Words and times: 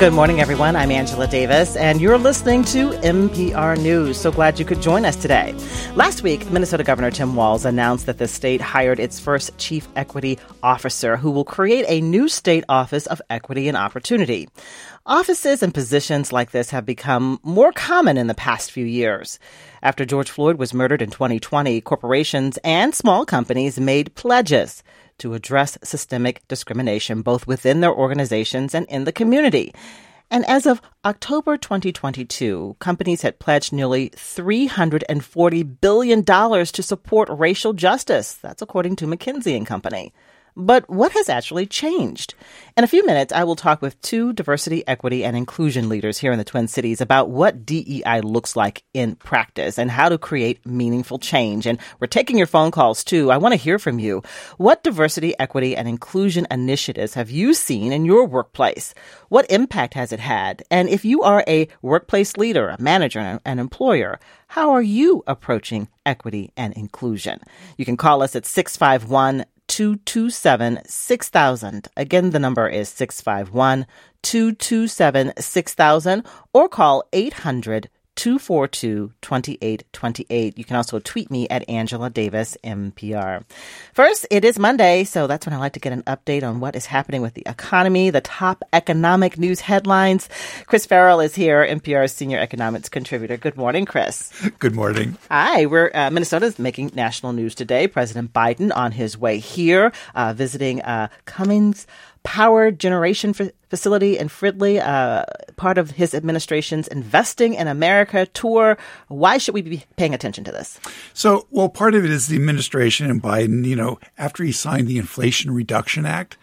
Good 0.00 0.12
morning, 0.12 0.40
everyone. 0.40 0.74
I'm 0.74 0.90
Angela 0.90 1.28
Davis, 1.28 1.76
and 1.76 2.00
you're 2.00 2.18
listening 2.18 2.64
to 2.64 2.90
MPR 2.90 3.80
News. 3.80 4.20
So 4.20 4.32
glad 4.32 4.58
you 4.58 4.64
could 4.64 4.82
join 4.82 5.04
us 5.04 5.14
today. 5.14 5.54
Last 5.94 6.24
week, 6.24 6.50
Minnesota 6.50 6.82
Governor 6.82 7.12
Tim 7.12 7.36
Walz 7.36 7.64
announced 7.64 8.06
that 8.06 8.18
the 8.18 8.26
state 8.26 8.60
hired 8.60 8.98
its 8.98 9.20
first 9.20 9.56
chief 9.56 9.86
equity 9.94 10.40
officer 10.64 11.16
who 11.16 11.30
will 11.30 11.44
create 11.44 11.84
a 11.86 12.00
new 12.00 12.28
state 12.28 12.64
office 12.68 13.06
of 13.06 13.22
equity 13.30 13.68
and 13.68 13.76
opportunity. 13.76 14.48
Offices 15.06 15.62
and 15.62 15.72
positions 15.72 16.32
like 16.32 16.50
this 16.50 16.70
have 16.70 16.84
become 16.84 17.38
more 17.44 17.70
common 17.70 18.18
in 18.18 18.26
the 18.26 18.34
past 18.34 18.72
few 18.72 18.84
years. 18.84 19.38
After 19.80 20.04
George 20.04 20.28
Floyd 20.28 20.58
was 20.58 20.74
murdered 20.74 21.02
in 21.02 21.10
2020, 21.10 21.80
corporations 21.82 22.58
and 22.64 22.92
small 22.94 23.24
companies 23.24 23.78
made 23.78 24.14
pledges 24.16 24.82
to 25.18 25.34
address 25.34 25.78
systemic 25.82 26.46
discrimination 26.48 27.22
both 27.22 27.46
within 27.46 27.80
their 27.80 27.94
organizations 27.94 28.74
and 28.74 28.86
in 28.86 29.04
the 29.04 29.12
community. 29.12 29.72
And 30.30 30.44
as 30.46 30.66
of 30.66 30.80
October 31.04 31.56
2022, 31.56 32.76
companies 32.78 33.22
had 33.22 33.38
pledged 33.38 33.72
nearly 33.72 34.10
$340 34.10 35.80
billion 35.80 36.24
to 36.24 36.82
support 36.82 37.28
racial 37.30 37.72
justice. 37.72 38.34
That's 38.34 38.62
according 38.62 38.96
to 38.96 39.06
McKinsey 39.06 39.56
and 39.56 39.66
Company. 39.66 40.12
But 40.56 40.88
what 40.88 41.12
has 41.12 41.28
actually 41.28 41.66
changed? 41.66 42.34
In 42.76 42.84
a 42.84 42.88
few 42.88 43.04
minutes, 43.04 43.32
I 43.32 43.42
will 43.42 43.56
talk 43.56 43.82
with 43.82 44.00
two 44.02 44.32
diversity, 44.32 44.86
equity, 44.86 45.24
and 45.24 45.36
inclusion 45.36 45.88
leaders 45.88 46.18
here 46.18 46.30
in 46.30 46.38
the 46.38 46.44
Twin 46.44 46.68
Cities 46.68 47.00
about 47.00 47.28
what 47.28 47.66
DEI 47.66 48.20
looks 48.20 48.54
like 48.54 48.84
in 48.94 49.16
practice 49.16 49.78
and 49.78 49.90
how 49.90 50.08
to 50.08 50.18
create 50.18 50.64
meaningful 50.64 51.18
change. 51.18 51.66
And 51.66 51.78
we're 51.98 52.06
taking 52.06 52.38
your 52.38 52.46
phone 52.46 52.70
calls 52.70 53.02
too. 53.02 53.32
I 53.32 53.36
want 53.36 53.52
to 53.52 53.56
hear 53.56 53.80
from 53.80 53.98
you. 53.98 54.22
What 54.56 54.84
diversity, 54.84 55.34
equity, 55.40 55.76
and 55.76 55.88
inclusion 55.88 56.46
initiatives 56.50 57.14
have 57.14 57.30
you 57.30 57.52
seen 57.52 57.92
in 57.92 58.04
your 58.04 58.24
workplace? 58.24 58.94
What 59.28 59.50
impact 59.50 59.94
has 59.94 60.12
it 60.12 60.20
had? 60.20 60.62
And 60.70 60.88
if 60.88 61.04
you 61.04 61.22
are 61.22 61.42
a 61.48 61.66
workplace 61.82 62.36
leader, 62.36 62.68
a 62.68 62.80
manager, 62.80 63.40
an 63.44 63.58
employer, 63.58 64.20
how 64.46 64.70
are 64.70 64.82
you 64.82 65.24
approaching 65.26 65.88
equity 66.06 66.52
and 66.56 66.72
inclusion? 66.74 67.40
You 67.76 67.84
can 67.84 67.96
call 67.96 68.22
us 68.22 68.36
at 68.36 68.46
651 68.46 69.44
227 69.68 70.80
6000. 70.86 71.88
Again, 71.96 72.30
the 72.30 72.38
number 72.38 72.68
is 72.68 72.88
651 72.88 73.86
227 74.22 75.32
6000 75.38 76.26
or 76.52 76.68
call 76.68 77.04
800 77.12 77.88
242 78.16 79.12
2828. 79.20 80.58
You 80.58 80.64
can 80.64 80.76
also 80.76 80.98
tweet 80.98 81.30
me 81.30 81.48
at 81.48 81.68
Angela 81.68 82.10
Davis 82.10 82.56
MPR. 82.62 83.44
First, 83.92 84.26
it 84.30 84.44
is 84.44 84.58
Monday, 84.58 85.04
so 85.04 85.26
that's 85.26 85.46
when 85.46 85.52
I 85.52 85.58
like 85.58 85.72
to 85.74 85.80
get 85.80 85.92
an 85.92 86.02
update 86.04 86.42
on 86.42 86.60
what 86.60 86.76
is 86.76 86.86
happening 86.86 87.22
with 87.22 87.34
the 87.34 87.42
economy, 87.46 88.10
the 88.10 88.20
top 88.20 88.62
economic 88.72 89.38
news 89.38 89.60
headlines. 89.60 90.28
Chris 90.66 90.86
Farrell 90.86 91.20
is 91.20 91.34
here, 91.34 91.66
MPR's 91.66 92.12
senior 92.12 92.38
economics 92.38 92.88
contributor. 92.88 93.36
Good 93.36 93.56
morning, 93.56 93.84
Chris. 93.84 94.32
Good 94.58 94.74
morning. 94.74 95.16
Hi, 95.30 95.66
we're 95.66 95.90
uh, 95.94 96.10
Minnesota's 96.10 96.58
making 96.58 96.92
national 96.94 97.32
news 97.32 97.54
today. 97.54 97.88
President 97.88 98.32
Biden 98.32 98.74
on 98.74 98.92
his 98.92 99.18
way 99.18 99.38
here, 99.38 99.92
uh, 100.14 100.32
visiting 100.32 100.82
uh, 100.82 101.08
Cummins 101.24 101.86
power 102.24 102.70
generation 102.70 103.32
facility 103.68 104.18
in 104.18 104.28
Fridley, 104.28 104.80
uh, 104.80 105.24
part 105.56 105.78
of 105.78 105.92
his 105.92 106.14
administration's 106.14 106.88
Investing 106.88 107.54
in 107.54 107.68
America 107.68 108.26
tour. 108.26 108.76
Why 109.08 109.38
should 109.38 109.54
we 109.54 109.62
be 109.62 109.84
paying 109.96 110.14
attention 110.14 110.42
to 110.44 110.50
this? 110.50 110.80
So, 111.12 111.46
well, 111.50 111.68
part 111.68 111.94
of 111.94 112.04
it 112.04 112.10
is 112.10 112.26
the 112.26 112.36
administration 112.36 113.08
and 113.10 113.22
Biden, 113.22 113.64
you 113.64 113.76
know, 113.76 114.00
after 114.18 114.42
he 114.42 114.52
signed 114.52 114.88
the 114.88 114.98
Inflation 114.98 115.52
Reduction 115.52 116.06
Act, 116.06 116.36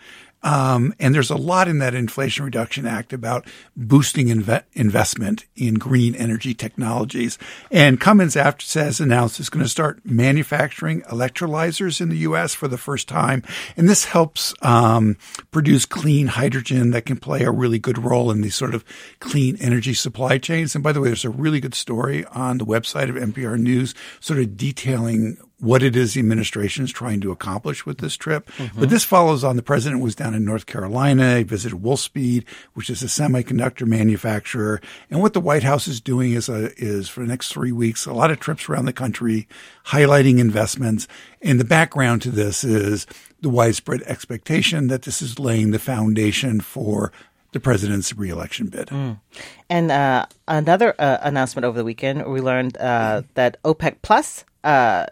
um, 0.43 0.93
and 0.99 1.13
there's 1.13 1.29
a 1.29 1.35
lot 1.35 1.67
in 1.67 1.77
that 1.79 1.93
Inflation 1.93 2.45
Reduction 2.45 2.87
Act 2.87 3.13
about 3.13 3.45
boosting 3.75 4.27
inve- 4.27 4.63
investment 4.73 5.45
in 5.55 5.75
green 5.75 6.15
energy 6.15 6.53
technologies. 6.53 7.37
And 7.69 7.99
Cummins, 7.99 8.35
after 8.35 8.65
says 8.65 8.99
announced, 8.99 9.39
is 9.39 9.49
going 9.49 9.63
to 9.63 9.69
start 9.69 10.01
manufacturing 10.03 11.01
electrolyzers 11.03 12.01
in 12.01 12.09
the 12.09 12.17
U.S. 12.17 12.53
for 12.55 12.67
the 12.67 12.77
first 12.77 13.07
time, 13.07 13.43
and 13.77 13.87
this 13.87 14.05
helps 14.05 14.53
um, 14.61 15.17
produce 15.51 15.85
clean 15.85 16.27
hydrogen 16.27 16.91
that 16.91 17.05
can 17.05 17.17
play 17.17 17.43
a 17.43 17.51
really 17.51 17.79
good 17.79 17.97
role 17.97 18.31
in 18.31 18.41
these 18.41 18.55
sort 18.55 18.73
of 18.73 18.83
clean 19.19 19.57
energy 19.59 19.93
supply 19.93 20.37
chains. 20.37 20.73
And 20.73 20.83
by 20.83 20.91
the 20.91 21.01
way, 21.01 21.09
there's 21.09 21.25
a 21.25 21.29
really 21.29 21.59
good 21.59 21.75
story 21.75 22.25
on 22.25 22.57
the 22.57 22.65
website 22.65 23.09
of 23.09 23.15
MPR 23.15 23.59
News, 23.59 23.93
sort 24.19 24.39
of 24.39 24.57
detailing 24.57 25.37
what 25.61 25.83
it 25.83 25.95
is 25.95 26.15
the 26.15 26.19
administration 26.19 26.83
is 26.83 26.91
trying 26.91 27.21
to 27.21 27.31
accomplish 27.31 27.85
with 27.85 27.99
this 27.99 28.17
trip. 28.17 28.49
Mm-hmm. 28.57 28.79
But 28.79 28.89
this 28.89 29.03
follows 29.03 29.43
on 29.43 29.55
the 29.55 29.61
president 29.61 30.01
was 30.01 30.15
down 30.15 30.33
in 30.33 30.43
North 30.43 30.65
Carolina. 30.65 31.37
He 31.37 31.43
visited 31.43 31.79
Wolfspeed, 31.79 32.45
which 32.73 32.89
is 32.89 33.03
a 33.03 33.05
semiconductor 33.05 33.85
manufacturer. 33.85 34.81
And 35.11 35.21
what 35.21 35.33
the 35.33 35.39
White 35.39 35.61
House 35.61 35.87
is 35.87 36.01
doing 36.01 36.33
is 36.33 36.49
a, 36.49 36.71
is 36.81 37.09
for 37.09 37.21
the 37.21 37.27
next 37.27 37.53
three 37.53 37.71
weeks, 37.71 38.07
a 38.07 38.13
lot 38.13 38.31
of 38.31 38.39
trips 38.39 38.67
around 38.67 38.85
the 38.85 38.93
country, 38.93 39.47
highlighting 39.85 40.39
investments. 40.39 41.07
And 41.43 41.59
the 41.59 41.65
background 41.65 42.23
to 42.23 42.31
this 42.31 42.63
is 42.63 43.05
the 43.41 43.49
widespread 43.49 44.01
expectation 44.03 44.87
that 44.87 45.03
this 45.03 45.21
is 45.21 45.37
laying 45.37 45.69
the 45.69 45.79
foundation 45.79 46.59
for 46.59 47.11
the 47.51 47.59
president's 47.59 48.15
reelection 48.17 48.67
bid. 48.67 48.87
Mm. 48.87 49.19
And 49.69 49.91
uh, 49.91 50.25
another 50.47 50.95
uh, 50.97 51.19
announcement 51.21 51.65
over 51.65 51.77
the 51.77 51.83
weekend, 51.83 52.25
we 52.25 52.41
learned 52.41 52.77
uh, 52.77 53.21
that 53.35 53.61
OPEC 53.63 53.97
Plus 54.01 54.43
uh, 54.63 55.05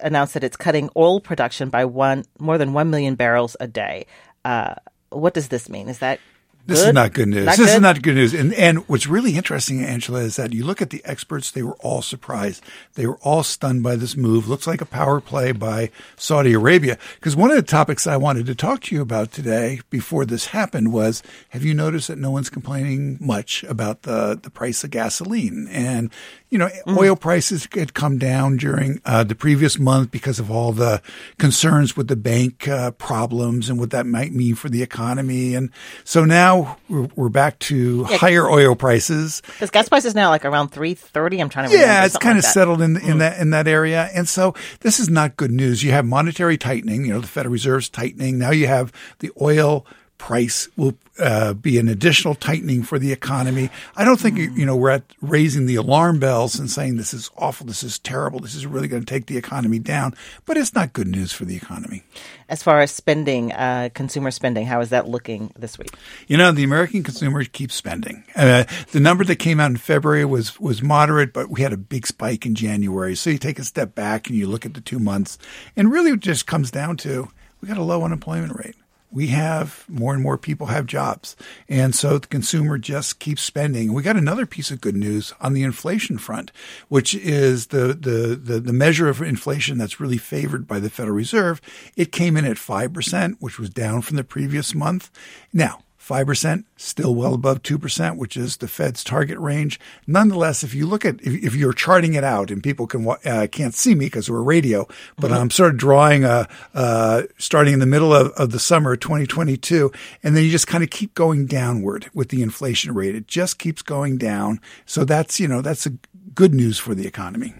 announced 0.00 0.34
that 0.34 0.44
it's 0.44 0.56
cutting 0.56 0.90
oil 0.96 1.20
production 1.20 1.68
by 1.70 1.84
one 1.84 2.24
more 2.38 2.58
than 2.58 2.72
one 2.72 2.90
million 2.90 3.14
barrels 3.14 3.56
a 3.60 3.66
day. 3.66 4.06
Uh, 4.44 4.74
what 5.10 5.34
does 5.34 5.48
this 5.48 5.68
mean? 5.68 5.88
Is 5.88 5.98
that 6.00 6.20
this 6.66 6.80
good? 6.80 6.88
is 6.88 6.94
not 6.94 7.12
good 7.12 7.28
news. 7.28 7.46
Not 7.46 7.56
this 7.56 7.66
good? 7.66 7.74
is 7.76 7.80
not 7.80 8.02
good 8.02 8.14
news. 8.16 8.34
And 8.34 8.52
and 8.54 8.88
what's 8.88 9.06
really 9.06 9.36
interesting, 9.36 9.84
Angela, 9.84 10.20
is 10.20 10.36
that 10.36 10.52
you 10.52 10.64
look 10.64 10.82
at 10.82 10.90
the 10.90 11.00
experts; 11.04 11.50
they 11.50 11.62
were 11.62 11.76
all 11.76 12.02
surprised. 12.02 12.62
They 12.94 13.06
were 13.06 13.18
all 13.18 13.44
stunned 13.44 13.84
by 13.84 13.94
this 13.94 14.16
move. 14.16 14.48
Looks 14.48 14.66
like 14.66 14.80
a 14.80 14.86
power 14.86 15.20
play 15.20 15.52
by 15.52 15.90
Saudi 16.16 16.52
Arabia. 16.54 16.98
Because 17.14 17.36
one 17.36 17.50
of 17.50 17.56
the 17.56 17.62
topics 17.62 18.06
I 18.06 18.16
wanted 18.16 18.46
to 18.46 18.54
talk 18.56 18.80
to 18.82 18.94
you 18.96 19.00
about 19.00 19.30
today, 19.30 19.80
before 19.90 20.24
this 20.24 20.46
happened, 20.46 20.92
was: 20.92 21.22
Have 21.50 21.64
you 21.64 21.72
noticed 21.72 22.08
that 22.08 22.18
no 22.18 22.32
one's 22.32 22.50
complaining 22.50 23.18
much 23.20 23.62
about 23.64 24.02
the 24.02 24.38
the 24.40 24.50
price 24.50 24.82
of 24.82 24.90
gasoline? 24.90 25.68
And 25.70 26.10
you 26.48 26.58
know, 26.58 26.68
mm. 26.68 26.96
oil 26.96 27.16
prices 27.16 27.68
had 27.72 27.92
come 27.92 28.18
down 28.18 28.56
during 28.56 29.00
uh, 29.04 29.24
the 29.24 29.34
previous 29.34 29.78
month 29.78 30.10
because 30.10 30.38
of 30.38 30.50
all 30.50 30.72
the 30.72 31.02
concerns 31.38 31.96
with 31.96 32.08
the 32.08 32.16
bank 32.16 32.68
uh, 32.68 32.92
problems 32.92 33.68
and 33.68 33.80
what 33.80 33.90
that 33.90 34.06
might 34.06 34.32
mean 34.32 34.54
for 34.54 34.68
the 34.68 34.82
economy. 34.82 35.54
And 35.54 35.70
so 36.04 36.24
now 36.24 36.78
we're, 36.88 37.08
we're 37.16 37.28
back 37.28 37.58
to 37.60 38.06
yeah. 38.08 38.16
higher 38.16 38.48
oil 38.48 38.76
prices. 38.76 39.42
Because 39.46 39.70
gas 39.70 39.88
prices 39.88 40.14
now 40.14 40.30
like 40.30 40.44
around 40.44 40.68
three 40.68 40.94
thirty. 40.94 41.40
I'm 41.40 41.48
trying 41.48 41.68
to 41.68 41.72
remember. 41.72 41.92
yeah, 41.92 42.04
it's 42.04 42.16
kind 42.16 42.38
of 42.38 42.44
that. 42.44 42.52
settled 42.52 42.80
in 42.80 42.96
in 42.96 43.02
mm. 43.02 43.18
that 43.18 43.40
in 43.40 43.50
that 43.50 43.66
area. 43.66 44.08
And 44.14 44.28
so 44.28 44.54
this 44.80 45.00
is 45.00 45.08
not 45.08 45.36
good 45.36 45.50
news. 45.50 45.82
You 45.82 45.90
have 45.92 46.04
monetary 46.04 46.56
tightening. 46.56 47.06
You 47.06 47.14
know, 47.14 47.20
the 47.20 47.26
Federal 47.26 47.52
Reserve's 47.52 47.88
tightening. 47.88 48.38
Now 48.38 48.50
you 48.50 48.68
have 48.68 48.92
the 49.18 49.32
oil 49.40 49.84
price 50.18 50.68
will 50.76 50.94
uh, 51.18 51.54
be 51.54 51.78
an 51.78 51.88
additional 51.88 52.34
tightening 52.34 52.82
for 52.82 52.98
the 52.98 53.12
economy. 53.12 53.70
I 53.96 54.04
don't 54.04 54.20
think 54.20 54.38
you 54.38 54.66
know 54.66 54.76
we're 54.76 54.90
at 54.90 55.04
raising 55.20 55.66
the 55.66 55.76
alarm 55.76 56.18
bells 56.18 56.58
and 56.58 56.70
saying 56.70 56.96
this 56.96 57.14
is 57.14 57.30
awful, 57.36 57.66
this 57.66 57.82
is 57.82 57.98
terrible, 57.98 58.40
this 58.40 58.54
is 58.54 58.66
really 58.66 58.88
going 58.88 59.02
to 59.02 59.06
take 59.06 59.26
the 59.26 59.36
economy 59.36 59.78
down. 59.78 60.14
But 60.44 60.56
it's 60.56 60.74
not 60.74 60.92
good 60.92 61.08
news 61.08 61.32
for 61.32 61.44
the 61.44 61.56
economy. 61.56 62.02
As 62.48 62.62
far 62.62 62.80
as 62.80 62.90
spending, 62.90 63.52
uh, 63.52 63.88
consumer 63.94 64.30
spending, 64.30 64.66
how 64.66 64.80
is 64.80 64.90
that 64.90 65.08
looking 65.08 65.52
this 65.58 65.78
week? 65.78 65.94
You 66.28 66.36
know, 66.36 66.52
the 66.52 66.64
American 66.64 67.02
consumer 67.02 67.44
keeps 67.44 67.74
spending. 67.74 68.24
Uh, 68.34 68.64
the 68.92 69.00
number 69.00 69.24
that 69.24 69.36
came 69.36 69.58
out 69.58 69.70
in 69.70 69.76
February 69.76 70.24
was 70.24 70.60
was 70.60 70.82
moderate, 70.82 71.32
but 71.32 71.50
we 71.50 71.62
had 71.62 71.72
a 71.72 71.78
big 71.78 72.06
spike 72.06 72.46
in 72.46 72.54
January. 72.54 73.16
So 73.16 73.30
you 73.30 73.38
take 73.38 73.58
a 73.58 73.64
step 73.64 73.94
back 73.94 74.28
and 74.28 74.36
you 74.36 74.46
look 74.46 74.66
at 74.66 74.74
the 74.74 74.80
two 74.80 74.98
months, 74.98 75.38
and 75.76 75.90
really 75.90 76.10
it 76.10 76.20
just 76.20 76.46
comes 76.46 76.70
down 76.70 76.96
to 76.98 77.28
we 77.60 77.68
got 77.68 77.78
a 77.78 77.82
low 77.82 78.04
unemployment 78.04 78.56
rate 78.58 78.76
we 79.10 79.28
have 79.28 79.84
more 79.88 80.12
and 80.12 80.22
more 80.22 80.36
people 80.36 80.66
have 80.66 80.86
jobs. 80.86 81.36
And 81.68 81.94
so 81.94 82.18
the 82.18 82.26
consumer 82.26 82.78
just 82.78 83.18
keeps 83.18 83.42
spending. 83.42 83.92
We 83.92 84.02
got 84.02 84.16
another 84.16 84.46
piece 84.46 84.70
of 84.70 84.80
good 84.80 84.96
news 84.96 85.32
on 85.40 85.52
the 85.52 85.62
inflation 85.62 86.18
front, 86.18 86.52
which 86.88 87.14
is 87.14 87.68
the, 87.68 87.88
the, 87.94 88.36
the, 88.36 88.60
the, 88.60 88.72
measure 88.72 89.08
of 89.08 89.22
inflation 89.22 89.78
that's 89.78 90.00
really 90.00 90.18
favored 90.18 90.66
by 90.66 90.78
the 90.80 90.90
Federal 90.90 91.16
Reserve. 91.16 91.60
It 91.96 92.12
came 92.12 92.36
in 92.36 92.44
at 92.44 92.56
5%, 92.56 93.36
which 93.40 93.58
was 93.58 93.70
down 93.70 94.02
from 94.02 94.16
the 94.16 94.24
previous 94.24 94.74
month. 94.74 95.10
Now, 95.52 95.80
5%, 96.06 96.64
still 96.76 97.14
well 97.14 97.34
above 97.34 97.62
2%, 97.62 98.16
which 98.16 98.36
is 98.36 98.58
the 98.58 98.68
Fed's 98.68 99.02
target 99.02 99.38
range. 99.38 99.80
Nonetheless, 100.06 100.62
if 100.62 100.72
you 100.72 100.86
look 100.86 101.04
at, 101.04 101.20
if, 101.20 101.44
if 101.44 101.54
you're 101.54 101.72
charting 101.72 102.14
it 102.14 102.22
out 102.22 102.50
and 102.50 102.62
people 102.62 102.86
can, 102.86 103.08
uh, 103.24 103.48
can't 103.50 103.74
see 103.74 103.94
me 103.94 104.06
because 104.06 104.30
we're 104.30 104.42
radio, 104.42 104.86
but 105.18 105.30
mm-hmm. 105.30 105.40
I'm 105.40 105.50
sort 105.50 105.72
of 105.72 105.78
drawing 105.78 106.24
a, 106.24 106.48
uh, 106.74 107.22
starting 107.38 107.74
in 107.74 107.80
the 107.80 107.86
middle 107.86 108.14
of, 108.14 108.30
of 108.32 108.52
the 108.52 108.60
summer 108.60 108.92
of 108.92 109.00
2022. 109.00 109.90
And 110.22 110.36
then 110.36 110.44
you 110.44 110.50
just 110.50 110.68
kind 110.68 110.84
of 110.84 110.90
keep 110.90 111.14
going 111.14 111.46
downward 111.46 112.08
with 112.14 112.28
the 112.28 112.42
inflation 112.42 112.94
rate. 112.94 113.16
It 113.16 113.26
just 113.26 113.58
keeps 113.58 113.82
going 113.82 114.16
down. 114.16 114.60
So 114.84 115.04
that's, 115.04 115.40
you 115.40 115.48
know, 115.48 115.60
that's 115.60 115.86
a 115.86 115.92
good 116.34 116.54
news 116.54 116.78
for 116.78 116.94
the 116.94 117.06
economy. 117.06 117.54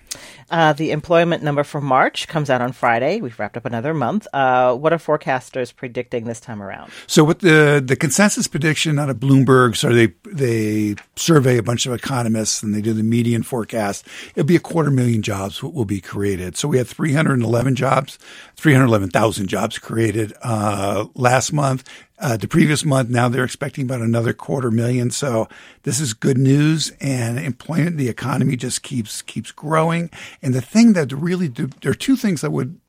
Uh, 0.50 0.72
the 0.72 0.90
employment 0.90 1.42
number 1.42 1.64
for 1.64 1.80
March 1.80 2.28
comes 2.28 2.50
out 2.50 2.60
on 2.60 2.72
Friday. 2.72 3.20
We've 3.20 3.38
wrapped 3.38 3.56
up 3.56 3.64
another 3.64 3.94
month. 3.94 4.26
Uh, 4.32 4.74
what 4.74 4.92
are 4.92 4.98
forecasters 4.98 5.74
predicting 5.74 6.24
this 6.24 6.40
time 6.40 6.62
around? 6.62 6.92
So, 7.06 7.24
with 7.24 7.40
the 7.40 7.82
the 7.84 7.96
consensus 7.96 8.46
prediction 8.46 8.98
out 8.98 9.10
of 9.10 9.16
Bloomberg, 9.18 9.76
so 9.76 9.92
they 9.92 10.12
they 10.24 10.96
survey 11.16 11.58
a 11.58 11.62
bunch 11.62 11.86
of 11.86 11.92
economists 11.92 12.62
and 12.62 12.74
they 12.74 12.80
do 12.80 12.92
the 12.92 13.02
median 13.02 13.42
forecast. 13.42 14.06
It'll 14.34 14.46
be 14.46 14.56
a 14.56 14.60
quarter 14.60 14.90
million 14.90 15.22
jobs 15.22 15.62
will 15.62 15.84
be 15.84 16.00
created. 16.00 16.56
So 16.56 16.68
we 16.68 16.78
had 16.78 16.86
311 16.86 17.74
jobs, 17.74 18.18
311,000 18.56 19.48
jobs 19.48 19.78
created 19.78 20.32
uh, 20.42 21.06
last 21.14 21.52
month. 21.52 21.84
Uh, 22.18 22.36
the 22.36 22.48
previous 22.48 22.82
month, 22.82 23.10
now 23.10 23.28
they're 23.28 23.44
expecting 23.44 23.84
about 23.84 24.00
another 24.00 24.32
quarter 24.32 24.70
million. 24.70 25.10
So 25.10 25.48
this 25.82 26.00
is 26.00 26.14
good 26.14 26.38
news, 26.38 26.90
and 26.98 27.38
employment, 27.38 27.98
the 27.98 28.08
economy 28.08 28.56
just 28.56 28.82
keeps 28.82 29.20
keeps 29.20 29.52
growing. 29.52 30.05
And 30.42 30.54
the 30.54 30.60
thing 30.60 30.92
that 30.94 31.12
really 31.12 31.48
do, 31.48 31.68
there 31.82 31.92
are 31.92 31.94
two 31.94 32.16
things 32.16 32.40
that 32.40 32.52
would 32.52 32.80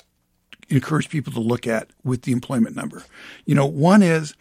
encourage 0.69 1.09
people 1.09 1.33
to 1.33 1.39
look 1.39 1.67
at 1.67 1.89
with 2.03 2.23
the 2.23 2.31
employment 2.31 2.75
number. 2.75 3.03
You 3.45 3.55
know, 3.55 3.65
one 3.65 4.01
is 4.03 4.35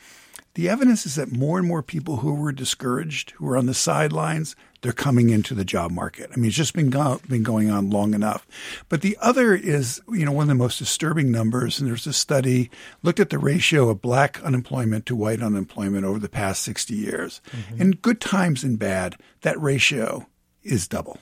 the 0.56 0.70
evidence 0.70 1.04
is 1.04 1.16
that 1.16 1.30
more 1.30 1.58
and 1.58 1.68
more 1.68 1.82
people 1.82 2.16
who 2.16 2.34
were 2.34 2.50
discouraged, 2.50 3.32
who 3.32 3.44
were 3.44 3.58
on 3.58 3.66
the 3.66 3.74
sidelines, 3.74 4.56
they're 4.80 4.92
coming 4.92 5.28
into 5.28 5.54
the 5.54 5.66
job 5.66 5.90
market. 5.90 6.30
I 6.32 6.36
mean, 6.36 6.46
it's 6.46 6.56
just 6.56 6.72
been 6.72 6.88
go- 6.88 7.20
been 7.28 7.42
going 7.42 7.70
on 7.70 7.90
long 7.90 8.14
enough. 8.14 8.46
But 8.88 9.02
the 9.02 9.18
other 9.20 9.54
is, 9.54 10.00
you 10.08 10.24
know, 10.24 10.32
one 10.32 10.44
of 10.44 10.48
the 10.48 10.54
most 10.54 10.78
disturbing 10.78 11.30
numbers. 11.30 11.78
And 11.78 11.86
there's 11.86 12.06
a 12.06 12.12
study 12.14 12.70
looked 13.02 13.20
at 13.20 13.28
the 13.28 13.38
ratio 13.38 13.90
of 13.90 14.00
black 14.00 14.42
unemployment 14.42 15.04
to 15.06 15.14
white 15.14 15.42
unemployment 15.42 16.06
over 16.06 16.18
the 16.18 16.28
past 16.28 16.62
60 16.62 16.94
years. 16.94 17.42
Mm-hmm. 17.50 17.82
In 17.82 17.90
good 17.90 18.20
times 18.20 18.64
and 18.64 18.78
bad, 18.78 19.16
that 19.42 19.60
ratio 19.60 20.26
is 20.62 20.88
double. 20.88 21.18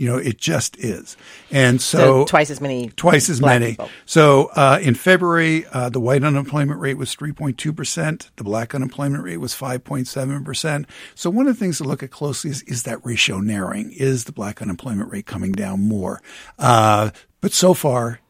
You 0.00 0.06
know, 0.06 0.16
it 0.16 0.38
just 0.38 0.78
is. 0.78 1.14
And 1.50 1.78
so, 1.78 1.98
so 1.98 2.24
twice 2.24 2.48
as 2.48 2.58
many. 2.58 2.88
Twice 2.96 3.28
as 3.28 3.42
many. 3.42 3.72
People. 3.72 3.90
So 4.06 4.46
uh, 4.56 4.78
in 4.80 4.94
February, 4.94 5.66
uh, 5.66 5.90
the 5.90 6.00
white 6.00 6.24
unemployment 6.24 6.80
rate 6.80 6.94
was 6.94 7.14
3.2%. 7.14 8.30
The 8.36 8.42
black 8.42 8.74
unemployment 8.74 9.22
rate 9.22 9.36
was 9.36 9.52
5.7%. 9.52 10.86
So 11.14 11.28
one 11.28 11.46
of 11.46 11.54
the 11.54 11.60
things 11.60 11.76
to 11.78 11.84
look 11.84 12.02
at 12.02 12.10
closely 12.10 12.50
is, 12.50 12.62
is 12.62 12.84
that 12.84 13.04
ratio 13.04 13.40
narrowing? 13.40 13.92
Is 13.92 14.24
the 14.24 14.32
black 14.32 14.62
unemployment 14.62 15.12
rate 15.12 15.26
coming 15.26 15.52
down 15.52 15.80
more? 15.80 16.22
Uh, 16.58 17.10
but 17.42 17.52
so 17.52 17.74
far, 17.74 18.20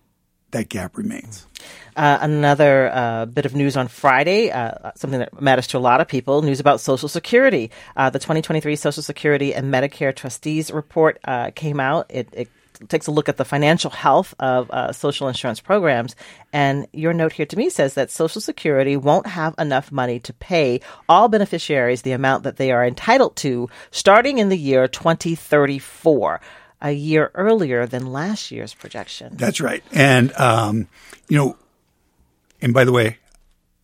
that 0.52 0.68
gap 0.68 0.96
remains. 0.96 1.46
Uh, 1.96 2.18
another 2.20 2.90
uh, 2.92 3.26
bit 3.26 3.46
of 3.46 3.54
news 3.54 3.76
on 3.76 3.88
Friday, 3.88 4.50
uh, 4.50 4.92
something 4.94 5.20
that 5.20 5.40
matters 5.40 5.66
to 5.68 5.78
a 5.78 5.80
lot 5.80 6.00
of 6.00 6.08
people, 6.08 6.42
news 6.42 6.60
about 6.60 6.80
Social 6.80 7.08
Security. 7.08 7.70
Uh, 7.96 8.10
the 8.10 8.18
2023 8.18 8.76
Social 8.76 9.02
Security 9.02 9.54
and 9.54 9.72
Medicare 9.72 10.14
Trustees 10.14 10.70
Report 10.70 11.18
uh, 11.24 11.50
came 11.54 11.80
out. 11.80 12.06
It, 12.08 12.28
it, 12.32 12.48
takes 12.88 13.06
a 13.06 13.10
look 13.10 13.28
at 13.28 13.36
the 13.36 13.44
financial 13.44 13.90
health 13.90 14.34
of 14.38 14.70
uh, 14.70 14.90
social 14.90 15.28
insurance 15.28 15.60
programs. 15.60 16.16
And 16.50 16.86
your 16.94 17.12
note 17.12 17.32
here 17.32 17.44
to 17.44 17.56
me 17.56 17.68
says 17.68 17.92
that 17.92 18.10
Social 18.10 18.40
Security 18.40 18.96
won't 18.96 19.26
have 19.26 19.54
enough 19.58 19.92
money 19.92 20.18
to 20.20 20.32
pay 20.32 20.80
all 21.06 21.28
beneficiaries 21.28 22.00
the 22.00 22.12
amount 22.12 22.44
that 22.44 22.56
they 22.56 22.72
are 22.72 22.86
entitled 22.86 23.36
to 23.36 23.68
starting 23.90 24.38
in 24.38 24.48
the 24.48 24.56
year 24.56 24.88
2034 24.88 26.40
a 26.80 26.92
year 26.92 27.30
earlier 27.34 27.86
than 27.86 28.12
last 28.12 28.50
year's 28.50 28.74
projection. 28.74 29.36
That's 29.36 29.60
right. 29.60 29.82
And, 29.92 30.32
um, 30.34 30.88
you 31.28 31.36
know, 31.36 31.56
and 32.62 32.74
by 32.74 32.84
the 32.84 32.92
way, 32.92 33.18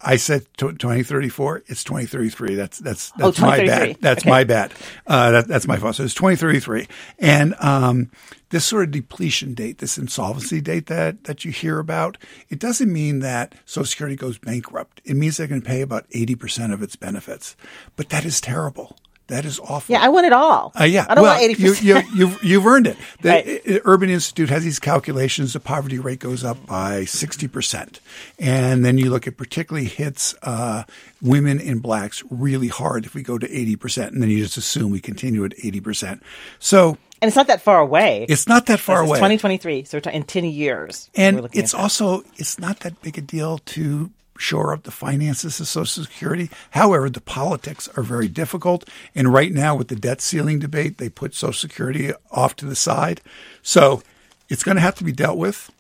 I 0.01 0.17
said 0.17 0.47
2034. 0.59 1.65
It's 1.67 1.83
2033. 1.83 2.55
That's 2.55 2.79
that's 2.79 3.11
that's 3.13 3.41
oh, 3.41 3.47
my 3.47 3.65
bad. 3.65 3.97
That's 4.01 4.23
okay. 4.23 4.31
my 4.31 4.45
bad. 4.45 4.73
Uh, 5.07 5.31
that, 5.33 5.49
that's 5.49 5.67
my 5.67 5.79
fault. 5.79 5.97
So 5.97 6.05
it's 6.05 6.15
2033. 6.15 6.87
And 7.19 7.55
um, 7.61 8.11
this 8.51 8.67
sort 8.67 8.85
of 8.85 8.91
depletion 8.91 9.55
date, 9.55 9.79
this 9.79 9.97
insolvency 9.97 10.61
date 10.61 10.87
that 10.87 11.25
that 11.25 11.45
you 11.45 11.51
hear 11.51 11.79
about, 11.79 12.19
it 12.51 12.59
doesn't 12.59 12.93
mean 12.93 13.21
that 13.21 13.55
Social 13.65 13.87
Security 13.87 14.17
goes 14.17 14.39
bankrupt. 14.39 15.01
It 15.05 15.15
means 15.15 15.39
they're 15.39 15.47
going 15.47 15.63
to 15.63 15.69
pay 15.69 15.81
about 15.81 16.07
80 16.13 16.35
percent 16.35 16.73
of 16.73 16.83
its 16.83 16.95
benefits. 16.95 17.57
But 17.97 18.11
that 18.11 18.25
is 18.27 18.41
terrible. 18.41 18.97
That 19.29 19.45
is 19.45 19.59
awful. 19.59 19.93
Yeah, 19.93 20.03
I 20.03 20.09
want 20.09 20.27
it 20.27 20.33
all. 20.33 20.73
Uh, 20.79 20.85
yeah, 20.85 21.05
I 21.09 21.17
don't 21.17 21.23
well, 21.23 21.33
want 21.33 21.43
eighty 21.43 21.55
percent. 21.57 21.83
You, 21.83 21.97
you, 21.97 22.03
you've, 22.15 22.45
you've 22.45 22.67
earned 22.67 22.87
it. 22.87 22.97
The 23.23 23.29
right. 23.29 23.81
Urban 23.85 24.09
Institute 24.09 24.51
has 24.51 24.63
these 24.63 24.79
calculations. 24.79 25.53
The 25.53 25.59
poverty 25.59 25.99
rate 25.99 26.21
goes 26.21 26.45
up 26.45 26.65
by 26.65 27.07
sixty 27.07 27.49
percent, 27.49 28.01
and 28.39 28.85
then 28.85 28.99
you 28.99 29.11
look 29.11 29.27
at 29.27 29.37
particularly 29.37 29.89
hits 29.89 30.37
uh, 30.43 30.85
women 31.21 31.61
and 31.61 31.83
blacks 31.83 32.23
really 32.31 32.69
hard 32.69 33.05
if 33.05 33.17
we 33.17 33.23
go 33.23 33.37
to 33.37 33.51
eighty 33.51 33.75
percent, 33.75 34.13
and 34.13 34.23
then 34.23 34.31
you 34.31 34.45
just 34.45 34.57
assume 34.59 34.93
we 34.93 35.01
continue 35.01 35.45
at 35.45 35.55
eighty 35.65 35.81
percent. 35.81 36.23
So. 36.59 36.97
And 37.23 37.29
it's 37.29 37.37
not 37.37 37.47
that 37.47 37.63
far 37.63 37.81
away. 37.81 38.27
It's 38.29 38.47
not 38.47 38.67
that 38.67 38.79
far 38.79 39.01
away. 39.01 39.17
2023, 39.17 39.85
so 39.85 39.99
in 40.13 40.25
10 40.25 40.45
years. 40.45 41.09
And 41.15 41.49
it's 41.55 41.73
also 41.73 42.23
it's 42.37 42.59
not 42.59 42.81
that 42.81 43.01
big 43.01 43.17
a 43.17 43.23
deal 43.23 43.57
to 43.57 44.11
shore 44.39 44.73
up 44.73 44.85
the 44.85 44.91
finances 44.91 45.61
of 45.61 45.69
Social 45.69 46.05
Security. 46.05 46.51
However, 46.71 47.11
the 47.11 47.21
politics 47.21 47.89
are 47.97 48.03
very 48.03 48.29
difficult. 48.29 48.89
And 49.15 49.33
right 49.33 49.53
now, 49.53 49.75
with 49.75 49.89
the 49.89 49.97
debt 49.97 50.21
ceiling 50.21 50.59
debate, 50.59 50.99
they 50.99 51.09
put 51.09 51.35
Social 51.35 51.53
Security 51.53 52.13
off 52.31 52.57
to 52.57 52.67
the 52.67 52.77
side. 52.77 53.21
So 53.63 54.03
it's 54.49 54.63
going 54.63 54.77
to 54.77 54.83
have 54.83 54.95
to 54.97 55.05
be 55.05 55.13
dealt 55.13 55.39
with. 55.39 55.71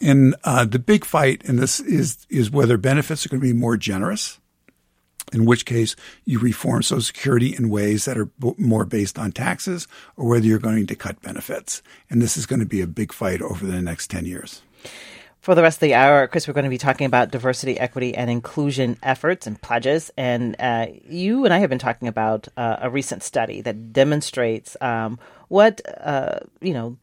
And 0.00 0.34
uh, 0.44 0.64
the 0.64 0.78
big 0.78 1.04
fight 1.04 1.42
in 1.44 1.56
this 1.56 1.80
is 1.80 2.26
is 2.28 2.50
whether 2.50 2.76
benefits 2.76 3.24
are 3.24 3.28
going 3.28 3.40
to 3.40 3.46
be 3.46 3.52
more 3.52 3.76
generous, 3.76 4.38
in 5.32 5.44
which 5.44 5.64
case 5.64 5.96
you 6.24 6.38
reform 6.38 6.82
Social 6.82 7.02
Security 7.02 7.54
in 7.56 7.68
ways 7.68 8.04
that 8.04 8.16
are 8.16 8.26
b- 8.26 8.54
more 8.58 8.84
based 8.84 9.18
on 9.18 9.32
taxes, 9.32 9.88
or 10.16 10.28
whether 10.28 10.46
you're 10.46 10.58
going 10.58 10.86
to 10.86 10.94
cut 10.94 11.20
benefits. 11.22 11.82
And 12.10 12.22
this 12.22 12.36
is 12.36 12.46
going 12.46 12.60
to 12.60 12.66
be 12.66 12.80
a 12.80 12.86
big 12.86 13.12
fight 13.12 13.42
over 13.42 13.66
the 13.66 13.80
next 13.82 14.08
10 14.10 14.24
years. 14.24 14.62
For 15.40 15.54
the 15.54 15.62
rest 15.62 15.76
of 15.76 15.80
the 15.80 15.94
hour, 15.94 16.26
Chris, 16.26 16.46
we're 16.46 16.54
going 16.54 16.64
to 16.64 16.70
be 16.70 16.78
talking 16.78 17.06
about 17.06 17.30
diversity, 17.30 17.78
equity, 17.78 18.14
and 18.14 18.30
inclusion 18.30 18.98
efforts 19.02 19.46
and 19.46 19.60
pledges. 19.60 20.10
And 20.16 20.56
uh, 20.58 20.88
you 21.08 21.44
and 21.44 21.54
I 21.54 21.58
have 21.58 21.70
been 21.70 21.78
talking 21.78 22.08
about 22.08 22.48
uh, 22.56 22.78
a 22.80 22.90
recent 22.90 23.22
study 23.22 23.60
that 23.62 23.92
demonstrates 23.92 24.76
um, 24.80 25.18
what, 25.48 25.80
uh, 26.00 26.40
you 26.60 26.74
know, 26.74 26.96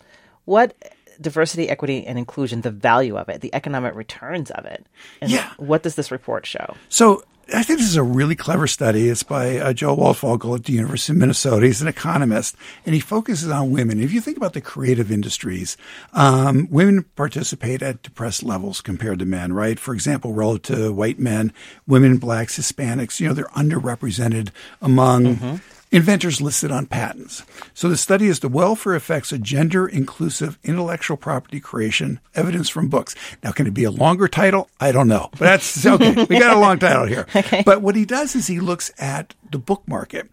what 0.44 0.76
diversity, 1.20 1.70
equity, 1.70 2.06
and 2.06 2.20
inclusion, 2.20 2.62
the 2.62 2.72
value 2.72 3.18
of 3.18 3.30
it, 3.30 3.42
the 3.42 3.56
economic 3.56 3.96
returns 3.96 4.52
of 4.52 4.66
it. 4.66 4.86
And 5.22 5.32
yeah. 5.32 5.54
what 5.58 5.82
does 5.82 5.96
this 5.96 6.12
report 6.12 6.46
show? 6.46 6.76
So 6.90 7.24
I 7.54 7.64
think 7.64 7.80
this 7.80 7.88
is 7.88 7.96
a 7.96 8.04
really 8.04 8.36
clever 8.36 8.66
study. 8.66 9.08
It's 9.08 9.24
by 9.24 9.58
uh, 9.58 9.74
Joe 9.74 9.96
Waldfogel 9.96 10.56
at 10.56 10.66
the 10.66 10.74
University 10.74 11.14
of 11.14 11.18
Minnesota. 11.18 11.66
He's 11.68 11.82
an 11.82 11.88
economist, 11.88 12.56
and 12.86 12.96
he 12.96 13.00
focuses 13.00 13.50
on 13.50 13.72
women. 13.72 14.00
If 14.00 14.12
you 14.12 14.22
think 14.22 14.38
about 14.38 14.54
the 14.54 14.62
creative 14.62 15.12
industries, 15.12 15.78
um, 16.14 16.68
women 16.72 17.04
participate 17.16 17.84
at 17.84 18.02
depressed 18.02 18.42
levels 18.44 18.82
compared 18.82 19.20
to 19.20 19.26
men, 19.26 19.54
right? 19.54 19.80
For 19.80 19.94
example, 19.94 20.34
relative 20.34 20.78
to 20.78 20.94
white 20.94 21.20
men, 21.20 21.54
women, 21.86 22.18
blacks, 22.18 22.58
Hispanics, 22.58 23.20
you 23.20 23.28
know, 23.28 23.34
they're 23.34 23.46
underrepresented 23.46 24.50
among 24.82 25.26
mm-hmm 25.26 25.56
inventors 25.92 26.42
listed 26.42 26.72
on 26.72 26.86
patents. 26.86 27.44
So 27.74 27.90
the 27.90 27.98
study 27.98 28.28
is 28.28 28.40
the 28.40 28.50
welfare 28.50 28.96
effects 28.96 29.32
of 29.32 29.42
gender 29.42 29.88
inclusive 29.88 30.60
intellectual 30.64 31.18
property 31.18 31.60
creation, 31.60 32.20
evidence 32.34 32.70
from 32.70 32.90
books. 32.90 33.16
Now, 33.44 33.52
can 33.52 33.68
it 33.68 33.74
be 33.74 33.84
a 33.84 33.92
longer 33.92 34.28
title? 34.28 34.70
I 34.80 34.92
don't 34.92 35.08
know, 35.08 35.30
but 35.32 35.40
that's 35.40 35.86
okay. 35.86 36.26
we 36.30 36.40
got 36.40 36.56
a 36.56 36.60
long 36.60 36.80
title 36.80 37.06
here. 37.06 37.28
Okay. 37.36 37.64
But 37.64 37.82
what 37.82 37.96
he 37.96 38.06
does 38.06 38.34
is 38.34 38.48
he 38.48 38.60
looks 38.60 38.92
at 38.98 39.36
the 39.52 39.60
book 39.60 39.84
market. 39.88 40.30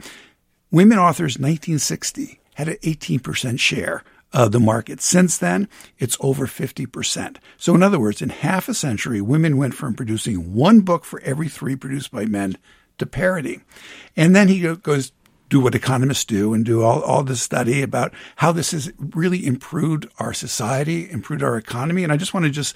Women 0.70 0.98
authors 0.98 1.38
1960 1.38 2.40
had 2.54 2.68
an 2.68 2.76
18% 2.76 3.58
share 3.58 4.04
of 4.32 4.52
the 4.52 4.60
market. 4.60 5.00
Since 5.00 5.36
then, 5.38 5.68
it's 5.98 6.16
over 6.20 6.46
50%. 6.46 7.36
So, 7.58 7.74
in 7.74 7.82
other 7.82 8.00
words, 8.00 8.22
in 8.22 8.30
half 8.30 8.68
a 8.68 8.74
century, 8.74 9.20
women 9.20 9.56
went 9.56 9.74
from 9.74 9.94
producing 9.94 10.54
one 10.54 10.80
book 10.80 11.04
for 11.04 11.20
every 11.20 11.48
three 11.48 11.76
produced 11.76 12.10
by 12.10 12.24
men 12.24 12.56
to 12.98 13.06
parity. 13.06 13.60
And 14.16 14.34
then 14.34 14.48
he 14.48 14.60
goes 14.76 15.12
do 15.52 15.60
what 15.60 15.74
economists 15.74 16.24
do 16.24 16.54
and 16.54 16.64
do 16.64 16.82
all, 16.82 17.02
all 17.02 17.22
this 17.22 17.42
study 17.42 17.82
about 17.82 18.14
how 18.36 18.52
this 18.52 18.70
has 18.70 18.90
really 18.98 19.44
improved 19.46 20.08
our 20.18 20.32
society, 20.32 21.10
improved 21.10 21.42
our 21.42 21.58
economy. 21.58 22.02
And 22.04 22.10
I 22.10 22.16
just 22.16 22.32
want 22.32 22.46
to 22.46 22.50
just 22.50 22.74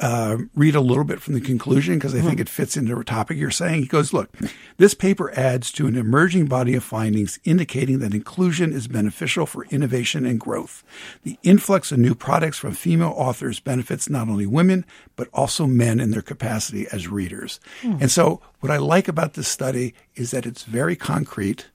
uh, 0.00 0.36
read 0.56 0.74
a 0.74 0.80
little 0.80 1.04
bit 1.04 1.22
from 1.22 1.34
the 1.34 1.40
conclusion 1.40 1.94
because 1.94 2.16
I 2.16 2.18
think 2.18 2.32
mm-hmm. 2.32 2.40
it 2.40 2.48
fits 2.48 2.76
into 2.76 2.98
a 2.98 3.04
topic 3.04 3.38
you're 3.38 3.52
saying. 3.52 3.82
He 3.82 3.86
goes, 3.86 4.12
look, 4.12 4.36
this 4.78 4.94
paper 4.94 5.30
adds 5.38 5.70
to 5.72 5.86
an 5.86 5.96
emerging 5.96 6.46
body 6.46 6.74
of 6.74 6.82
findings 6.82 7.38
indicating 7.44 8.00
that 8.00 8.14
inclusion 8.14 8.72
is 8.72 8.88
beneficial 8.88 9.46
for 9.46 9.64
innovation 9.66 10.26
and 10.26 10.40
growth. 10.40 10.82
The 11.22 11.38
influx 11.44 11.92
of 11.92 11.98
new 11.98 12.16
products 12.16 12.58
from 12.58 12.72
female 12.72 13.14
authors 13.16 13.60
benefits 13.60 14.10
not 14.10 14.28
only 14.28 14.44
women, 14.44 14.84
but 15.14 15.28
also 15.32 15.68
men 15.68 16.00
in 16.00 16.10
their 16.10 16.22
capacity 16.22 16.88
as 16.90 17.06
readers. 17.06 17.60
Mm. 17.82 18.00
And 18.00 18.10
so 18.10 18.40
what 18.58 18.72
I 18.72 18.78
like 18.78 19.06
about 19.06 19.34
this 19.34 19.46
study 19.46 19.94
is 20.16 20.32
that 20.32 20.46
it's 20.46 20.64
very 20.64 20.96
concrete 20.96 21.68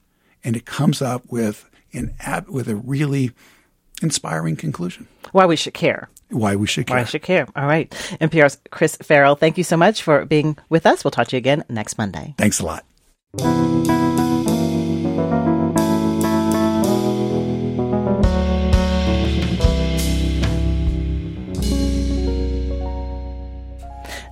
and 0.44 0.56
it 0.56 0.66
comes 0.66 1.00
up 1.02 1.22
with 1.28 1.68
an 1.92 2.14
ab- 2.20 2.48
with 2.48 2.68
a 2.68 2.76
really 2.76 3.32
inspiring 4.02 4.56
conclusion. 4.56 5.08
Why 5.32 5.46
we 5.46 5.56
should 5.56 5.74
care. 5.74 6.08
Why 6.30 6.56
we 6.56 6.66
should 6.66 6.86
care. 6.86 6.96
Why 6.96 7.02
we 7.02 7.06
should 7.08 7.22
care. 7.22 7.46
All 7.56 7.66
right. 7.66 7.90
MPR's 8.20 8.58
Chris 8.70 8.96
Farrell, 8.96 9.36
thank 9.36 9.56
you 9.58 9.64
so 9.64 9.76
much 9.76 10.02
for 10.02 10.24
being 10.24 10.56
with 10.68 10.86
us. 10.86 11.04
We'll 11.04 11.10
talk 11.12 11.28
to 11.28 11.36
you 11.36 11.38
again 11.38 11.64
next 11.68 11.96
Monday. 11.98 12.34
Thanks 12.38 12.60
a 12.60 12.64
lot. 12.66 12.84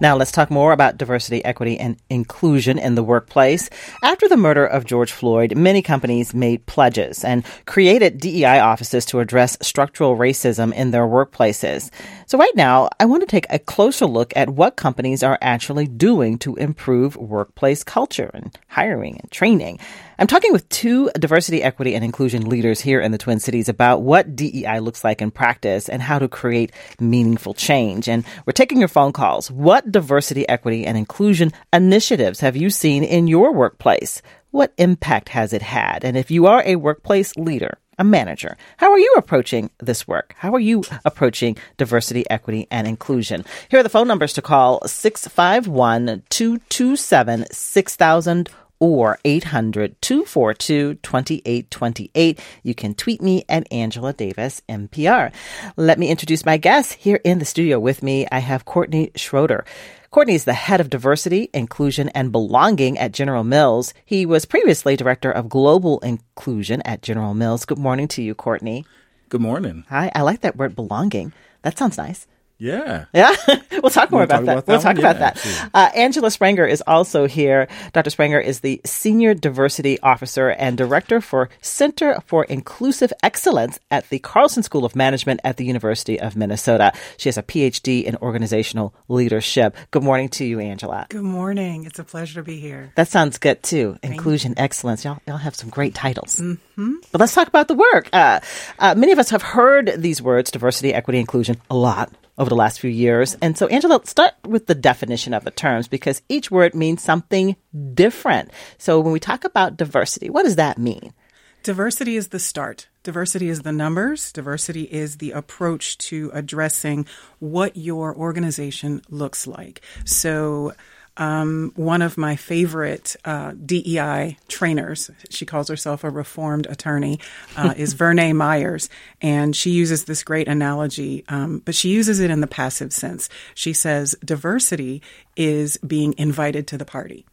Now, 0.03 0.17
let's 0.17 0.33
talk 0.33 0.51
more 0.51 0.73
about 0.73 0.99
diversity, 0.99 1.45
equity, 1.45 1.79
and 1.79 1.97
inclusion 2.11 2.77
in 2.77 2.97
the 2.97 3.05
workplace. 3.05 3.71
After 4.03 4.29
the 4.29 4.37
murder 4.37 4.67
of 4.67 4.85
George 4.85 5.13
Floyd, 5.13 5.57
many 5.57 5.81
companies 5.81 6.35
made 6.35 6.67
pledges 6.67 7.23
and 7.23 7.45
created 7.67 8.19
DEI 8.19 8.59
offices 8.59 9.07
to 9.07 9.21
address 9.21 9.57
structural 9.63 10.17
racism 10.17 10.75
in 10.75 10.91
their 10.91 11.07
workplaces. 11.07 11.89
So, 12.27 12.37
right 12.37 12.57
now, 12.57 12.89
I 12.99 13.05
want 13.05 13.23
to 13.23 13.29
take 13.29 13.47
a 13.49 13.61
closer 13.61 14.07
look 14.07 14.33
at 14.35 14.51
what 14.51 14.75
companies 14.75 15.23
are 15.23 15.39
actually 15.41 15.87
doing 15.87 16.37
to 16.39 16.57
improve 16.57 17.15
workplace 17.15 17.85
culture 17.85 18.33
and 18.35 18.59
hiring 18.67 19.21
and 19.21 19.31
training. 19.31 19.79
I'm 20.19 20.27
talking 20.27 20.53
with 20.53 20.69
two 20.69 21.11
diversity, 21.19 21.63
equity, 21.63 21.95
and 21.95 22.05
inclusion 22.05 22.49
leaders 22.49 22.81
here 22.81 23.01
in 23.01 23.13
the 23.13 23.19
Twin 23.19 23.41
Cities 23.41 23.69
about 23.69 24.03
what 24.03 24.37
DEI 24.37 24.81
looks 24.81 25.05
like 25.05 25.23
in 25.23 25.31
practice 25.31 25.89
and 25.89 26.03
how 26.03 26.19
to 26.19 26.29
create 26.29 26.73
meaningful 27.01 27.55
change. 27.55 28.09
And 28.09 28.25
we're 28.45 28.53
taking 28.53 28.79
your 28.79 28.89
phone 28.89 29.13
calls. 29.13 29.51
What 29.51 29.91
diversity, 29.91 30.47
equity, 30.49 30.85
and 30.85 30.99
inclusion 30.99 31.53
initiatives 31.73 32.41
have 32.41 32.57
you 32.57 32.69
seen 32.69 33.05
in 33.05 33.27
your 33.27 33.53
workplace? 33.53 34.21
What 34.51 34.75
impact 34.77 35.31
has 35.31 35.55
it 35.55 35.63
had? 35.63 36.05
And 36.05 36.17
if 36.17 36.31
you 36.31 36.47
are 36.47 36.63
a 36.67 36.77
workplace 36.77 37.35
leader, 37.37 37.79
a 37.99 38.05
manager. 38.05 38.57
How 38.77 38.91
are 38.93 38.99
you 38.99 39.15
approaching 39.17 39.71
this 39.79 40.07
work? 40.07 40.35
How 40.37 40.55
are 40.55 40.61
you 40.61 40.83
approaching 41.07 41.57
diversity, 41.79 42.29
equity, 42.29 42.67
and 42.71 42.87
inclusion? 42.87 43.45
Here 43.71 43.81
are 43.81 43.83
the 43.83 43.89
phone 43.89 44.09
numbers 44.09 44.35
to 44.35 44.43
call 44.43 44.87
651 44.87 46.23
227 46.29 47.47
6000 47.51 48.51
or 48.83 49.17
800 49.25 50.03
242 50.03 50.95
2828. 50.95 52.41
You 52.65 52.75
can 52.75 52.95
tweet 52.95 53.23
me 53.23 53.45
at 53.49 53.73
Angela 53.73 54.13
Davis 54.13 54.61
MPR. 54.69 55.33
Let 55.77 56.01
me 56.01 56.09
introduce 56.11 56.45
my 56.45 56.57
guests 56.57 56.95
here 56.95 57.21
in 57.23 57.39
the 57.39 57.45
studio 57.45 57.79
with 57.79 58.03
me. 58.03 58.27
I 58.33 58.41
have 58.41 58.65
Courtney 58.65 59.13
Schroeder. 59.15 59.65
Courtney 60.11 60.35
is 60.35 60.45
the 60.45 60.53
head 60.53 60.81
of 60.81 60.91
diversity, 60.91 61.49
inclusion, 61.55 62.09
and 62.09 62.33
belonging 62.33 62.99
at 62.99 63.13
General 63.13 63.45
Mills. 63.45 63.95
He 64.05 64.27
was 64.27 64.47
previously 64.47 64.97
director 64.97 65.31
of 65.31 65.49
global 65.49 66.01
inclusion 66.01 66.83
at 66.83 67.03
General 67.03 67.35
Mills. 67.35 67.65
Good 67.65 67.79
morning 67.79 68.09
to 68.09 68.23
you, 68.23 68.35
Courtney. 68.35 68.85
Good 69.29 69.41
morning. 69.41 69.85
Hi, 69.91 70.11
I 70.13 70.23
like 70.23 70.41
that 70.41 70.57
word 70.57 70.75
belonging. 70.75 71.33
That 71.63 71.79
sounds 71.79 71.97
nice. 71.97 72.27
Yeah. 72.63 73.07
Yeah. 73.13 73.35
we'll 73.83 73.91
talk 73.91 74.13
more 74.13 74.21
We'll 74.21 74.25
about 74.27 74.37
talk 74.37 74.45
that. 74.47 74.53
about 74.59 74.67
we'll 74.69 74.77
talk 74.81 74.97
one? 74.97 74.99
about 75.05 75.17
Yeah, 75.17 75.31
that. 75.33 75.71
Uh, 75.75 75.91
Angela 75.97 76.29
Spranger 76.29 76.69
is 76.71 76.81
also 76.87 77.27
here. 77.27 77.67
Dr. 77.93 78.11
Spranger 78.11 78.43
is 78.43 78.61
the 78.61 78.81
Senior 78.85 79.35
Diversity 79.35 79.99
Officer 80.01 80.49
and 80.51 80.79
Director 80.79 81.21
for 81.21 81.49
Center 81.61 82.21
for 82.25 82.45
Inclusive 82.45 83.13
Excellence 83.25 83.81
at 83.91 84.09
the 84.11 84.21
Carlson 84.21 84.63
School 84.63 84.85
of 84.85 84.95
Management 84.95 85.41
at 85.43 85.57
the 85.57 85.65
University 85.65 86.21
of 86.21 86.37
Minnesota. 86.37 86.93
She 87.17 87.29
has 87.29 87.37
a 87.37 87.43
PhD 87.43 88.05
in 88.05 88.15
organizational 88.17 88.95
leadership. 89.09 89.77
Good 89.91 90.05
morning 90.05 90.29
to 90.31 90.45
you, 90.45 90.61
Angela. 90.61 91.07
Good 91.11 91.23
morning. 91.23 91.85
It's 91.85 91.99
a 91.99 92.05
pleasure 92.05 92.35
to 92.41 92.45
be 92.45 92.61
here. 92.61 92.93
That 92.95 93.09
sounds 93.09 93.39
good 93.39 93.61
too. 93.65 93.99
Inclusion, 94.05 94.55
excellence. 94.57 95.05
Y'all, 95.05 95.19
y'all 95.27 95.37
have 95.37 95.57
some 95.57 95.69
great 95.69 95.97
titles. 95.97 96.37
Mm-hmm. 96.37 96.93
But 97.11 97.21
let's 97.21 97.35
talk 97.35 97.49
about 97.49 97.67
the 97.67 97.75
work. 97.75 98.09
Uh, 98.13 98.39
uh, 98.79 98.95
many 98.95 99.11
of 99.11 99.19
us 99.19 99.31
have 99.31 99.43
heard 99.43 99.93
these 99.97 100.23
words, 100.23 100.53
diversity, 100.53 100.95
equity, 100.95 101.19
inclusion, 101.19 101.57
a 101.69 101.75
lot 101.75 102.13
over 102.43 102.49
the 102.49 102.57
last 102.57 102.81
few 102.81 102.91
years. 102.91 103.37
And 103.41 103.57
so, 103.57 103.69
Angela, 103.69 104.01
start 104.05 104.35
with 104.45 104.67
the 104.67 104.75
definition 104.75 105.33
of 105.33 105.45
the 105.45 105.53
terms 105.53 105.87
because 105.87 106.23
each 106.29 106.51
word 106.51 106.75
means 106.75 107.01
something 107.01 107.55
different. 107.95 108.51
So, 108.79 108.99
when 108.99 109.13
we 109.13 109.21
talk 109.21 109.45
about 109.45 109.77
diversity, 109.77 110.29
what 110.29 110.43
does 110.43 110.57
that 110.57 110.77
mean? 110.77 111.15
Diversity 111.63 112.17
is 112.17 112.29
the 112.29 112.41
start. 112.41 112.89
Diversity 113.05 113.49
is 113.49 113.63
the 113.63 113.71
numbers. 113.71 114.33
Diversity 114.33 114.83
is 114.83 115.19
the 115.19 115.31
approach 115.31 115.97
to 115.99 116.33
addressing 116.35 117.07
what 117.39 117.77
your 117.77 118.13
organization 118.17 119.03
looks 119.09 119.47
like. 119.47 119.81
So, 120.05 120.73
um, 121.17 121.73
one 121.77 122.03
of 122.03 122.17
my 122.17 122.37
favorite 122.37 123.17
uh, 123.25 123.53
DEI 123.65 124.39
trainers, 124.49 125.11
she 125.31 125.45
calls 125.45 125.69
herself 125.69 126.05
a 126.05 126.11
reformed 126.11 126.67
attorney, 126.67 127.21
uh, 127.57 127.75
is 127.77 127.93
Verna 127.93 128.33
Myers. 128.33 128.89
And 129.21 129.55
she 129.55 129.71
uses 129.71 130.05
this 130.05 130.23
great 130.23 130.49
analogy, 130.49 131.25
um, 131.29 131.61
but 131.65 131.75
she 131.75 131.91
uses 131.91 132.21
it 132.21 132.31
in 132.31 132.41
the 132.41 132.47
passive 132.47 132.93
sense. 132.93 133.29
She 133.55 133.73
says 133.73 134.15
diversity 134.25 135.03
is 135.37 135.77
being 135.79 136.15
invited 136.17 136.67
to 136.69 136.79
the 136.79 136.85
party. 136.85 137.27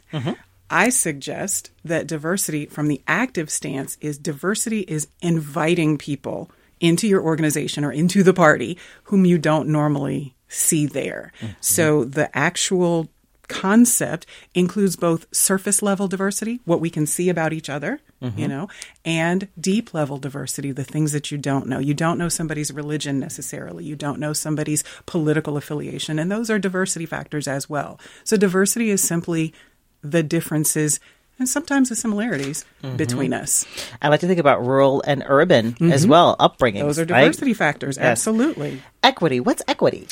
I 0.69 0.89
suggest 0.89 1.71
that 1.83 2.05
diversity 2.05 2.67
from 2.67 2.89
the 2.89 3.01
active 3.07 3.49
stance 3.49 3.97
is 4.01 4.17
diversity 4.17 4.81
is 4.81 5.07
inviting 5.21 5.97
people 5.97 6.51
into 6.79 7.07
your 7.07 7.21
organization 7.21 7.83
or 7.83 7.91
into 7.91 8.23
the 8.23 8.33
party 8.33 8.77
whom 9.03 9.25
you 9.25 9.37
don't 9.37 9.67
normally 9.69 10.35
see 10.47 10.85
there. 10.85 11.31
So 11.59 12.03
the 12.03 12.35
actual 12.37 13.09
concept 13.49 14.25
includes 14.53 14.95
both 14.95 15.27
surface 15.35 15.81
level 15.81 16.07
diversity, 16.07 16.61
what 16.63 16.79
we 16.79 16.89
can 16.89 17.05
see 17.05 17.27
about 17.27 17.51
each 17.51 17.69
other, 17.69 17.99
you 18.21 18.29
mm-hmm. 18.29 18.47
know, 18.47 18.69
and 19.03 19.47
deep 19.59 19.93
level 19.93 20.17
diversity, 20.17 20.71
the 20.71 20.83
things 20.83 21.11
that 21.11 21.31
you 21.31 21.37
don't 21.37 21.67
know. 21.67 21.79
You 21.79 21.93
don't 21.93 22.17
know 22.17 22.29
somebody's 22.29 22.71
religion 22.71 23.19
necessarily. 23.19 23.83
You 23.83 23.95
don't 23.95 24.19
know 24.19 24.31
somebody's 24.31 24.83
political 25.05 25.57
affiliation, 25.57 26.19
and 26.19 26.31
those 26.31 26.49
are 26.49 26.59
diversity 26.59 27.05
factors 27.05 27.47
as 27.47 27.69
well. 27.69 27.99
So 28.23 28.37
diversity 28.37 28.89
is 28.89 29.01
simply 29.01 29.53
the 30.01 30.23
differences 30.23 30.99
and 31.39 31.47
sometimes 31.47 31.89
the 31.89 31.95
similarities 31.95 32.65
mm-hmm. 32.83 32.97
between 32.97 33.33
us. 33.33 33.65
I 34.01 34.09
like 34.09 34.19
to 34.19 34.27
think 34.27 34.39
about 34.39 34.65
rural 34.65 35.01
and 35.07 35.23
urban 35.25 35.77
as 35.81 36.01
mm-hmm. 36.01 36.11
well, 36.11 36.35
upbringing. 36.37 36.85
Those 36.85 36.99
are 36.99 37.05
diversity 37.05 37.53
factors. 37.53 37.97
Absolutely. 37.97 38.81
Equity. 39.01 39.39
What's 39.39 39.63
equity? 39.67 40.07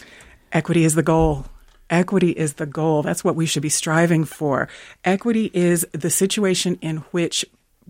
Equity 0.53 0.85
is 0.85 0.95
the 0.95 1.03
goal. 1.03 1.45
Equity 1.89 2.31
is 2.31 2.53
the 2.53 2.65
goal. 2.65 3.01
That's 3.01 3.23
what 3.23 3.35
we 3.35 3.45
should 3.45 3.61
be 3.61 3.69
striving 3.69 4.25
for. 4.25 4.67
Equity 5.03 5.49
is 5.53 5.85
the 5.93 6.09
situation 6.09 6.77
in 6.81 6.97
which 7.11 7.45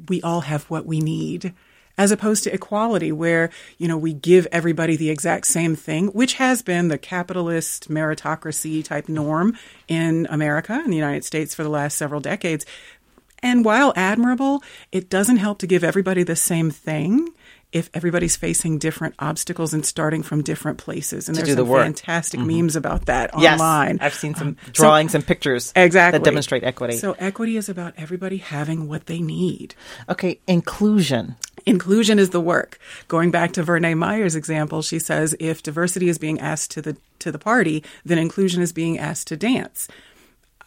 we 0.08 0.22
all 0.22 0.42
have 0.42 0.64
what 0.66 0.86
we 0.86 1.00
need. 1.00 1.54
As 2.00 2.12
opposed 2.12 2.44
to 2.44 2.54
equality, 2.54 3.12
where, 3.12 3.50
you 3.80 3.88
know, 3.88 3.98
we 3.98 4.14
give 4.14 4.48
everybody 4.52 4.96
the 4.96 5.10
exact 5.10 5.48
same 5.48 5.76
thing, 5.76 6.10
which 6.10 6.36
has 6.36 6.62
been 6.62 6.90
the 6.90 7.00
capitalist 7.00 7.90
meritocracy 7.90 8.84
type 8.84 9.10
norm 9.10 9.58
in 9.88 10.28
America 10.30 10.74
and 10.74 10.94
the 10.94 10.98
United 10.98 11.26
States 11.26 11.56
for 11.56 11.64
the 11.64 11.70
last 11.70 11.98
several 11.98 12.22
decades. 12.22 12.68
And 13.42 13.66
while 13.66 13.94
admirable, 13.96 14.62
it 14.92 15.10
doesn't 15.10 15.38
help 15.38 15.58
to 15.60 15.68
give 15.68 15.84
everybody 15.84 16.22
the 16.22 16.36
same 16.36 16.70
thing 16.70 17.30
if 17.74 17.90
everybody's 17.94 18.36
facing 18.38 18.78
different 18.80 19.14
obstacles 19.20 19.74
and 19.74 19.86
starting 19.86 20.24
from 20.24 20.42
different 20.42 20.78
places. 20.78 21.28
And 21.28 21.36
To 21.38 21.44
there's 21.44 21.56
the 21.56 21.62
some 21.64 21.68
work. 21.70 21.84
fantastic 21.84 22.40
memes 22.40 22.76
about 22.78 23.08
that 23.08 23.32
Yes. 23.38 23.60
online. 23.60 23.98
I've 24.02 24.14
seen 24.14 24.36
some 24.36 24.48
Um, 24.50 24.58
so- 24.68 24.72
drawings 24.84 25.14
and 25.14 25.26
pictures 25.26 25.74
exactly 25.76 26.20
that 26.20 26.24
demonstrate 26.24 26.64
equity. 26.64 26.98
So 26.98 27.16
equity 27.20 27.58
is 27.58 27.68
about 27.68 27.94
everybody 27.98 28.38
having 28.38 28.88
what 28.88 29.08
they 29.08 29.20
need. 29.20 29.76
okay, 30.10 30.40
inclusion. 30.48 31.36
Inclusion 31.66 32.20
is 32.20 32.30
the 32.30 32.40
work. 32.40 32.80
Going 33.10 33.32
back 33.32 33.52
to 33.54 33.64
Verna 33.64 33.94
Myers' 33.96 34.36
example, 34.36 34.82
she 34.82 35.00
says 35.00 35.36
if 35.40 35.62
diversity 35.62 36.08
is 36.08 36.18
being 36.18 36.40
asked 36.40 36.72
to 36.72 36.82
the 36.82 36.96
to 37.20 37.32
the 37.32 37.40
party, 37.40 37.84
then 38.06 38.18
inclusion 38.20 38.62
is 38.62 38.72
being 38.72 38.98
asked 38.98 39.28
to 39.28 39.36
dance. 39.36 39.88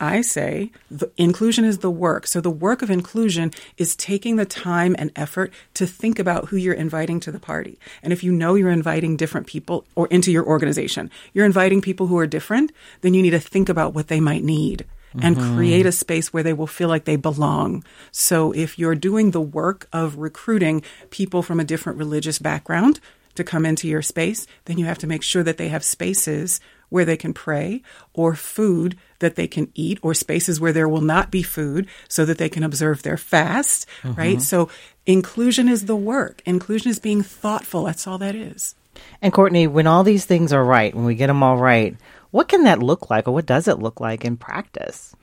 I 0.01 0.23
say 0.23 0.73
the 0.91 1.11
inclusion 1.17 1.65
is 1.65 1.79
the 1.79 1.91
work. 1.91 2.27
So 2.27 2.41
the 2.41 2.51
work 2.51 2.83
of 2.83 2.91
inclusion 2.91 3.53
is 3.77 3.95
taking 3.95 4.37
the 4.37 4.47
time 4.47 4.97
and 4.99 5.13
effort 5.15 5.53
to 5.75 5.87
think 5.87 6.19
about 6.19 6.49
who 6.49 6.57
you're 6.57 6.75
inviting 6.75 7.21
to 7.21 7.31
the 7.33 7.39
party. 7.39 7.79
And 8.03 8.13
if 8.13 8.25
you 8.25 8.33
know 8.33 8.55
you're 8.55 8.71
inviting 8.71 9.17
different 9.17 9.47
people 9.47 9.85
or 9.95 10.07
into 10.09 10.33
your 10.33 10.47
organization, 10.47 11.11
you're 11.35 11.47
inviting 11.47 11.81
people 11.83 12.07
who 12.07 12.19
are 12.19 12.27
different, 12.27 12.73
then 13.03 13.15
you 13.15 13.23
need 13.23 13.31
to 13.31 13.41
think 13.41 13.69
about 13.69 13.95
what 13.95 14.09
they 14.09 14.21
might 14.21 14.43
need 14.43 14.87
and 15.21 15.37
mm-hmm. 15.37 15.57
create 15.57 15.87
a 15.87 15.93
space 15.93 16.33
where 16.33 16.43
they 16.43 16.53
will 16.53 16.67
feel 16.67 16.89
like 16.89 17.05
they 17.05 17.17
belong. 17.17 17.85
So 18.13 18.53
if 18.53 18.79
you're 18.79 18.95
doing 18.95 19.31
the 19.31 19.41
work 19.41 19.89
of 19.93 20.19
recruiting 20.19 20.83
people 21.11 21.43
from 21.43 21.61
a 21.61 21.65
different 21.65 21.99
religious 21.99 22.39
background 22.39 23.01
to 23.35 23.45
come 23.45 23.67
into 23.67 23.89
your 23.89 24.03
space, 24.03 24.47
then 24.65 24.79
you 24.79 24.85
have 24.87 24.99
to 24.99 25.07
make 25.07 25.23
sure 25.23 25.43
that 25.43 25.57
they 25.57 25.69
have 25.69 25.85
spaces 25.85 26.61
where 26.91 27.05
they 27.05 27.17
can 27.17 27.33
pray 27.33 27.83
or 28.13 28.35
food 28.35 28.97
that 29.21 29.37
they 29.37 29.49
can 29.49 29.71
eat 29.75 29.99
or 30.03 30.13
spaces 30.13 30.61
where 30.61 30.73
there 30.73 30.89
will 30.89 31.01
not 31.01 31.31
be 31.31 31.43
food 31.43 31.87
so 32.09 32.25
that 32.25 32.39
they 32.39 32.49
can 32.49 32.63
observe 32.63 33.03
their 33.03 33.17
fast, 33.17 33.87
mm-hmm. 34.03 34.19
right? 34.19 34.43
So 34.43 34.69
inclusion 35.07 35.69
is 35.69 35.87
the 35.87 35.97
work. 35.97 36.43
Inclusion 36.45 36.91
is 36.91 36.99
being 36.99 37.23
thoughtful. 37.23 37.85
That's 37.85 38.07
all 38.07 38.19
that 38.19 38.35
is. 38.35 38.75
And 39.23 39.33
Courtney, 39.33 39.67
when 39.67 39.87
all 39.87 40.05
these 40.05 40.27
things 40.27 40.53
are 40.53 40.65
right, 40.65 40.95
when 40.95 41.05
we 41.05 41.15
get 41.15 41.29
them 41.29 41.43
all 41.43 41.57
right, 41.57 41.97
what 42.31 42.49
can 42.49 42.65
that 42.65 42.83
look 42.83 43.11
like 43.11 43.27
or 43.27 43.33
what 43.33 43.47
does 43.47 43.69
it 43.69 43.79
look 43.79 44.01
like 44.01 44.25
in 44.25 44.37
practice? 44.37 45.15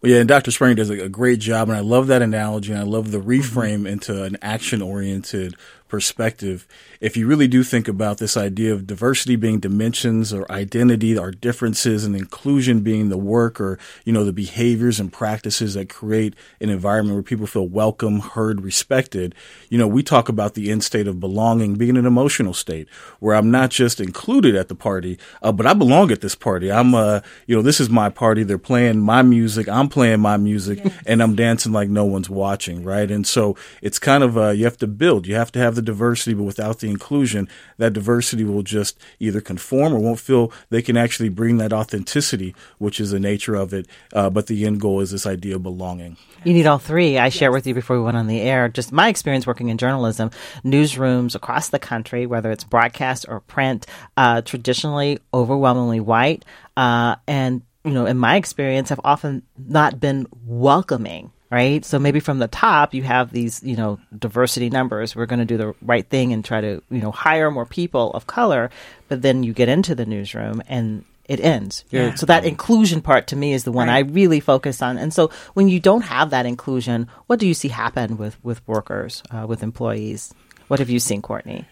Well, 0.00 0.12
yeah, 0.12 0.18
and 0.18 0.28
Dr. 0.28 0.52
Spranger 0.52 0.76
does 0.76 0.90
a, 0.90 1.04
a 1.04 1.08
great 1.08 1.40
job, 1.40 1.68
and 1.68 1.76
I 1.76 1.80
love 1.80 2.06
that 2.06 2.22
analogy, 2.22 2.72
and 2.72 2.80
I 2.80 2.84
love 2.84 3.10
the 3.10 3.18
mm-hmm. 3.18 3.30
reframe 3.30 3.88
into 3.88 4.22
an 4.22 4.36
action 4.40 4.80
oriented 4.80 5.56
perspective, 5.88 6.66
if 7.00 7.16
you 7.16 7.26
really 7.26 7.48
do 7.48 7.62
think 7.62 7.88
about 7.88 8.18
this 8.18 8.36
idea 8.36 8.72
of 8.72 8.86
diversity 8.86 9.36
being 9.36 9.60
dimensions 9.60 10.32
or 10.32 10.50
identity, 10.50 11.16
our 11.16 11.30
differences, 11.30 12.04
and 12.04 12.14
inclusion 12.14 12.80
being 12.80 13.08
the 13.08 13.18
work 13.18 13.60
or, 13.60 13.78
you 14.04 14.12
know, 14.12 14.24
the 14.24 14.32
behaviors 14.32 15.00
and 15.00 15.12
practices 15.12 15.74
that 15.74 15.88
create 15.88 16.34
an 16.60 16.68
environment 16.70 17.14
where 17.14 17.22
people 17.22 17.46
feel 17.46 17.66
welcome, 17.66 18.20
heard, 18.20 18.60
respected, 18.60 19.34
you 19.68 19.78
know, 19.78 19.88
we 19.88 20.02
talk 20.02 20.28
about 20.28 20.54
the 20.54 20.70
end 20.70 20.84
state 20.84 21.06
of 21.06 21.20
belonging 21.20 21.74
being 21.74 21.96
an 21.96 22.06
emotional 22.06 22.54
state 22.54 22.88
where 23.20 23.34
I'm 23.34 23.50
not 23.50 23.70
just 23.70 24.00
included 24.00 24.54
at 24.54 24.68
the 24.68 24.74
party, 24.74 25.18
uh, 25.42 25.52
but 25.52 25.66
I 25.66 25.74
belong 25.74 26.10
at 26.10 26.20
this 26.20 26.34
party. 26.34 26.70
I'm, 26.70 26.94
uh, 26.94 27.20
you 27.46 27.56
know, 27.56 27.62
this 27.62 27.80
is 27.80 27.88
my 27.88 28.08
party. 28.08 28.42
They're 28.42 28.58
playing 28.58 29.00
my 29.00 29.22
music. 29.22 29.68
I'm 29.68 29.88
playing 29.88 30.20
my 30.20 30.36
music 30.36 30.80
yes. 30.84 30.94
and 31.06 31.22
I'm 31.22 31.34
dancing 31.34 31.72
like 31.72 31.88
no 31.88 32.04
one's 32.04 32.30
watching, 32.30 32.84
right? 32.84 33.10
And 33.10 33.26
so 33.26 33.56
it's 33.82 33.98
kind 33.98 34.22
of, 34.22 34.36
uh, 34.36 34.50
you 34.50 34.64
have 34.64 34.76
to 34.78 34.86
build, 34.86 35.26
you 35.26 35.34
have 35.34 35.52
to 35.52 35.58
have 35.58 35.77
the 35.78 35.82
diversity, 35.82 36.34
but 36.34 36.42
without 36.42 36.80
the 36.80 36.90
inclusion, 36.90 37.48
that 37.78 37.92
diversity 37.92 38.44
will 38.44 38.62
just 38.62 38.98
either 39.20 39.40
conform 39.40 39.94
or 39.94 40.00
won't 40.00 40.18
feel 40.18 40.52
they 40.70 40.82
can 40.82 40.96
actually 40.96 41.28
bring 41.28 41.58
that 41.58 41.72
authenticity, 41.72 42.54
which 42.78 42.98
is 42.98 43.12
the 43.12 43.20
nature 43.20 43.54
of 43.54 43.72
it. 43.72 43.86
Uh, 44.12 44.28
but 44.28 44.48
the 44.48 44.66
end 44.66 44.80
goal 44.80 45.00
is 45.00 45.12
this 45.12 45.26
idea 45.26 45.54
of 45.54 45.62
belonging. 45.62 46.16
You 46.44 46.52
need 46.52 46.66
all 46.66 46.78
three. 46.78 47.16
I 47.16 47.26
yes. 47.26 47.34
shared 47.34 47.52
with 47.52 47.66
you 47.66 47.74
before 47.74 47.96
we 47.96 48.02
went 48.02 48.16
on 48.16 48.26
the 48.26 48.40
air 48.40 48.68
just 48.68 48.92
my 48.92 49.08
experience 49.08 49.46
working 49.46 49.68
in 49.68 49.78
journalism, 49.78 50.30
newsrooms 50.64 51.34
across 51.34 51.68
the 51.68 51.78
country, 51.78 52.26
whether 52.26 52.50
it's 52.50 52.64
broadcast 52.64 53.26
or 53.28 53.40
print, 53.40 53.86
uh, 54.16 54.42
traditionally 54.42 55.20
overwhelmingly 55.32 56.00
white. 56.00 56.44
Uh, 56.76 57.14
and, 57.26 57.62
you 57.84 57.92
know, 57.92 58.06
in 58.06 58.18
my 58.18 58.36
experience, 58.36 58.88
have 58.88 59.00
often 59.04 59.42
not 59.56 60.00
been 60.00 60.26
welcoming 60.44 61.30
right? 61.50 61.84
So 61.84 61.98
maybe 61.98 62.20
from 62.20 62.38
the 62.38 62.48
top, 62.48 62.94
you 62.94 63.02
have 63.02 63.32
these, 63.32 63.62
you 63.62 63.76
know, 63.76 63.98
diversity 64.16 64.70
numbers. 64.70 65.16
We're 65.16 65.26
going 65.26 65.38
to 65.38 65.44
do 65.44 65.56
the 65.56 65.74
right 65.82 66.06
thing 66.06 66.32
and 66.32 66.44
try 66.44 66.60
to, 66.60 66.82
you 66.90 67.00
know, 67.00 67.10
hire 67.10 67.50
more 67.50 67.66
people 67.66 68.12
of 68.12 68.26
color. 68.26 68.70
But 69.08 69.22
then 69.22 69.42
you 69.42 69.52
get 69.52 69.68
into 69.68 69.94
the 69.94 70.06
newsroom 70.06 70.62
and 70.68 71.04
it 71.24 71.40
ends. 71.40 71.84
Yeah. 71.90 72.14
So 72.14 72.26
that 72.26 72.44
inclusion 72.44 73.02
part 73.02 73.28
to 73.28 73.36
me 73.36 73.52
is 73.52 73.64
the 73.64 73.72
one 73.72 73.88
right. 73.88 73.96
I 73.96 74.00
really 74.00 74.40
focus 74.40 74.82
on. 74.82 74.98
And 74.98 75.12
so 75.12 75.30
when 75.54 75.68
you 75.68 75.78
don't 75.78 76.02
have 76.02 76.30
that 76.30 76.46
inclusion, 76.46 77.08
what 77.26 77.38
do 77.38 77.46
you 77.46 77.54
see 77.54 77.68
happen 77.68 78.16
with 78.16 78.42
with 78.42 78.66
workers, 78.66 79.22
uh, 79.30 79.46
with 79.46 79.62
employees? 79.62 80.34
What 80.68 80.80
have 80.80 80.90
you 80.90 81.00
seen, 81.00 81.22
Courtney? 81.22 81.66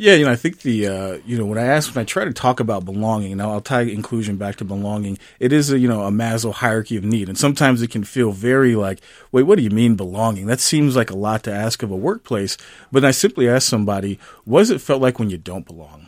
Yeah, 0.00 0.14
you 0.14 0.24
know, 0.24 0.32
I 0.32 0.36
think 0.36 0.62
the 0.62 0.86
uh, 0.86 1.18
you 1.26 1.36
know 1.36 1.44
when 1.44 1.58
I 1.58 1.66
ask 1.66 1.94
when 1.94 2.00
I 2.00 2.06
try 2.06 2.24
to 2.24 2.32
talk 2.32 2.58
about 2.58 2.86
belonging, 2.86 3.36
now 3.36 3.50
I'll 3.50 3.60
tie 3.60 3.82
inclusion 3.82 4.38
back 4.38 4.56
to 4.56 4.64
belonging. 4.64 5.18
It 5.38 5.52
is 5.52 5.70
a 5.70 5.78
you 5.78 5.88
know 5.88 6.04
a 6.04 6.10
Maslow 6.10 6.54
hierarchy 6.54 6.96
of 6.96 7.04
need, 7.04 7.28
and 7.28 7.36
sometimes 7.36 7.82
it 7.82 7.90
can 7.90 8.04
feel 8.04 8.32
very 8.32 8.74
like, 8.74 9.02
wait, 9.30 9.42
what 9.42 9.58
do 9.58 9.62
you 9.62 9.68
mean 9.68 9.96
belonging? 9.96 10.46
That 10.46 10.58
seems 10.58 10.96
like 10.96 11.10
a 11.10 11.18
lot 11.18 11.42
to 11.42 11.52
ask 11.52 11.82
of 11.82 11.90
a 11.90 11.96
workplace. 11.96 12.56
But 12.90 13.04
I 13.04 13.10
simply 13.10 13.46
ask 13.46 13.68
somebody, 13.68 14.18
what 14.46 14.60
does 14.60 14.70
it 14.70 14.80
felt 14.80 15.02
like 15.02 15.18
when 15.18 15.28
you 15.28 15.36
don't 15.36 15.66
belong? 15.66 16.06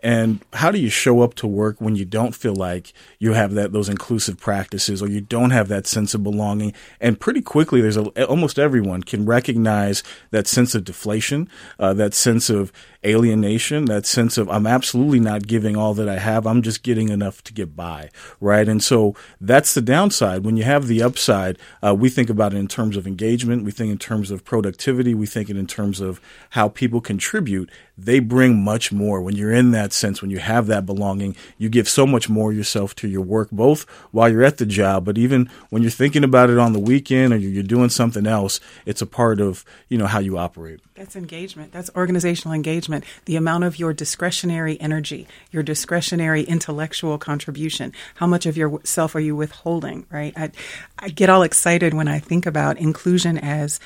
And 0.00 0.44
how 0.52 0.70
do 0.70 0.78
you 0.78 0.90
show 0.90 1.22
up 1.22 1.34
to 1.34 1.46
work 1.48 1.80
when 1.80 1.96
you 1.96 2.04
don't 2.04 2.34
feel 2.34 2.54
like 2.54 2.92
you 3.18 3.32
have 3.32 3.54
that 3.54 3.72
those 3.72 3.88
inclusive 3.88 4.38
practices 4.38 5.02
or 5.02 5.08
you 5.08 5.20
don't 5.20 5.50
have 5.50 5.66
that 5.68 5.88
sense 5.88 6.14
of 6.14 6.22
belonging? 6.22 6.72
And 7.00 7.18
pretty 7.18 7.42
quickly, 7.42 7.80
there's 7.80 7.96
a, 7.96 8.24
almost 8.26 8.60
everyone 8.60 9.02
can 9.02 9.26
recognize 9.26 10.04
that 10.30 10.46
sense 10.46 10.76
of 10.76 10.84
deflation, 10.84 11.48
uh, 11.80 11.94
that 11.94 12.14
sense 12.14 12.48
of 12.48 12.72
alienation, 13.04 13.84
that 13.84 14.06
sense 14.06 14.36
of 14.38 14.48
I'm 14.50 14.66
absolutely 14.66 15.20
not 15.20 15.46
giving 15.46 15.76
all 15.76 15.94
that 15.94 16.08
I 16.08 16.18
have. 16.18 16.46
I'm 16.46 16.62
just 16.62 16.82
getting 16.82 17.10
enough 17.10 17.42
to 17.44 17.52
get 17.52 17.76
by, 17.76 18.10
right? 18.40 18.68
And 18.68 18.82
so 18.82 19.14
that's 19.40 19.74
the 19.74 19.80
downside. 19.80 20.44
When 20.44 20.56
you 20.56 20.64
have 20.64 20.86
the 20.86 21.02
upside, 21.02 21.58
uh, 21.82 21.94
we 21.94 22.08
think 22.08 22.28
about 22.28 22.54
it 22.54 22.56
in 22.56 22.66
terms 22.66 22.96
of 22.96 23.06
engagement. 23.06 23.64
We 23.64 23.70
think 23.70 23.92
in 23.92 23.98
terms 23.98 24.30
of 24.30 24.44
productivity. 24.44 25.14
We 25.14 25.26
think 25.26 25.48
it 25.48 25.56
in 25.56 25.66
terms 25.66 26.00
of 26.00 26.20
how 26.50 26.68
people 26.68 27.00
contribute. 27.00 27.70
They 27.96 28.18
bring 28.18 28.62
much 28.62 28.92
more 28.92 29.20
when 29.20 29.36
you're 29.36 29.52
in 29.52 29.70
that 29.72 29.92
sense. 29.92 30.20
When 30.20 30.30
you 30.30 30.38
have 30.38 30.66
that 30.66 30.86
belonging, 30.86 31.36
you 31.56 31.68
give 31.68 31.88
so 31.88 32.06
much 32.06 32.28
more 32.28 32.52
yourself 32.52 32.94
to 32.96 33.08
your 33.08 33.22
work, 33.22 33.50
both 33.50 33.82
while 34.10 34.28
you're 34.28 34.44
at 34.44 34.58
the 34.58 34.66
job, 34.66 35.04
but 35.04 35.18
even 35.18 35.50
when 35.70 35.82
you're 35.82 35.90
thinking 35.90 36.24
about 36.24 36.50
it 36.50 36.58
on 36.58 36.72
the 36.72 36.78
weekend 36.78 37.32
or 37.32 37.36
you're 37.36 37.62
doing 37.62 37.88
something 37.88 38.26
else, 38.26 38.60
it's 38.86 39.02
a 39.02 39.06
part 39.06 39.40
of 39.40 39.64
you 39.88 39.98
know 39.98 40.06
how 40.06 40.18
you 40.18 40.38
operate. 40.38 40.80
That's 40.94 41.16
engagement. 41.16 41.72
That's 41.72 41.90
organizational 41.94 42.54
engagement. 42.54 42.87
The 43.24 43.36
amount 43.36 43.64
of 43.64 43.78
your 43.78 43.92
discretionary 43.92 44.80
energy, 44.80 45.26
your 45.50 45.62
discretionary 45.62 46.42
intellectual 46.42 47.18
contribution. 47.18 47.92
How 48.16 48.26
much 48.26 48.46
of 48.46 48.56
yourself 48.56 49.14
are 49.14 49.20
you 49.20 49.36
withholding, 49.36 50.06
right? 50.10 50.32
I, 50.36 50.50
I 50.98 51.08
get 51.08 51.30
all 51.30 51.42
excited 51.42 51.94
when 51.94 52.08
I 52.08 52.18
think 52.18 52.46
about 52.46 52.78
inclusion 52.78 53.38
as 53.38 53.80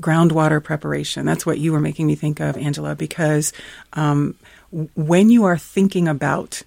groundwater 0.00 0.62
preparation. 0.62 1.24
That's 1.26 1.46
what 1.46 1.58
you 1.58 1.72
were 1.72 1.80
making 1.80 2.06
me 2.06 2.14
think 2.14 2.40
of, 2.40 2.56
Angela, 2.56 2.94
because 2.94 3.52
um, 3.94 4.34
when 4.70 5.30
you 5.30 5.44
are 5.44 5.58
thinking 5.58 6.08
about 6.08 6.62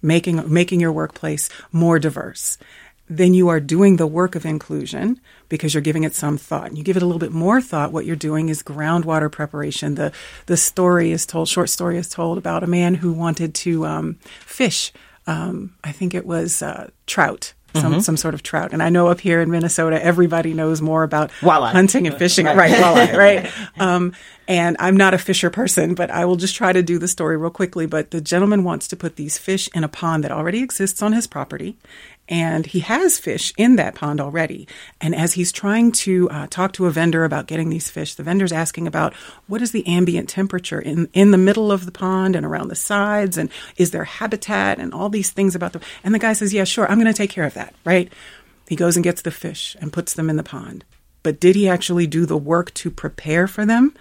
making 0.00 0.52
making 0.52 0.80
your 0.80 0.92
workplace 0.92 1.48
more 1.72 1.98
diverse 1.98 2.56
then 3.08 3.34
you 3.34 3.48
are 3.48 3.60
doing 3.60 3.96
the 3.96 4.06
work 4.06 4.34
of 4.34 4.44
inclusion 4.44 5.20
because 5.48 5.72
you're 5.72 5.80
giving 5.80 6.04
it 6.04 6.14
some 6.14 6.36
thought. 6.36 6.68
And 6.68 6.78
you 6.78 6.84
give 6.84 6.96
it 6.96 7.02
a 7.02 7.06
little 7.06 7.20
bit 7.20 7.32
more 7.32 7.60
thought. 7.60 7.92
What 7.92 8.04
you're 8.04 8.16
doing 8.16 8.48
is 8.48 8.62
groundwater 8.62 9.30
preparation. 9.30 9.94
The 9.94 10.12
the 10.46 10.56
story 10.56 11.10
is 11.12 11.24
told, 11.24 11.48
short 11.48 11.70
story 11.70 11.96
is 11.96 12.08
told 12.08 12.38
about 12.38 12.62
a 12.62 12.66
man 12.66 12.94
who 12.94 13.12
wanted 13.12 13.54
to 13.56 13.86
um, 13.86 14.18
fish. 14.40 14.92
Um, 15.26 15.74
I 15.84 15.92
think 15.92 16.14
it 16.14 16.26
was 16.26 16.62
uh, 16.62 16.90
trout. 17.06 17.54
Some, 17.74 17.92
mm-hmm. 17.92 18.00
some 18.00 18.16
sort 18.16 18.32
of 18.32 18.42
trout. 18.42 18.72
And 18.72 18.82
I 18.82 18.88
know 18.88 19.08
up 19.08 19.20
here 19.20 19.42
in 19.42 19.50
Minnesota, 19.50 20.02
everybody 20.02 20.54
knows 20.54 20.80
more 20.80 21.02
about 21.02 21.30
walleye. 21.40 21.70
hunting 21.70 22.06
and 22.06 22.16
fishing. 22.16 22.46
right, 22.46 22.56
right 22.56 22.72
walleye, 22.72 23.12
right? 23.16 23.52
Um, 23.78 24.14
and 24.48 24.74
I'm 24.80 24.96
not 24.96 25.12
a 25.12 25.18
fisher 25.18 25.50
person, 25.50 25.94
but 25.94 26.10
I 26.10 26.24
will 26.24 26.36
just 26.36 26.56
try 26.56 26.72
to 26.72 26.82
do 26.82 26.98
the 26.98 27.06
story 27.06 27.36
real 27.36 27.50
quickly. 27.50 27.84
But 27.84 28.10
the 28.10 28.22
gentleman 28.22 28.64
wants 28.64 28.88
to 28.88 28.96
put 28.96 29.16
these 29.16 29.36
fish 29.36 29.68
in 29.74 29.84
a 29.84 29.88
pond 29.88 30.24
that 30.24 30.32
already 30.32 30.62
exists 30.62 31.02
on 31.02 31.12
his 31.12 31.26
property 31.26 31.76
and 32.28 32.66
he 32.66 32.80
has 32.80 33.18
fish 33.18 33.52
in 33.56 33.76
that 33.76 33.94
pond 33.94 34.20
already. 34.20 34.68
And 35.00 35.14
as 35.14 35.32
he's 35.32 35.50
trying 35.50 35.92
to 35.92 36.28
uh, 36.30 36.46
talk 36.48 36.72
to 36.74 36.86
a 36.86 36.90
vendor 36.90 37.24
about 37.24 37.46
getting 37.46 37.70
these 37.70 37.88
fish, 37.88 38.14
the 38.14 38.22
vendor's 38.22 38.52
asking 38.52 38.86
about 38.86 39.14
what 39.46 39.62
is 39.62 39.72
the 39.72 39.86
ambient 39.86 40.28
temperature 40.28 40.80
in 40.80 41.08
in 41.14 41.30
the 41.30 41.38
middle 41.38 41.72
of 41.72 41.86
the 41.86 41.92
pond 41.92 42.36
and 42.36 42.44
around 42.44 42.68
the 42.68 42.76
sides, 42.76 43.38
and 43.38 43.50
is 43.76 43.90
there 43.90 44.04
habitat 44.04 44.78
and 44.78 44.92
all 44.92 45.08
these 45.08 45.30
things 45.30 45.54
about 45.54 45.72
the. 45.72 45.80
And 46.04 46.14
the 46.14 46.18
guy 46.18 46.34
says, 46.34 46.52
"Yeah, 46.52 46.64
sure, 46.64 46.88
I'm 46.88 47.00
going 47.00 47.12
to 47.12 47.16
take 47.16 47.30
care 47.30 47.44
of 47.44 47.54
that." 47.54 47.74
Right? 47.84 48.12
He 48.68 48.76
goes 48.76 48.96
and 48.96 49.04
gets 49.04 49.22
the 49.22 49.30
fish 49.30 49.76
and 49.80 49.92
puts 49.92 50.12
them 50.12 50.28
in 50.28 50.36
the 50.36 50.42
pond. 50.42 50.84
But 51.22 51.40
did 51.40 51.56
he 51.56 51.68
actually 51.68 52.06
do 52.06 52.26
the 52.26 52.36
work 52.36 52.72
to 52.74 52.90
prepare 52.90 53.46
for 53.46 53.64
them? 53.64 53.94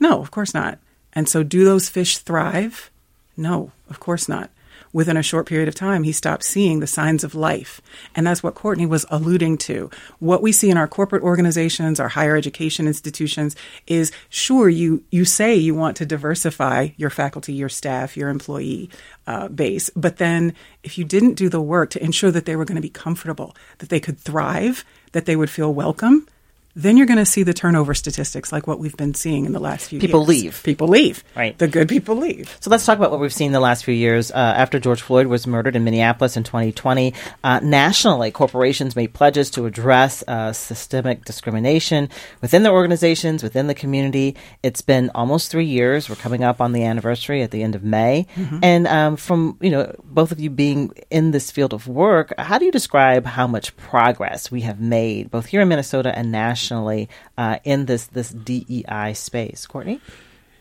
No, 0.00 0.20
of 0.20 0.32
course 0.32 0.52
not. 0.52 0.78
And 1.12 1.28
so, 1.28 1.42
do 1.42 1.64
those 1.64 1.88
fish 1.88 2.18
thrive? 2.18 2.90
No, 3.36 3.70
of 3.88 4.00
course 4.00 4.28
not 4.28 4.50
within 4.92 5.16
a 5.16 5.22
short 5.22 5.46
period 5.46 5.68
of 5.68 5.74
time, 5.74 6.02
he 6.02 6.12
stopped 6.12 6.44
seeing 6.44 6.80
the 6.80 6.86
signs 6.86 7.24
of 7.24 7.34
life. 7.34 7.80
And 8.14 8.26
that's 8.26 8.42
what 8.42 8.54
Courtney 8.54 8.86
was 8.86 9.06
alluding 9.10 9.58
to. 9.58 9.90
What 10.18 10.42
we 10.42 10.52
see 10.52 10.70
in 10.70 10.76
our 10.76 10.88
corporate 10.88 11.22
organizations, 11.22 11.98
our 11.98 12.08
higher 12.08 12.36
education 12.36 12.86
institutions 12.86 13.56
is 13.86 14.12
sure, 14.28 14.68
you, 14.68 15.02
you 15.10 15.24
say 15.24 15.54
you 15.54 15.74
want 15.74 15.96
to 15.98 16.06
diversify 16.06 16.88
your 16.96 17.10
faculty, 17.10 17.52
your 17.52 17.68
staff, 17.68 18.16
your 18.16 18.28
employee 18.28 18.90
uh, 19.26 19.48
base. 19.48 19.90
But 19.96 20.18
then 20.18 20.54
if 20.82 20.98
you 20.98 21.04
didn't 21.04 21.34
do 21.34 21.48
the 21.48 21.60
work 21.60 21.90
to 21.90 22.02
ensure 22.02 22.30
that 22.30 22.44
they 22.44 22.56
were 22.56 22.64
going 22.64 22.76
to 22.76 22.82
be 22.82 22.88
comfortable, 22.88 23.56
that 23.78 23.88
they 23.88 24.00
could 24.00 24.18
thrive, 24.18 24.84
that 25.12 25.26
they 25.26 25.36
would 25.36 25.50
feel 25.50 25.72
welcome, 25.72 26.26
then 26.74 26.96
you're 26.96 27.06
going 27.06 27.18
to 27.18 27.26
see 27.26 27.42
the 27.42 27.52
turnover 27.52 27.92
statistics 27.92 28.50
like 28.50 28.66
what 28.66 28.78
we've 28.78 28.96
been 28.96 29.14
seeing 29.14 29.44
in 29.44 29.52
the 29.52 29.60
last 29.60 29.88
few 29.88 29.98
years. 29.98 30.06
people 30.06 30.20
years. 30.20 30.28
leave. 30.28 30.62
People 30.62 30.88
leave. 30.88 31.22
Right. 31.36 31.56
The 31.58 31.68
good 31.68 31.88
people 31.88 32.16
leave. 32.16 32.56
So 32.60 32.70
let's 32.70 32.86
talk 32.86 32.96
about 32.96 33.10
what 33.10 33.20
we've 33.20 33.32
seen 33.32 33.48
in 33.48 33.52
the 33.52 33.60
last 33.60 33.84
few 33.84 33.94
years. 33.94 34.30
Uh, 34.30 34.36
after 34.36 34.78
George 34.78 35.02
Floyd 35.02 35.26
was 35.26 35.46
murdered 35.46 35.76
in 35.76 35.84
Minneapolis 35.84 36.36
in 36.36 36.44
2020, 36.44 37.12
uh, 37.44 37.60
nationally, 37.62 38.30
corporations 38.30 38.96
made 38.96 39.12
pledges 39.12 39.50
to 39.50 39.66
address 39.66 40.24
uh, 40.26 40.52
systemic 40.52 41.24
discrimination 41.26 42.08
within 42.40 42.62
their 42.62 42.72
organizations, 42.72 43.42
within 43.42 43.66
the 43.66 43.74
community. 43.74 44.34
It's 44.62 44.80
been 44.80 45.10
almost 45.14 45.50
three 45.50 45.66
years. 45.66 46.08
We're 46.08 46.16
coming 46.16 46.42
up 46.42 46.60
on 46.62 46.72
the 46.72 46.84
anniversary 46.84 47.42
at 47.42 47.50
the 47.50 47.62
end 47.62 47.74
of 47.74 47.84
May. 47.84 48.26
Mm-hmm. 48.34 48.58
And 48.62 48.86
um, 48.86 49.16
from, 49.16 49.58
you 49.60 49.70
know, 49.70 49.94
both 50.04 50.32
of 50.32 50.40
you 50.40 50.48
being 50.48 50.92
in 51.10 51.32
this 51.32 51.50
field 51.50 51.74
of 51.74 51.86
work, 51.86 52.32
how 52.38 52.56
do 52.58 52.64
you 52.64 52.72
describe 52.72 53.26
how 53.26 53.46
much 53.46 53.76
progress 53.76 54.50
we 54.50 54.62
have 54.62 54.80
made, 54.80 55.30
both 55.30 55.46
here 55.46 55.60
in 55.60 55.68
Minnesota 55.68 56.16
and 56.16 56.32
nationally? 56.32 56.61
Nationally 56.62 57.08
uh, 57.36 57.58
in 57.64 57.86
this 57.86 58.06
this 58.06 58.30
DEI 58.30 59.12
space. 59.14 59.66
Courtney. 59.66 60.00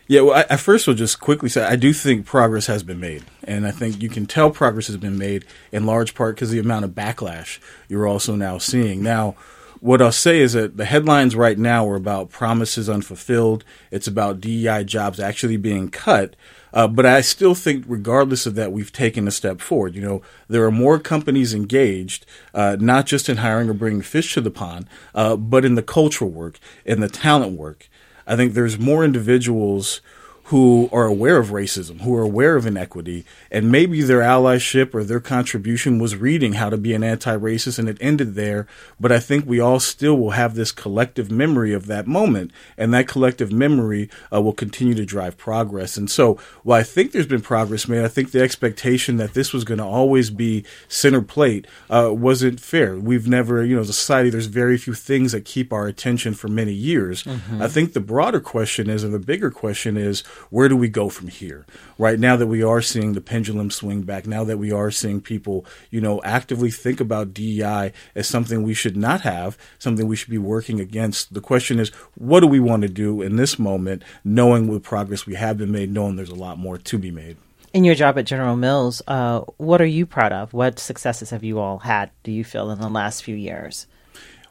Yeah, 0.08 0.22
well, 0.22 0.36
I, 0.36 0.54
I, 0.56 0.58
first 0.58 0.88
will 0.88 0.94
just 0.94 1.22
quickly 1.22 1.48
say 1.48 1.64
I 1.64 1.78
do 1.78 1.94
think 1.94 2.26
progress 2.26 2.68
has 2.68 2.84
been 2.84 3.00
made, 3.00 3.24
and 3.46 3.66
I 3.66 3.72
think 3.72 4.02
you 4.02 4.10
can 4.10 4.26
tell 4.26 4.50
progress 4.52 4.88
has 4.88 4.98
been 4.98 5.18
made 5.18 5.46
in 5.72 5.86
large 5.86 6.16
part 6.16 6.36
because 6.36 6.52
the 6.52 6.60
amount 6.60 6.84
of 6.84 6.92
backlash 6.92 7.60
you're 7.88 8.08
also 8.08 8.36
now 8.36 8.58
seeing. 8.58 9.02
Now, 9.02 9.36
what 9.82 10.00
I'll 10.00 10.12
say 10.12 10.39
is 10.39 10.54
that 10.54 10.78
the 10.78 10.86
headlines 10.86 11.36
right 11.36 11.58
now 11.58 11.89
are 11.89 11.96
about 11.96 12.30
promises 12.30 12.88
unfulfilled. 12.88 13.65
It's 13.89 14.08
about 14.08 14.39
DEI 14.39 14.84
jobs 14.84 15.20
actually 15.20 15.58
being 15.58 15.89
cut. 15.89 16.36
Uh, 16.72 16.88
but 16.88 17.06
I 17.06 17.22
still 17.22 17.56
think, 17.56 17.84
regardless 17.88 18.46
of 18.46 18.54
that, 18.56 18.72
we've 18.72 18.94
taken 18.94 19.28
a 19.28 19.32
step 19.32 19.60
forward. 19.60 19.96
You 19.96 20.02
know, 20.04 20.22
there 20.48 20.63
are 20.65 20.72
more 20.72 21.00
companies 21.00 21.54
engaged, 21.56 22.28
uh, 22.54 22.78
not 22.80 23.08
just 23.08 23.28
in 23.28 23.38
hiring 23.38 23.70
or 23.70 23.74
bringing 23.74 24.04
fish 24.04 24.36
to 24.36 24.41
the 24.41 24.52
pond, 24.52 24.86
uh, 25.15 25.36
but 25.36 25.65
in 25.65 25.74
the 25.74 25.84
cultural 25.84 26.30
work, 26.30 26.60
in 26.86 27.02
the 27.02 27.10
talent 27.10 27.58
work. 27.58 27.89
I 28.28 28.36
think 28.36 28.54
there's 28.54 28.78
more 28.78 29.04
individuals 29.04 30.00
who 30.52 30.90
are 30.92 31.06
aware 31.06 31.38
of 31.38 31.48
racism, 31.48 32.02
who 32.02 32.14
are 32.14 32.22
aware 32.22 32.58
of 32.58 32.66
inequity, 32.66 33.24
and 33.50 33.72
maybe 33.72 34.02
their 34.02 34.20
allyship 34.20 34.94
or 34.94 35.02
their 35.02 35.22
contribution 35.22 35.98
was 35.98 36.18
reading 36.18 36.54
How 36.54 36.70
to 36.70 36.76
Be 36.76 36.94
an 36.94 37.06
Anti-Racist 37.06 37.80
and 37.80 37.88
it 37.88 37.98
ended 38.02 38.36
there. 38.36 38.68
But 39.00 39.14
I 39.14 39.20
think 39.20 39.46
we 39.46 39.62
all 39.62 39.80
still 39.80 40.18
will 40.18 40.32
have 40.32 40.56
this 40.56 40.74
collective 40.74 41.32
memory 41.32 41.74
of 41.74 41.86
that 41.86 42.06
moment, 42.06 42.52
and 42.78 42.94
that 42.94 43.08
collective 43.08 43.50
memory 43.50 44.10
uh, 44.30 44.42
will 44.42 44.52
continue 44.52 44.94
to 44.94 45.06
drive 45.06 45.38
progress. 45.38 45.96
And 45.96 46.12
so, 46.12 46.38
while 46.64 46.82
I 46.82 46.84
think 46.84 47.14
there's 47.14 47.28
been 47.28 47.40
progress 47.40 47.88
made, 47.88 48.04
I 48.04 48.10
think 48.10 48.32
the 48.32 48.42
expectation 48.42 49.16
that 49.18 49.34
this 49.34 49.54
was 49.54 49.64
going 49.64 49.78
to 49.78 49.86
always 49.86 50.32
be 50.32 50.66
center 50.90 51.22
plate 51.22 51.66
uh, 51.90 52.10
wasn't 52.12 52.60
fair. 52.60 52.98
We've 52.98 53.26
never, 53.26 53.64
you 53.64 53.76
know, 53.76 53.82
as 53.82 53.90
a 53.90 53.94
society, 53.94 54.30
there's 54.30 54.48
very 54.48 54.78
few 54.78 54.96
things 54.96 55.32
that 55.32 55.46
keep 55.46 55.72
our 55.72 55.88
attention 55.88 56.34
for 56.34 56.50
many 56.50 56.74
years. 56.74 57.24
Mm-hmm. 57.24 57.62
I 57.62 57.70
think 57.70 57.94
the 57.94 58.02
broader 58.02 58.42
question 58.42 58.90
is, 58.90 59.06
and 59.06 59.14
the 59.14 59.20
bigger 59.20 59.50
question 59.50 59.96
is, 59.96 60.26
where 60.49 60.67
do 60.67 60.75
we 60.75 60.89
go 60.89 61.10
from 61.10 61.27
here? 61.27 61.65
Right 61.97 62.19
now 62.19 62.36
that 62.36 62.47
we 62.47 62.63
are 62.63 62.82
seeing 62.82 63.13
the 63.13 63.21
pendulum 63.21 63.71
swing 63.71 64.01
back, 64.01 64.25
now 64.25 64.43
that 64.43 64.58
we 64.58 64.71
are 64.71 64.91
seeing 64.91 65.21
people, 65.21 65.65
you 65.89 66.01
know, 66.01 66.21
actively 66.23 66.71
think 66.71 66.99
about 66.99 67.34
DEI 67.34 67.91
as 68.15 68.27
something 68.27 68.63
we 68.63 68.73
should 68.73 68.97
not 68.97 69.21
have, 69.21 69.58
something 69.80 70.08
we 70.08 70.15
should 70.15 70.30
be 70.30 70.38
working 70.38 70.80
against. 70.80 71.34
The 71.34 71.41
question 71.41 71.80
is, 71.80 71.89
what 72.15 72.41
do 72.41 72.47
we 72.47 72.60
want 72.60 72.82
to 72.84 72.89
do 72.89 73.21
in 73.21 73.36
this 73.36 73.60
moment, 73.60 74.04
knowing 74.23 74.71
the 74.71 74.80
progress 74.80 75.25
we 75.25 75.36
have 75.36 75.58
been 75.58 75.71
made, 75.71 75.91
knowing 75.91 76.15
there's 76.15 76.30
a 76.30 76.36
lot 76.36 76.58
more 76.58 76.77
to 76.77 76.97
be 76.97 77.12
made? 77.12 77.38
In 77.73 77.86
your 77.86 77.95
job 77.95 78.17
at 78.17 78.25
General 78.25 78.58
Mills, 78.58 79.01
uh, 79.08 79.41
what 79.56 79.82
are 79.82 79.86
you 79.86 80.06
proud 80.06 80.34
of? 80.34 80.54
What 80.54 80.77
successes 80.77 81.30
have 81.30 81.43
you 81.43 81.60
all 81.60 81.80
had, 81.80 82.12
do 82.23 82.32
you 82.32 82.43
feel, 82.43 82.69
in 82.69 82.80
the 82.80 82.89
last 82.89 83.23
few 83.23 83.36
years? 83.36 83.88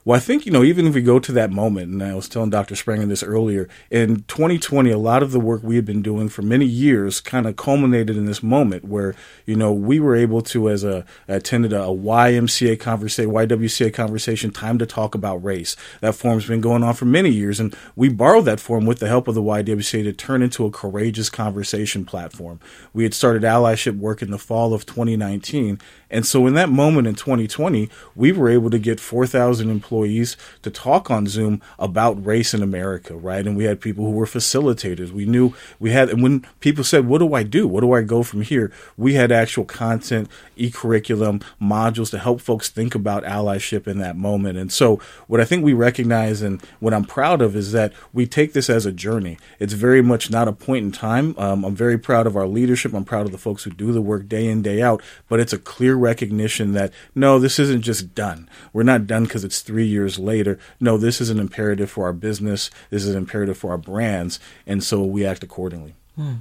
Well, 0.03 0.17
I 0.17 0.21
think, 0.21 0.47
you 0.47 0.53
know, 0.53 0.65
even 0.65 0.87
if 0.87 0.95
we 0.95 1.03
go 1.03 1.19
to 1.19 1.33
that 1.33 1.53
moment, 1.53 1.93
and 1.93 2.03
I 2.03 2.15
was 2.15 2.27
telling 2.27 2.49
Dr. 2.49 2.75
Spranger 2.75 3.07
this 3.07 3.23
earlier, 3.23 3.69
in 3.91 4.25
2020, 4.29 4.91
a 4.91 4.97
lot 4.97 5.23
of 5.23 5.31
the 5.31 5.39
work 5.39 5.63
we 5.63 5.77
had 5.77 5.85
been 5.85 6.01
doing 6.01 6.31
for 6.31 6.41
many 6.41 6.65
years 6.65 7.21
kind 7.21 7.47
of 7.47 7.57
culminated 7.57 8.17
in 8.17 8.25
this 8.25 8.43
moment 8.43 8.87
where, 8.87 9.15
you 9.45 9.55
know, 9.55 9.75
we 9.75 10.01
were 10.01 10.17
able 10.17 10.41
to, 10.41 10.71
as 10.71 10.85
a, 10.85 11.05
attended 11.29 11.75
a 11.75 11.81
YMCA 11.81 12.81
conversation, 12.81 13.31
YWCA 13.31 13.93
conversation, 13.93 14.51
time 14.51 14.79
to 14.79 14.87
talk 14.87 15.15
about 15.15 15.45
race. 15.45 15.77
That 16.01 16.15
forum's 16.15 16.47
been 16.47 16.63
going 16.63 16.83
on 16.83 16.95
for 16.95 17.05
many 17.05 17.29
years, 17.29 17.61
and 17.61 17.77
we 17.95 18.09
borrowed 18.09 18.47
that 18.47 18.59
forum 18.59 18.87
with 18.87 19.01
the 19.01 19.09
help 19.09 19.29
of 19.29 19.35
the 19.35 19.43
YWCA 19.43 20.03
to 20.05 20.15
turn 20.15 20.41
into 20.41 20.65
a 20.65 20.71
courageous 20.71 21.29
conversation 21.29 22.07
platform. 22.07 22.59
We 22.95 23.03
had 23.03 23.13
started 23.13 23.43
allyship 23.43 23.99
work 23.99 24.23
in 24.23 24.31
the 24.31 24.39
fall 24.39 24.73
of 24.73 24.87
2019, 24.87 25.79
and 26.11 26.27
so 26.27 26.47
in 26.47 26.55
that 26.55 26.69
moment 26.69 27.07
in 27.07 27.15
2020, 27.15 27.89
we 28.17 28.33
were 28.33 28.49
able 28.49 28.71
to 28.71 28.79
get 28.79 28.99
4,000 28.99 29.71
employees 29.71 30.37
to 30.63 30.71
talk 30.71 31.11
on 31.11 31.27
Zoom 31.27 31.63
about 31.79 32.25
race 32.25 32.53
in 32.53 32.63
America, 32.63 33.15
right? 33.17 33.47
And 33.47 33.57
we 33.57 33.65
had 33.65 33.81
people 33.81 34.05
who 34.05 34.13
were 34.13 34.27
facilitators. 34.27 35.11
We 35.11 35.25
knew 35.25 35.55
we 35.79 35.93
had, 35.93 36.11
and 36.11 36.23
when 36.23 36.47
people 36.59 36.83
said, 36.83 37.07
what 37.07 37.19
do 37.19 37.35
I 37.35 37.45
do? 37.45 37.69
What 37.69 37.83
do 37.83 37.93
I 37.93 38.03
go 38.03 38.23
from 38.23 38.43
here? 38.43 38.73
We 38.97 39.15
had 39.15 39.31
actual 39.31 39.65
content, 39.65 40.29
e-curriculum, 40.57 41.41
modules 41.63 42.11
to 42.11 42.19
help 42.19 42.41
folks 42.41 42.69
think 42.69 42.95
about 42.95 43.25
allyship 43.25 43.87
in 43.87 43.99
that 43.99 44.17
moment. 44.17 44.59
And 44.59 44.73
so 44.73 45.01
what 45.29 45.41
I 45.41 45.45
think 45.45 45.65
we 45.65 45.73
recognize 45.73 46.43
and 46.43 46.61
what 46.81 46.93
I'm 46.93 47.05
proud 47.05 47.41
of 47.41 47.55
is 47.55 47.73
that 47.73 47.93
we 48.13 48.27
take 48.27 48.53
this 48.53 48.69
as 48.69 48.85
a 48.85 48.93
journey. 48.93 49.39
It's 49.59 49.75
very 49.75 50.03
much 50.03 50.31
not 50.31 50.49
a 50.49 50.53
point 50.53 50.85
in 50.85 50.93
time. 50.93 51.35
Um, 51.39 51.65
I'm 51.65 51.77
very 51.77 51.99
proud 51.99 52.27
of 52.27 52.37
our 52.37 52.47
leadership. 52.47 52.93
I'm 52.95 53.05
proud 53.05 53.27
of 53.27 53.33
the 53.33 53.39
folks 53.39 53.63
who 53.63 53.71
do 53.71 53.93
the 53.93 54.03
work 54.03 54.29
day 54.29 54.47
in, 54.49 54.63
day 54.63 54.83
out, 54.83 55.03
but 55.29 55.39
it's 55.39 55.53
a 55.53 55.59
clear 55.59 56.00
recognition 56.01 56.73
that 56.73 56.93
no, 57.15 57.39
this 57.39 57.59
isn't 57.59 57.83
just 57.83 58.15
done. 58.15 58.49
We're 58.73 58.83
not 58.83 59.07
done 59.07 59.25
because 59.25 59.45
it's 59.45 59.61
three 59.61 59.87
years 59.87 60.19
later. 60.19 60.59
No, 60.81 60.97
this 60.97 61.21
is 61.21 61.31
an 61.31 61.39
imperative 61.39 61.91
for 61.91 62.07
our 62.07 62.13
business. 62.13 62.71
This 62.91 63.05
is 63.05 63.11
an 63.11 63.17
imperative 63.17 63.59
for 63.59 63.71
our 63.71 63.79
brands. 63.79 64.41
And 64.67 64.83
so 64.83 65.03
we 65.03 65.25
act 65.25 65.43
accordingly. 65.43 65.95
Hmm. 66.17 66.35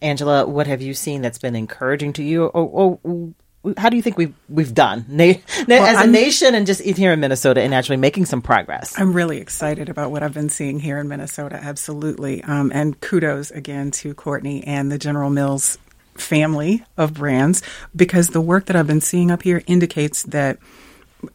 Angela, 0.00 0.46
what 0.46 0.66
have 0.66 0.82
you 0.82 0.94
seen 0.94 1.22
that's 1.22 1.38
been 1.38 1.56
encouraging 1.56 2.12
to 2.14 2.22
you? 2.22 2.46
Or, 2.46 2.98
or 3.02 3.34
how 3.76 3.88
do 3.88 3.96
you 3.96 4.02
think 4.02 4.18
we've 4.18 4.34
we've 4.48 4.74
done 4.74 5.04
Na- 5.08 5.34
well, 5.68 5.84
as 5.84 5.96
a 5.96 6.00
I'm, 6.00 6.12
nation 6.12 6.54
and 6.54 6.66
just 6.66 6.80
here 6.82 7.12
in 7.12 7.20
Minnesota 7.20 7.62
and 7.62 7.72
actually 7.72 7.96
making 7.98 8.26
some 8.26 8.42
progress? 8.42 8.98
I'm 8.98 9.12
really 9.12 9.38
excited 9.38 9.88
about 9.88 10.10
what 10.10 10.22
I've 10.22 10.34
been 10.34 10.48
seeing 10.48 10.80
here 10.80 10.98
in 10.98 11.08
Minnesota. 11.08 11.60
Absolutely, 11.62 12.42
um, 12.42 12.72
and 12.74 13.00
kudos 13.00 13.50
again 13.50 13.90
to 13.92 14.14
Courtney 14.14 14.64
and 14.64 14.90
the 14.90 14.98
General 14.98 15.30
Mills 15.30 15.78
family 16.14 16.84
of 16.96 17.14
brands 17.14 17.62
because 17.94 18.28
the 18.28 18.40
work 18.40 18.66
that 18.66 18.76
I've 18.76 18.86
been 18.86 19.00
seeing 19.00 19.30
up 19.30 19.42
here 19.42 19.62
indicates 19.66 20.22
that 20.24 20.58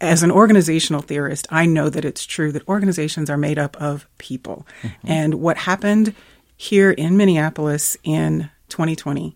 as 0.02 0.24
an 0.24 0.32
organizational 0.32 1.02
theorist, 1.02 1.48
I 1.50 1.66
know 1.66 1.90
that 1.90 2.06
it's 2.06 2.26
true 2.26 2.52
that 2.52 2.68
organizations 2.68 3.30
are 3.30 3.38
made 3.38 3.58
up 3.58 3.76
of 3.78 4.08
people. 4.18 4.68
Mm-hmm. 4.82 5.08
And 5.08 5.34
what 5.36 5.58
happened 5.58 6.14
here 6.58 6.92
in 6.92 7.18
Minneapolis 7.18 7.98
in 8.04 8.50
2020, 8.70 9.36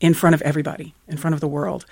in 0.00 0.14
front 0.14 0.34
of 0.34 0.42
everybody, 0.42 0.94
in 1.08 1.16
front 1.16 1.34
of 1.34 1.40
the 1.40 1.48
world, 1.48 1.84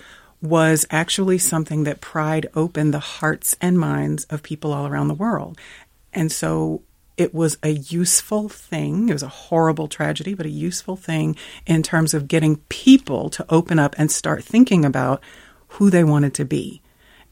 was 0.43 0.87
actually 0.91 1.39
something 1.39 1.85
that 1.85 2.01
pried 2.01 2.47
open 2.55 2.91
the 2.91 2.99
hearts 2.99 3.57
and 3.61 3.79
minds 3.79 4.25
of 4.27 4.43
people 4.43 4.73
all 4.73 4.87
around 4.87 5.09
the 5.09 5.15
world. 5.15 5.59
And 6.13 6.31
so 6.31 6.83
it 7.17 7.35
was 7.35 7.57
a 7.63 7.71
useful 7.71 8.49
thing. 8.49 9.09
It 9.09 9.13
was 9.13 9.23
a 9.23 9.29
horrible 9.29 9.89
tragedy, 9.89 10.35
but 10.35 10.47
a 10.47 10.51
useful 10.51 10.97
thing 10.97 11.37
in 11.67 11.83
terms 11.83 12.15
of 12.15 12.29
getting 12.29 12.57
people 12.69 13.31
to 13.31 13.47
open 13.49 13.79
up 13.79 13.95
and 13.99 14.11
start 14.11 14.45
thinking 14.45 14.85
about 14.85 15.23
who 15.69 15.91
they 15.91 16.05
wanted 16.05 16.35
to 16.35 16.45
be. 16.45 16.83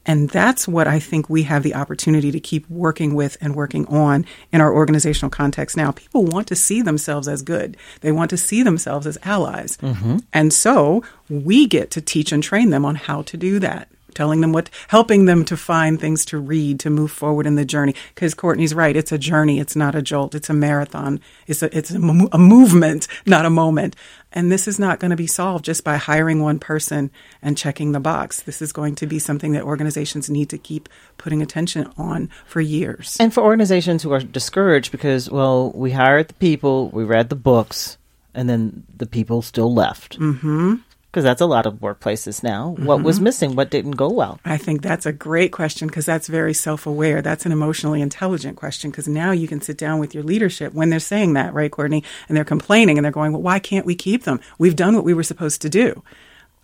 And 0.07 0.29
that's 0.29 0.67
what 0.67 0.87
I 0.87 0.99
think 0.99 1.29
we 1.29 1.43
have 1.43 1.63
the 1.63 1.73
opportunity 1.73 2.31
to 2.31 2.39
keep 2.39 2.69
working 2.69 3.15
with 3.15 3.37
and 3.41 3.55
working 3.55 3.87
on 3.87 4.25
in 4.51 4.61
our 4.61 4.71
organizational 4.71 5.31
context 5.31 5.75
now. 5.75 5.91
People 5.91 6.25
want 6.25 6.47
to 6.47 6.55
see 6.55 6.83
themselves 6.83 7.27
as 7.27 7.41
good. 7.41 7.75
They 8.01 8.11
want 8.11 8.29
to 8.29 8.37
see 8.37 8.61
themselves 8.61 9.07
as 9.07 9.17
allies. 9.23 9.77
Mm-hmm. 9.77 10.17
And 10.31 10.53
so 10.53 11.03
we 11.27 11.65
get 11.65 11.89
to 11.91 12.01
teach 12.01 12.31
and 12.31 12.43
train 12.43 12.69
them 12.69 12.85
on 12.85 12.95
how 12.95 13.23
to 13.23 13.37
do 13.37 13.57
that 13.59 13.89
telling 14.15 14.41
them 14.41 14.51
what, 14.51 14.69
helping 14.87 15.25
them 15.25 15.45
to 15.45 15.57
find 15.57 15.99
things 15.99 16.25
to 16.25 16.39
read 16.39 16.79
to 16.79 16.89
move 16.89 17.11
forward 17.11 17.45
in 17.45 17.55
the 17.55 17.65
journey. 17.65 17.93
Because 18.13 18.33
Courtney's 18.33 18.73
right, 18.73 18.95
it's 18.95 19.11
a 19.11 19.17
journey, 19.17 19.59
it's 19.59 19.75
not 19.75 19.93
a 19.93 20.01
jolt, 20.01 20.33
it's 20.33 20.49
a 20.49 20.53
marathon, 20.53 21.19
it's 21.47 21.61
a 21.61 21.77
it's 21.77 21.91
a, 21.91 21.97
a 21.97 22.37
movement, 22.37 23.07
not 23.25 23.45
a 23.45 23.49
moment. 23.49 23.95
And 24.31 24.51
this 24.51 24.67
is 24.67 24.77
not 24.77 24.99
going 24.99 25.11
to 25.11 25.17
be 25.17 25.27
solved 25.27 25.63
just 25.63 25.85
by 25.85 25.95
hiring 25.95 26.41
one 26.41 26.59
person 26.59 27.09
and 27.41 27.57
checking 27.57 27.93
the 27.93 28.01
box. 28.01 28.41
This 28.41 28.61
is 28.61 28.73
going 28.73 28.95
to 28.95 29.07
be 29.07 29.17
something 29.17 29.53
that 29.53 29.63
organizations 29.63 30.29
need 30.29 30.49
to 30.49 30.57
keep 30.57 30.89
putting 31.17 31.41
attention 31.41 31.89
on 31.97 32.29
for 32.45 32.59
years. 32.59 33.15
And 33.17 33.33
for 33.33 33.41
organizations 33.41 34.03
who 34.03 34.11
are 34.11 34.19
discouraged 34.19 34.91
because, 34.91 35.31
well, 35.31 35.71
we 35.71 35.91
hired 35.91 36.27
the 36.27 36.33
people, 36.33 36.89
we 36.89 37.05
read 37.05 37.29
the 37.29 37.35
books, 37.35 37.97
and 38.33 38.49
then 38.49 38.83
the 38.93 39.05
people 39.05 39.41
still 39.41 39.73
left. 39.73 40.19
Mm-hmm 40.19 40.75
because 41.15 41.23
that's 41.23 41.39
a 41.39 41.45
lot 41.45 41.65
of 41.65 41.75
workplaces 41.75 42.43
now. 42.43 42.75
Mm-hmm. 42.75 42.85
What 42.87 43.01
was 43.01 43.15
mm-hmm. 43.15 43.23
missing? 43.23 43.55
What 43.55 43.69
didn't 43.69 43.91
go 43.91 44.09
well? 44.09 44.37
I 44.43 44.57
think 44.57 44.81
that's 44.81 45.05
a 45.05 45.13
great 45.13 45.53
question 45.53 45.87
because 45.87 46.05
that's 46.05 46.27
very 46.27 46.53
self 46.53 46.85
aware. 46.85 47.21
That's 47.21 47.45
an 47.45 47.53
emotionally 47.53 48.01
intelligent 48.01 48.57
question 48.57 48.91
because 48.91 49.07
now 49.07 49.31
you 49.31 49.47
can 49.47 49.61
sit 49.61 49.77
down 49.77 49.99
with 49.99 50.13
your 50.13 50.25
leadership 50.25 50.73
when 50.73 50.89
they're 50.89 50.99
saying 50.99 51.31
that, 51.35 51.53
right, 51.53 51.71
Courtney? 51.71 52.03
And 52.27 52.35
they're 52.35 52.43
complaining 52.43 52.97
and 52.97 53.05
they're 53.05 53.13
going, 53.13 53.31
well, 53.31 53.41
why 53.41 53.59
can't 53.59 53.85
we 53.85 53.95
keep 53.95 54.23
them? 54.23 54.41
We've 54.57 54.75
done 54.75 54.93
what 54.93 55.05
we 55.05 55.13
were 55.13 55.23
supposed 55.23 55.61
to 55.61 55.69
do. 55.69 56.03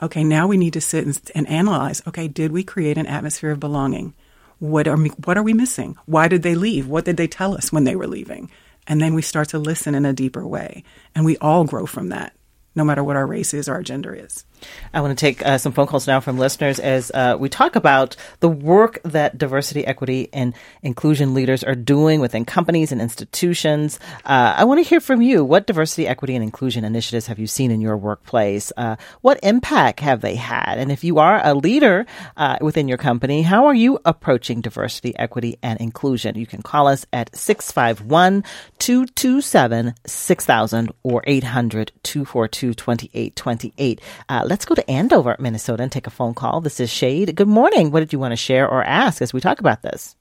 Okay, 0.02 0.22
now 0.22 0.48
we 0.48 0.58
need 0.58 0.74
to 0.74 0.82
sit 0.82 1.06
and, 1.06 1.22
and 1.34 1.48
analyze 1.48 2.02
okay, 2.06 2.28
did 2.28 2.52
we 2.52 2.66
create 2.66 2.98
an 2.98 3.08
atmosphere 3.08 3.52
of 3.52 3.62
belonging? 3.62 4.14
What 4.60 4.86
are, 4.86 4.98
what 4.98 5.38
are 5.38 5.44
we 5.44 5.54
missing? 5.54 5.98
Why 6.08 6.28
did 6.28 6.44
they 6.44 6.56
leave? 6.56 6.90
What 6.90 7.06
did 7.06 7.16
they 7.16 7.28
tell 7.28 7.56
us 7.56 7.72
when 7.72 7.86
they 7.86 7.96
were 7.96 8.06
leaving? 8.06 8.52
And 8.86 9.00
then 9.00 9.14
we 9.14 9.22
start 9.22 9.48
to 9.50 9.60
listen 9.60 9.96
in 9.96 10.04
a 10.06 10.12
deeper 10.12 10.46
way. 10.46 10.84
And 11.16 11.24
we 11.24 11.38
all 11.38 11.64
grow 11.64 11.86
from 11.86 12.10
that 12.10 12.34
no 12.76 12.84
matter 12.84 13.04
what 13.04 13.16
our 13.16 13.28
race 13.28 13.54
is 13.54 13.68
or 13.68 13.74
our 13.74 13.84
gender 13.84 14.14
is. 14.14 14.46
I 14.94 15.02
want 15.02 15.18
to 15.18 15.22
take 15.26 15.46
uh, 15.46 15.58
some 15.58 15.72
phone 15.72 15.88
calls 15.88 16.08
now 16.08 16.20
from 16.20 16.38
listeners 16.38 16.80
as 16.80 17.12
uh, 17.14 17.36
we 17.40 17.50
talk 17.50 17.76
about 17.76 18.16
the 18.40 18.50
work 18.50 19.00
that 19.04 19.38
diversity, 19.38 19.86
equity, 19.86 20.30
and 20.34 20.54
inclusion 20.84 21.34
leaders 21.34 21.64
are 21.64 21.76
doing 21.76 22.20
within 22.20 22.46
companies 22.46 22.92
and 22.92 23.02
institutions. 23.02 24.00
Uh, 24.24 24.54
I 24.58 24.64
want 24.66 24.80
to 24.84 24.88
hear 24.88 25.00
from 25.00 25.22
you. 25.22 25.44
What 25.44 25.68
diversity, 25.68 26.08
equity, 26.08 26.36
and 26.36 26.44
inclusion 26.44 26.86
initiatives 26.86 27.28
have 27.28 27.40
you 27.40 27.48
seen 27.48 27.72
in 27.72 27.82
your 27.82 27.98
workplace? 27.98 28.72
Uh, 28.78 28.98
what 29.22 29.40
impact 29.44 30.00
have 30.02 30.22
they 30.22 30.36
had? 30.36 30.78
And 30.78 30.92
if 30.92 31.04
you 31.04 31.18
are 31.18 31.42
a 31.44 31.54
leader 31.54 32.06
uh, 32.38 32.58
within 32.62 32.88
your 32.88 32.98
company, 32.98 33.42
how 33.42 33.66
are 33.66 33.76
you 33.76 34.00
approaching 34.06 34.62
diversity, 34.62 35.18
equity, 35.18 35.58
and 35.64 35.80
inclusion? 35.82 36.38
You 36.38 36.46
can 36.46 36.62
call 36.62 36.88
us 36.88 37.06
at 37.12 37.36
651 37.36 38.44
227 38.80 39.96
6000 40.06 40.92
or 41.04 41.24
800 41.26 41.92
242 42.04 42.61
2828 42.62 44.02
let's 44.46 44.66
go 44.66 44.76
to 44.76 44.90
Andover, 44.90 45.36
Minnesota, 45.40 45.84
and 45.84 45.92
take 45.92 46.08
a 46.08 46.12
phone 46.12 46.34
call. 46.34 46.62
This 46.62 46.80
is 46.80 46.90
Shade. 46.90 47.36
Good 47.36 47.48
morning. 47.48 47.92
What 47.92 48.02
did 48.02 48.14
you 48.14 48.20
want 48.20 48.32
to 48.32 48.38
share 48.38 48.68
or 48.68 48.84
ask 48.84 49.22
as 49.22 49.34
we 49.34 49.40
talk 49.40 49.60
about 49.60 49.82
this? 49.82 50.16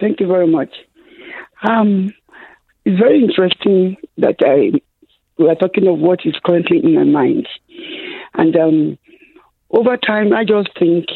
Thank 0.00 0.20
you 0.20 0.26
very 0.26 0.46
much. 0.46 0.70
Um, 1.62 2.12
it's 2.84 2.98
very 2.98 3.22
interesting 3.22 3.96
that 4.18 4.36
I 4.40 4.80
we 5.38 5.48
are 5.48 5.54
talking 5.54 5.86
of 5.86 5.98
what 5.98 6.20
is 6.24 6.34
currently 6.44 6.78
in 6.82 6.94
my 6.94 7.04
mind, 7.04 7.48
and 8.34 8.56
um, 8.56 8.98
over 9.70 9.96
time, 9.96 10.32
I 10.32 10.44
just 10.44 10.70
think 10.78 11.06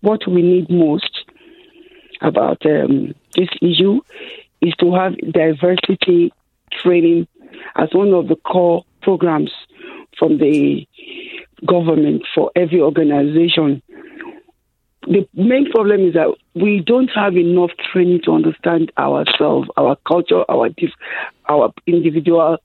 what 0.00 0.26
we 0.26 0.42
need 0.42 0.70
most 0.70 1.24
about 2.20 2.64
um, 2.66 3.14
this 3.36 3.48
issue 3.60 4.00
is 4.60 4.74
to 4.80 4.94
have 4.94 5.16
diversity 5.32 6.32
training 6.72 7.28
as 7.76 7.88
one 7.92 8.12
of 8.12 8.28
the 8.28 8.36
core 8.36 8.84
programs 9.04 9.52
from 10.18 10.38
the 10.38 10.86
government 11.66 12.22
for 12.34 12.50
every 12.56 12.80
organization. 12.80 13.82
The 15.02 15.28
main 15.34 15.70
problem 15.70 16.08
is 16.08 16.14
that 16.14 16.34
we 16.54 16.80
don't 16.80 17.10
have 17.14 17.36
enough 17.36 17.70
training 17.92 18.22
to 18.24 18.32
understand 18.32 18.90
ourselves, 18.98 19.68
our 19.76 19.96
culture, 20.08 20.44
our 20.48 20.70
dif- 20.70 21.00
our 21.48 21.72
individual 21.86 22.56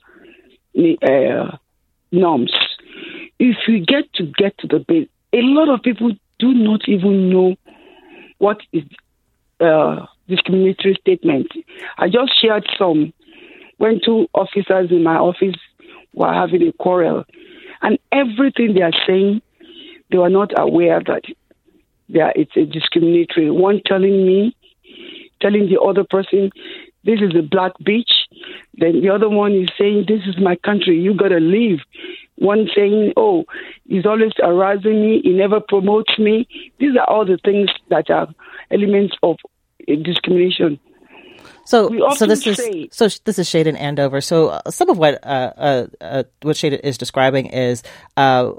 uh, 0.78 1.58
norms. 2.12 2.54
If 3.40 3.58
we 3.68 3.86
get 3.86 4.12
to 4.14 4.26
get 4.38 4.58
to 4.60 4.68
the 4.68 4.80
base, 4.80 5.10
a 5.34 5.42
lot 5.42 5.70
of 5.70 5.82
people 5.82 6.12
do 6.40 6.54
not 6.54 6.88
even 6.88 7.30
know 7.30 7.56
what 8.38 8.62
is 8.72 8.84
uh, 9.60 10.06
discriminatory 10.30 10.96
statement. 11.02 11.48
I 11.98 12.08
just 12.08 12.32
shared 12.42 12.66
some 12.78 13.12
when 13.78 14.00
two 14.04 14.28
officers 14.34 14.92
in 14.92 15.04
my 15.04 15.16
office 15.16 15.56
were 16.14 16.34
having 16.34 16.68
a 16.68 16.72
quarrel, 16.74 17.26
and 17.82 17.98
everything 18.12 18.74
they 18.74 18.82
are 18.82 18.92
saying, 19.08 19.42
they 20.12 20.18
were 20.18 20.30
not 20.30 20.52
aware 20.58 21.02
that 21.02 21.24
it's 22.10 22.58
a 22.58 22.66
discriminatory. 22.66 23.52
One 23.52 23.82
telling 23.86 24.26
me, 24.26 24.56
telling 25.42 25.70
the 25.70 25.80
other 25.80 26.04
person, 26.04 26.52
this 27.04 27.22
is 27.22 27.36
a 27.38 27.42
black 27.42 27.72
beach. 27.84 28.12
Then 28.74 29.02
the 29.02 29.10
other 29.10 29.30
one 29.30 29.54
is 29.54 29.70
saying, 29.78 30.06
this 30.08 30.22
is 30.26 30.38
my 30.38 30.56
country. 30.58 31.00
You 31.00 31.14
got 31.14 31.30
to 31.30 31.40
leave. 31.40 31.80
One 32.36 32.68
saying, 32.76 33.14
oh, 33.16 33.46
he's 33.88 34.06
always 34.06 34.32
harassing 34.38 35.02
me. 35.02 35.22
He 35.24 35.32
never 35.32 35.60
promotes 35.60 36.18
me. 36.18 36.48
These 36.80 36.98
are 36.98 37.10
all 37.10 37.26
the 37.26 37.38
things 37.44 37.70
that 37.90 38.10
are 38.10 38.28
elements 38.72 39.16
of 39.24 39.38
discrimination. 39.88 40.80
So, 41.70 42.16
so 42.16 42.26
this 42.26 42.48
is 42.48 42.60
so 42.92 43.08
this 43.26 43.38
is 43.38 43.48
Shade 43.48 43.68
Andover. 43.68 44.22
So, 44.22 44.48
uh, 44.48 44.72
some 44.72 44.90
of 44.90 44.98
what 44.98 45.24
uh, 45.24 45.54
uh, 45.56 45.88
uh 46.02 46.24
what 46.42 46.58
Shade 46.58 46.74
is 46.74 46.98
describing 46.98 47.46
is 47.46 47.84
uh, 48.18 48.54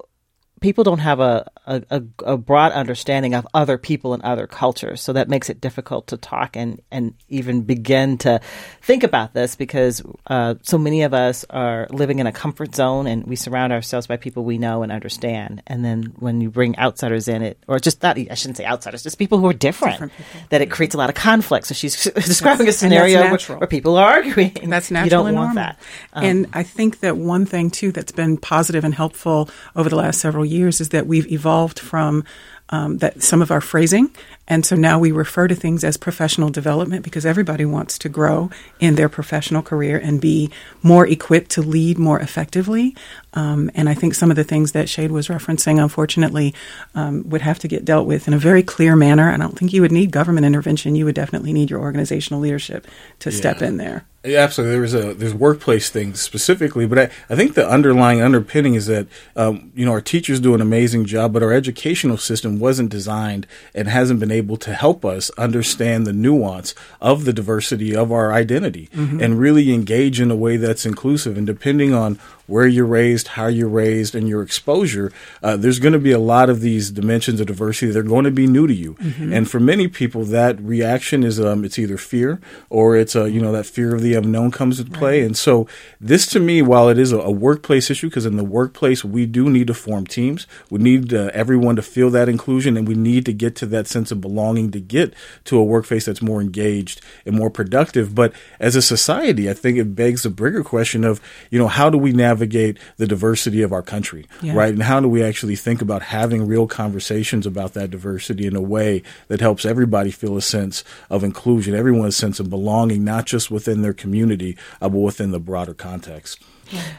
people 0.60 0.84
don't 0.84 0.98
have 0.98 1.20
a, 1.20 1.50
a, 1.66 2.02
a, 2.24 2.36
broad 2.36 2.72
understanding 2.72 3.34
of 3.34 3.46
other 3.54 3.78
people 3.78 4.12
and 4.12 4.22
other 4.22 4.46
cultures. 4.46 5.00
So 5.00 5.12
that 5.14 5.28
makes 5.28 5.48
it 5.48 5.60
difficult 5.60 6.08
to 6.08 6.16
talk 6.16 6.56
and, 6.56 6.80
and 6.90 7.14
even 7.28 7.62
begin 7.62 8.18
to 8.18 8.40
think 8.82 9.02
about 9.02 9.32
this 9.32 9.56
because 9.56 10.02
uh, 10.26 10.56
so 10.62 10.76
many 10.76 11.02
of 11.02 11.14
us 11.14 11.44
are 11.48 11.86
living 11.90 12.18
in 12.18 12.26
a 12.26 12.32
comfort 12.32 12.74
zone 12.74 13.06
and 13.06 13.24
we 13.24 13.36
surround 13.36 13.72
ourselves 13.72 14.06
by 14.06 14.16
people 14.16 14.44
we 14.44 14.58
know 14.58 14.82
and 14.82 14.92
understand. 14.92 15.62
And 15.66 15.84
then 15.84 16.12
when 16.18 16.40
you 16.40 16.50
bring 16.50 16.78
outsiders 16.78 17.26
in 17.26 17.42
it, 17.42 17.58
or 17.66 17.78
just 17.78 18.02
not, 18.02 18.18
I 18.18 18.34
shouldn't 18.34 18.58
say 18.58 18.66
outsiders, 18.66 19.02
just 19.02 19.18
people 19.18 19.38
who 19.38 19.46
are 19.46 19.54
different, 19.54 19.94
different 19.94 20.12
that 20.50 20.60
it 20.60 20.70
creates 20.70 20.94
a 20.94 20.98
lot 20.98 21.08
of 21.08 21.14
conflict. 21.14 21.66
So 21.68 21.74
she's 21.74 22.04
describing 22.14 22.68
a 22.68 22.72
scenario 22.72 23.22
where, 23.22 23.38
where, 23.38 23.66
people 23.66 23.96
are 23.96 24.10
arguing. 24.10 24.56
And 24.62 24.70
that's 24.70 24.90
natural. 24.90 25.06
You 25.06 25.10
don't 25.10 25.24
want 25.24 25.36
normal. 25.36 25.54
that. 25.54 25.78
Um, 26.12 26.24
and 26.24 26.46
I 26.52 26.64
think 26.64 27.00
that 27.00 27.16
one 27.16 27.46
thing 27.46 27.70
too 27.70 27.92
that's 27.92 28.12
been 28.12 28.36
positive 28.36 28.84
and 28.84 28.94
helpful 28.94 29.48
over 29.74 29.88
the 29.88 29.96
last 29.96 30.20
several 30.20 30.49
years 30.50 30.80
is 30.80 30.90
that 30.90 31.06
we've 31.06 31.30
evolved 31.30 31.78
from 31.78 32.24
um, 32.70 32.98
that 32.98 33.22
some 33.22 33.42
of 33.42 33.50
our 33.50 33.60
phrasing 33.60 34.10
and 34.50 34.66
so 34.66 34.74
now 34.74 34.98
we 34.98 35.12
refer 35.12 35.46
to 35.46 35.54
things 35.54 35.84
as 35.84 35.96
professional 35.96 36.50
development 36.50 37.04
because 37.04 37.24
everybody 37.24 37.64
wants 37.64 37.96
to 37.98 38.08
grow 38.08 38.50
in 38.80 38.96
their 38.96 39.08
professional 39.08 39.62
career 39.62 39.96
and 39.96 40.20
be 40.20 40.50
more 40.82 41.06
equipped 41.06 41.52
to 41.52 41.62
lead 41.62 41.98
more 41.98 42.18
effectively. 42.18 42.96
Um, 43.32 43.70
and 43.76 43.88
I 43.88 43.94
think 43.94 44.14
some 44.14 44.28
of 44.28 44.36
the 44.36 44.42
things 44.42 44.72
that 44.72 44.88
Shade 44.88 45.12
was 45.12 45.28
referencing, 45.28 45.80
unfortunately, 45.80 46.52
um, 46.96 47.28
would 47.28 47.42
have 47.42 47.60
to 47.60 47.68
get 47.68 47.84
dealt 47.84 48.08
with 48.08 48.26
in 48.26 48.34
a 48.34 48.38
very 48.38 48.64
clear 48.64 48.96
manner. 48.96 49.30
I 49.30 49.36
don't 49.36 49.56
think 49.56 49.72
you 49.72 49.82
would 49.82 49.92
need 49.92 50.10
government 50.10 50.44
intervention. 50.44 50.96
You 50.96 51.04
would 51.04 51.14
definitely 51.14 51.52
need 51.52 51.70
your 51.70 51.80
organizational 51.80 52.40
leadership 52.40 52.88
to 53.20 53.30
yeah. 53.30 53.36
step 53.36 53.62
in 53.62 53.76
there. 53.76 54.04
Yeah, 54.22 54.40
absolutely. 54.40 54.76
There's 54.76 54.94
a 54.94 55.14
there's 55.14 55.34
workplace 55.34 55.88
things 55.88 56.20
specifically, 56.20 56.86
but 56.86 56.98
I, 56.98 57.02
I 57.30 57.36
think 57.36 57.54
the 57.54 57.66
underlying 57.66 58.20
underpinning 58.20 58.74
is 58.74 58.86
that 58.86 59.06
um, 59.36 59.72
you 59.74 59.86
know 59.86 59.92
our 59.92 60.02
teachers 60.02 60.40
do 60.40 60.54
an 60.54 60.60
amazing 60.60 61.06
job, 61.06 61.32
but 61.32 61.42
our 61.42 61.52
educational 61.52 62.18
system 62.18 62.58
wasn't 62.58 62.90
designed 62.90 63.46
and 63.74 63.88
hasn't 63.88 64.20
been 64.20 64.30
able 64.30 64.50
able 64.50 64.56
to 64.56 64.74
help 64.74 65.04
us 65.04 65.30
understand 65.38 66.06
the 66.06 66.12
nuance 66.12 66.74
of 67.00 67.24
the 67.24 67.32
diversity 67.32 67.94
of 67.94 68.10
our 68.10 68.32
identity 68.32 68.88
mm-hmm. 68.92 69.20
and 69.22 69.38
really 69.38 69.72
engage 69.72 70.20
in 70.20 70.30
a 70.30 70.34
way 70.34 70.56
that's 70.56 70.84
inclusive. 70.84 71.38
And 71.38 71.46
depending 71.46 71.94
on 71.94 72.18
where 72.50 72.66
you're 72.66 72.84
raised, 72.84 73.28
how 73.28 73.46
you're 73.46 73.68
raised, 73.68 74.16
and 74.16 74.28
your 74.28 74.42
exposure, 74.42 75.12
uh, 75.40 75.56
there's 75.56 75.78
going 75.78 75.92
to 75.92 76.00
be 76.00 76.10
a 76.10 76.18
lot 76.18 76.50
of 76.50 76.60
these 76.60 76.90
dimensions 76.90 77.40
of 77.40 77.46
diversity 77.46 77.92
that 77.92 77.98
are 77.98 78.02
going 78.02 78.24
to 78.24 78.30
be 78.32 78.48
new 78.48 78.66
to 78.66 78.74
you. 78.74 78.94
Mm-hmm. 78.94 79.32
And 79.32 79.48
for 79.48 79.60
many 79.60 79.86
people, 79.86 80.24
that 80.24 80.60
reaction 80.60 81.22
is 81.22 81.38
um, 81.40 81.64
it's 81.64 81.78
either 81.78 81.96
fear 81.96 82.40
or 82.68 82.96
it's 82.96 83.14
a 83.14 83.22
uh, 83.22 83.24
you 83.26 83.40
know 83.40 83.52
that 83.52 83.66
fear 83.66 83.94
of 83.94 84.02
the 84.02 84.14
unknown 84.14 84.50
comes 84.50 84.80
into 84.80 84.90
play. 84.90 85.20
Right. 85.20 85.26
And 85.26 85.38
so 85.38 85.68
this, 86.00 86.26
to 86.26 86.40
me, 86.40 86.60
while 86.60 86.88
it 86.88 86.98
is 86.98 87.12
a, 87.12 87.18
a 87.20 87.30
workplace 87.30 87.88
issue, 87.88 88.08
because 88.08 88.26
in 88.26 88.36
the 88.36 88.44
workplace 88.44 89.04
we 89.04 89.26
do 89.26 89.48
need 89.48 89.68
to 89.68 89.74
form 89.74 90.06
teams, 90.06 90.48
we 90.70 90.80
need 90.80 91.14
uh, 91.14 91.30
everyone 91.32 91.76
to 91.76 91.82
feel 91.82 92.10
that 92.10 92.28
inclusion, 92.28 92.76
and 92.76 92.88
we 92.88 92.96
need 92.96 93.24
to 93.26 93.32
get 93.32 93.54
to 93.56 93.66
that 93.66 93.86
sense 93.86 94.10
of 94.10 94.20
belonging 94.20 94.72
to 94.72 94.80
get 94.80 95.14
to 95.44 95.56
a 95.56 95.62
workplace 95.62 96.06
that's 96.06 96.20
more 96.20 96.40
engaged 96.40 97.00
and 97.24 97.36
more 97.36 97.50
productive. 97.50 98.12
But 98.12 98.32
as 98.58 98.74
a 98.74 98.82
society, 98.82 99.48
I 99.48 99.54
think 99.54 99.78
it 99.78 99.94
begs 99.94 100.24
the 100.24 100.30
bigger 100.30 100.64
question 100.64 101.04
of 101.04 101.20
you 101.48 101.58
know 101.60 101.68
how 101.68 101.90
do 101.90 101.96
we 101.96 102.12
navigate 102.12 102.39
navigate 102.40 102.78
the 102.96 103.06
diversity 103.06 103.62
of 103.62 103.72
our 103.72 103.82
country, 103.82 104.26
yeah. 104.40 104.54
right? 104.54 104.72
And 104.72 104.82
how 104.82 105.00
do 105.00 105.08
we 105.08 105.22
actually 105.22 105.56
think 105.56 105.82
about 105.82 106.02
having 106.02 106.46
real 106.46 106.66
conversations 106.66 107.46
about 107.46 107.74
that 107.74 107.90
diversity 107.90 108.46
in 108.46 108.56
a 108.56 108.62
way 108.62 109.02
that 109.28 109.40
helps 109.40 109.64
everybody 109.64 110.10
feel 110.10 110.36
a 110.36 110.42
sense 110.42 110.82
of 111.10 111.22
inclusion, 111.22 111.74
everyone's 111.74 112.16
sense 112.16 112.40
of 112.40 112.48
belonging, 112.48 113.04
not 113.04 113.26
just 113.26 113.50
within 113.50 113.82
their 113.82 113.92
community, 113.92 114.56
uh, 114.80 114.88
but 114.88 114.98
within 114.98 115.32
the 115.32 115.38
broader 115.38 115.74
context. 115.74 116.42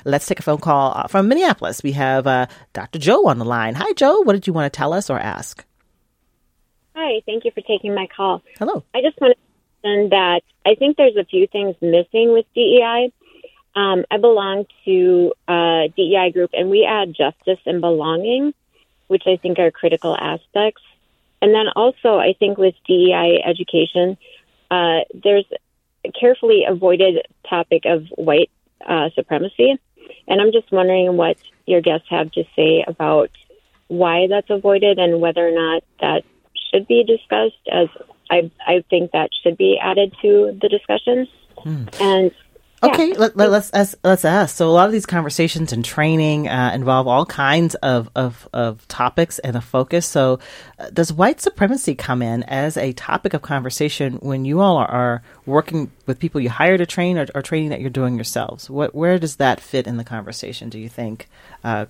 Let's 0.06 0.27
take 0.27 0.39
a 0.39 0.43
phone 0.43 0.60
call 0.60 0.93
uh, 0.95 1.08
from 1.08 1.27
Minneapolis. 1.27 1.82
We 1.82 1.93
have 1.93 2.27
uh, 2.27 2.47
Dr. 2.73 2.99
Joe 2.99 3.27
on 3.27 3.39
the 3.39 3.45
line. 3.45 3.73
Hi, 3.75 3.93
Joe. 3.93 4.21
What 4.21 4.34
did 4.34 4.45
you 4.45 4.54
want 4.54 4.71
to 4.71 4.77
tell 4.77 4.93
us 4.93 5.10
or 5.10 5.17
ask? 5.17 5.65
Hi, 6.95 7.21
thank 7.25 7.45
you 7.45 7.51
for 7.51 7.62
taking 7.62 7.95
my 7.95 8.08
call. 8.15 8.43
Hello. 8.60 8.84
I 8.93 9.01
just 9.01 9.19
want 9.19 9.36
to 9.36 9.88
mention 9.88 10.10
that 10.10 10.41
I 10.65 10.75
think 10.75 10.97
there's 10.97 11.15
a 11.15 11.25
few 11.25 11.47
things 11.47 11.75
missing 11.82 12.34
with 12.34 12.45
DEI. 12.54 13.12
Um, 13.76 14.04
I 14.12 14.18
belong 14.18 14.66
to 14.86 15.34
a 15.48 15.94
DEI 15.96 16.32
group, 16.32 16.52
and 16.54 16.70
we 16.70 16.86
add 16.86 17.16
justice 17.16 17.60
and 17.66 17.80
belonging, 17.80 18.54
which 19.08 19.24
I 19.26 19.38
think 19.38 19.60
are 19.60 19.72
critical 19.72 20.16
aspects. 20.16 20.82
And 21.42 21.54
then 21.54 21.68
also, 21.76 22.18
I 22.18 22.34
think 22.38 22.58
with 22.58 22.76
DEI 22.88 23.42
education, 23.46 24.18
uh, 24.70 25.00
there's 25.14 25.46
a 26.06 26.12
carefully 26.12 26.66
avoided 26.68 27.26
topic 27.50 27.84
of 27.86 28.08
white 28.16 28.52
uh, 28.88 29.10
supremacy. 29.16 29.80
And 30.28 30.42
I'm 30.42 30.52
just 30.52 30.72
wondering 30.72 31.18
what 31.18 31.38
your 31.66 31.82
guests 31.82 32.08
have 32.10 32.32
to 32.32 32.44
say 32.56 32.84
about 32.88 33.32
why 33.88 34.28
that's 34.30 34.50
avoided 34.50 35.00
and 35.00 35.20
whether 35.20 35.48
or 35.48 35.52
not 35.52 35.84
that 36.00 36.24
should 36.72 36.88
be 36.88 37.04
discussed 37.04 37.68
as 37.72 37.88
I, 38.30 38.50
I 38.66 38.84
think 38.90 39.12
that 39.12 39.30
should 39.44 39.58
be 39.58 39.78
added 39.82 40.16
to 40.22 40.58
the 40.62 40.70
discussion. 40.70 41.28
Hmm. 41.58 41.84
And 42.00 42.32
Okay, 42.84 43.13
let, 43.13 43.38
let, 43.38 43.50
us 43.52 43.72
let's, 43.74 43.96
let's 44.04 44.26
ask. 44.26 44.56
So 44.56 44.67
a 44.67 44.72
lot 44.72 44.88
of 44.88 44.91
these 44.91 45.06
conversations 45.06 45.72
and 45.72 45.86
training 45.86 46.48
uh, 46.48 46.72
involve 46.74 47.08
all 47.08 47.28
kinds 47.28 47.76
of, 47.76 48.10
of, 48.15 48.50
of 48.54 48.88
topics 48.88 49.38
and 49.39 49.56
a 49.56 49.62
focus. 49.62 50.08
So 50.08 50.39
uh, 50.80 50.89
does 50.89 51.13
white 51.13 51.41
supremacy 51.41 51.94
come 51.94 52.24
in 52.24 52.41
as 52.44 52.78
a 52.78 52.94
topic 52.94 53.36
of 53.36 53.44
conversation 53.44 54.15
when 54.15 54.46
you 54.46 54.62
all 54.62 54.78
are, 54.78 54.88
are 54.88 55.24
working 55.46 55.91
with 56.08 56.17
people 56.17 56.41
you 56.41 56.50
hire 56.50 56.78
to 56.78 56.88
train 56.88 57.20
or, 57.20 57.28
or, 57.36 57.44
training 57.44 57.70
that 57.70 57.82
you're 57.82 57.91
doing 57.91 58.15
yourselves? 58.15 58.67
What 58.67 58.96
where 58.96 59.20
does 59.20 59.36
that 59.36 59.60
fit 59.60 59.86
in 59.86 59.98
the 59.98 60.04
conversation? 60.04 60.70
Do 60.70 60.80
you 60.80 60.89
think, 60.89 61.28
uh, 61.63 61.86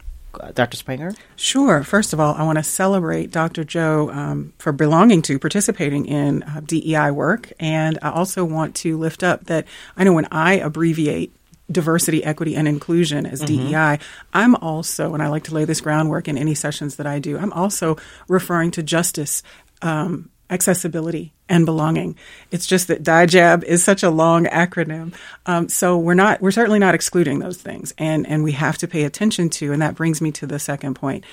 Dr. 0.54 0.78
Spranger? 0.78 1.18
Sure. 1.36 1.84
First 1.84 2.14
of 2.14 2.20
all, 2.20 2.34
I 2.36 2.44
want 2.44 2.58
to 2.58 2.64
celebrate 2.64 3.32
Dr. 3.32 3.64
Joe 3.64 4.10
um, 4.12 4.54
for 4.58 4.72
belonging 4.72 5.22
to, 5.24 5.40
participating 5.40 6.06
in 6.06 6.44
uh, 6.44 6.62
DEI 6.64 7.12
work. 7.12 7.52
And 7.60 8.00
I 8.02 8.12
also 8.12 8.44
want 8.44 8.76
to 8.78 8.98
lift 8.98 9.24
up 9.24 9.46
that 9.46 9.68
I 9.98 10.04
know 10.04 10.14
when 10.14 10.28
I 10.32 10.54
abbreviate 10.54 11.34
diversity, 11.72 12.24
equity, 12.24 12.56
and 12.56 12.68
inclusion 12.68 13.26
as 13.26 13.42
mm-hmm. 13.42 13.70
DEI, 13.70 14.00
I'm 14.34 14.56
also, 14.56 15.14
and 15.14 15.24
I 15.24 15.28
like 15.28 15.46
to 15.46 15.54
lay 15.54 15.66
this 15.66 15.82
groundwork 15.82 16.28
in 16.28 16.38
any 16.38 16.56
sessions 16.56 16.98
that 16.98 17.08
I 17.08 17.20
do, 17.20 17.38
I'm 17.38 17.54
also 17.54 17.98
referring 18.28 18.72
to 18.72 18.84
justice. 18.84 19.44
Um, 19.82 20.30
accessibility 20.52 21.34
and 21.50 21.66
belonging. 21.66 22.16
It's 22.52 22.68
just 22.68 22.88
that 22.90 23.04
DIJAB 23.04 23.64
is 23.64 23.84
such 23.84 24.04
a 24.04 24.10
long 24.10 24.46
acronym. 24.46 25.14
Um, 25.46 25.70
so 25.70 25.98
we're 25.98 26.14
not, 26.14 26.42
we're 26.42 26.52
certainly 26.52 26.80
not 26.80 26.94
excluding 26.94 27.40
those 27.40 27.58
things. 27.58 27.94
And, 27.98 28.28
and 28.28 28.44
we 28.44 28.52
have 28.52 28.78
to 28.80 28.88
pay 28.88 29.04
attention 29.04 29.50
to, 29.52 29.72
and 29.72 29.82
that 29.82 29.96
brings 29.96 30.22
me 30.22 30.32
to 30.34 30.46
the 30.46 30.60
second 30.60 30.96
point. 30.96 31.24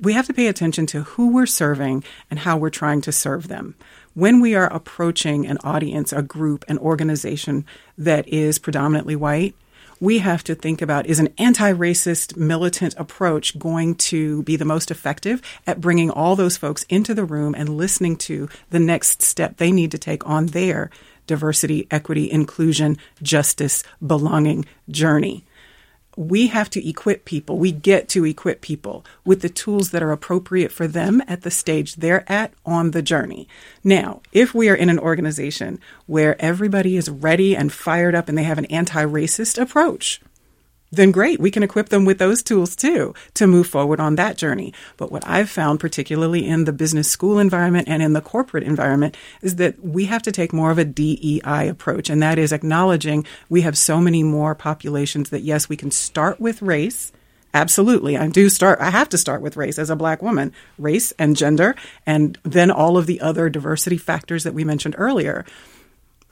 We 0.00 0.14
have 0.14 0.26
to 0.26 0.34
pay 0.34 0.46
attention 0.46 0.86
to 0.86 1.02
who 1.02 1.30
we're 1.32 1.46
serving 1.46 2.02
and 2.30 2.40
how 2.40 2.56
we're 2.56 2.70
trying 2.70 3.02
to 3.02 3.12
serve 3.12 3.48
them. 3.48 3.74
When 4.14 4.40
we 4.40 4.54
are 4.54 4.72
approaching 4.72 5.46
an 5.46 5.58
audience, 5.62 6.12
a 6.12 6.22
group, 6.22 6.64
an 6.68 6.78
organization 6.78 7.66
that 7.98 8.26
is 8.28 8.58
predominantly 8.58 9.14
white, 9.14 9.54
we 10.00 10.18
have 10.18 10.44
to 10.44 10.54
think 10.54 10.82
about 10.82 11.06
is 11.06 11.18
an 11.18 11.28
anti 11.38 11.72
racist 11.72 12.36
militant 12.36 12.94
approach 12.96 13.58
going 13.58 13.94
to 13.94 14.42
be 14.44 14.56
the 14.56 14.64
most 14.64 14.90
effective 14.90 15.42
at 15.66 15.80
bringing 15.80 16.10
all 16.10 16.36
those 16.36 16.56
folks 16.56 16.84
into 16.88 17.14
the 17.14 17.24
room 17.24 17.54
and 17.54 17.76
listening 17.76 18.16
to 18.16 18.48
the 18.70 18.78
next 18.78 19.22
step 19.22 19.56
they 19.56 19.72
need 19.72 19.90
to 19.90 19.98
take 19.98 20.26
on 20.26 20.46
their 20.46 20.90
diversity, 21.26 21.86
equity, 21.90 22.30
inclusion, 22.30 22.96
justice, 23.22 23.84
belonging 24.04 24.64
journey 24.88 25.44
we 26.18 26.48
have 26.48 26.68
to 26.68 26.86
equip 26.86 27.24
people. 27.24 27.58
We 27.58 27.70
get 27.70 28.08
to 28.08 28.24
equip 28.24 28.60
people 28.60 29.04
with 29.24 29.40
the 29.40 29.48
tools 29.48 29.92
that 29.92 30.02
are 30.02 30.10
appropriate 30.10 30.72
for 30.72 30.88
them 30.88 31.22
at 31.28 31.42
the 31.42 31.50
stage 31.50 31.94
they're 31.94 32.30
at 32.30 32.52
on 32.66 32.90
the 32.90 33.02
journey. 33.02 33.46
Now, 33.84 34.20
if 34.32 34.52
we 34.52 34.68
are 34.68 34.74
in 34.74 34.90
an 34.90 34.98
organization 34.98 35.78
where 36.06 36.40
everybody 36.42 36.96
is 36.96 37.08
ready 37.08 37.54
and 37.54 37.72
fired 37.72 38.16
up 38.16 38.28
and 38.28 38.36
they 38.36 38.42
have 38.42 38.58
an 38.58 38.64
anti 38.64 39.04
racist 39.04 39.62
approach, 39.62 40.20
then 40.90 41.10
great, 41.10 41.38
we 41.38 41.50
can 41.50 41.62
equip 41.62 41.90
them 41.90 42.04
with 42.04 42.18
those 42.18 42.42
tools 42.42 42.74
too 42.74 43.14
to 43.34 43.46
move 43.46 43.66
forward 43.66 44.00
on 44.00 44.16
that 44.16 44.36
journey. 44.36 44.72
But 44.96 45.12
what 45.12 45.26
I've 45.26 45.50
found, 45.50 45.80
particularly 45.80 46.46
in 46.46 46.64
the 46.64 46.72
business 46.72 47.10
school 47.10 47.38
environment 47.38 47.88
and 47.88 48.02
in 48.02 48.14
the 48.14 48.20
corporate 48.20 48.64
environment, 48.64 49.16
is 49.42 49.56
that 49.56 49.84
we 49.84 50.06
have 50.06 50.22
to 50.22 50.32
take 50.32 50.52
more 50.52 50.70
of 50.70 50.78
a 50.78 50.84
DEI 50.84 51.68
approach. 51.68 52.08
And 52.08 52.22
that 52.22 52.38
is 52.38 52.52
acknowledging 52.52 53.26
we 53.48 53.62
have 53.62 53.76
so 53.76 54.00
many 54.00 54.22
more 54.22 54.54
populations 54.54 55.30
that, 55.30 55.42
yes, 55.42 55.68
we 55.68 55.76
can 55.76 55.90
start 55.90 56.40
with 56.40 56.62
race. 56.62 57.12
Absolutely. 57.52 58.16
I 58.16 58.28
do 58.28 58.48
start, 58.48 58.78
I 58.80 58.90
have 58.90 59.08
to 59.10 59.18
start 59.18 59.42
with 59.42 59.56
race 59.56 59.78
as 59.78 59.90
a 59.90 59.96
black 59.96 60.22
woman, 60.22 60.52
race 60.78 61.12
and 61.18 61.36
gender, 61.36 61.74
and 62.06 62.38
then 62.42 62.70
all 62.70 62.96
of 62.96 63.06
the 63.06 63.20
other 63.20 63.48
diversity 63.48 63.96
factors 63.96 64.44
that 64.44 64.54
we 64.54 64.64
mentioned 64.64 64.94
earlier. 64.98 65.44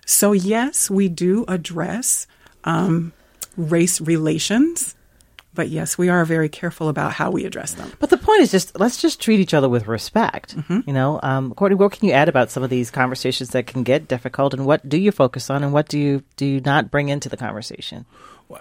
So, 0.05 0.33
yes, 0.33 0.88
we 0.88 1.09
do 1.09 1.45
address 1.49 2.27
um, 2.64 3.12
race 3.57 4.01
relations. 4.01 4.95
But 5.55 5.71
yes, 5.71 5.97
we 5.97 6.11
are 6.11 6.25
very 6.27 6.51
careful 6.51 6.90
about 6.90 7.14
how 7.14 7.31
we 7.31 7.47
address 7.47 7.73
them. 7.73 7.90
But 7.99 8.11
the 8.11 8.19
point 8.19 8.42
is 8.42 8.51
just 8.51 8.79
let's 8.79 9.01
just 9.01 9.21
treat 9.21 9.40
each 9.40 9.55
other 9.55 9.71
with 9.71 9.87
respect. 9.87 10.55
Mm-hmm. 10.55 10.81
You 10.87 10.92
know, 10.92 11.19
um, 11.23 11.55
Courtney, 11.55 11.77
what 11.77 11.92
can 11.92 12.07
you 12.07 12.12
add 12.12 12.29
about 12.29 12.51
some 12.51 12.62
of 12.62 12.69
these 12.69 12.90
conversations 12.90 13.51
that 13.51 13.66
can 13.66 13.83
get 13.83 14.07
difficult, 14.07 14.53
and 14.53 14.66
what 14.66 14.87
do 14.87 14.99
you 14.99 15.11
focus 15.11 15.49
on, 15.49 15.64
and 15.64 15.73
what 15.73 15.88
do 15.88 15.99
you 15.99 16.23
do 16.37 16.45
you 16.45 16.61
not 16.61 16.90
bring 16.90 17.09
into 17.09 17.31
the 17.31 17.38
conversation? 17.38 18.05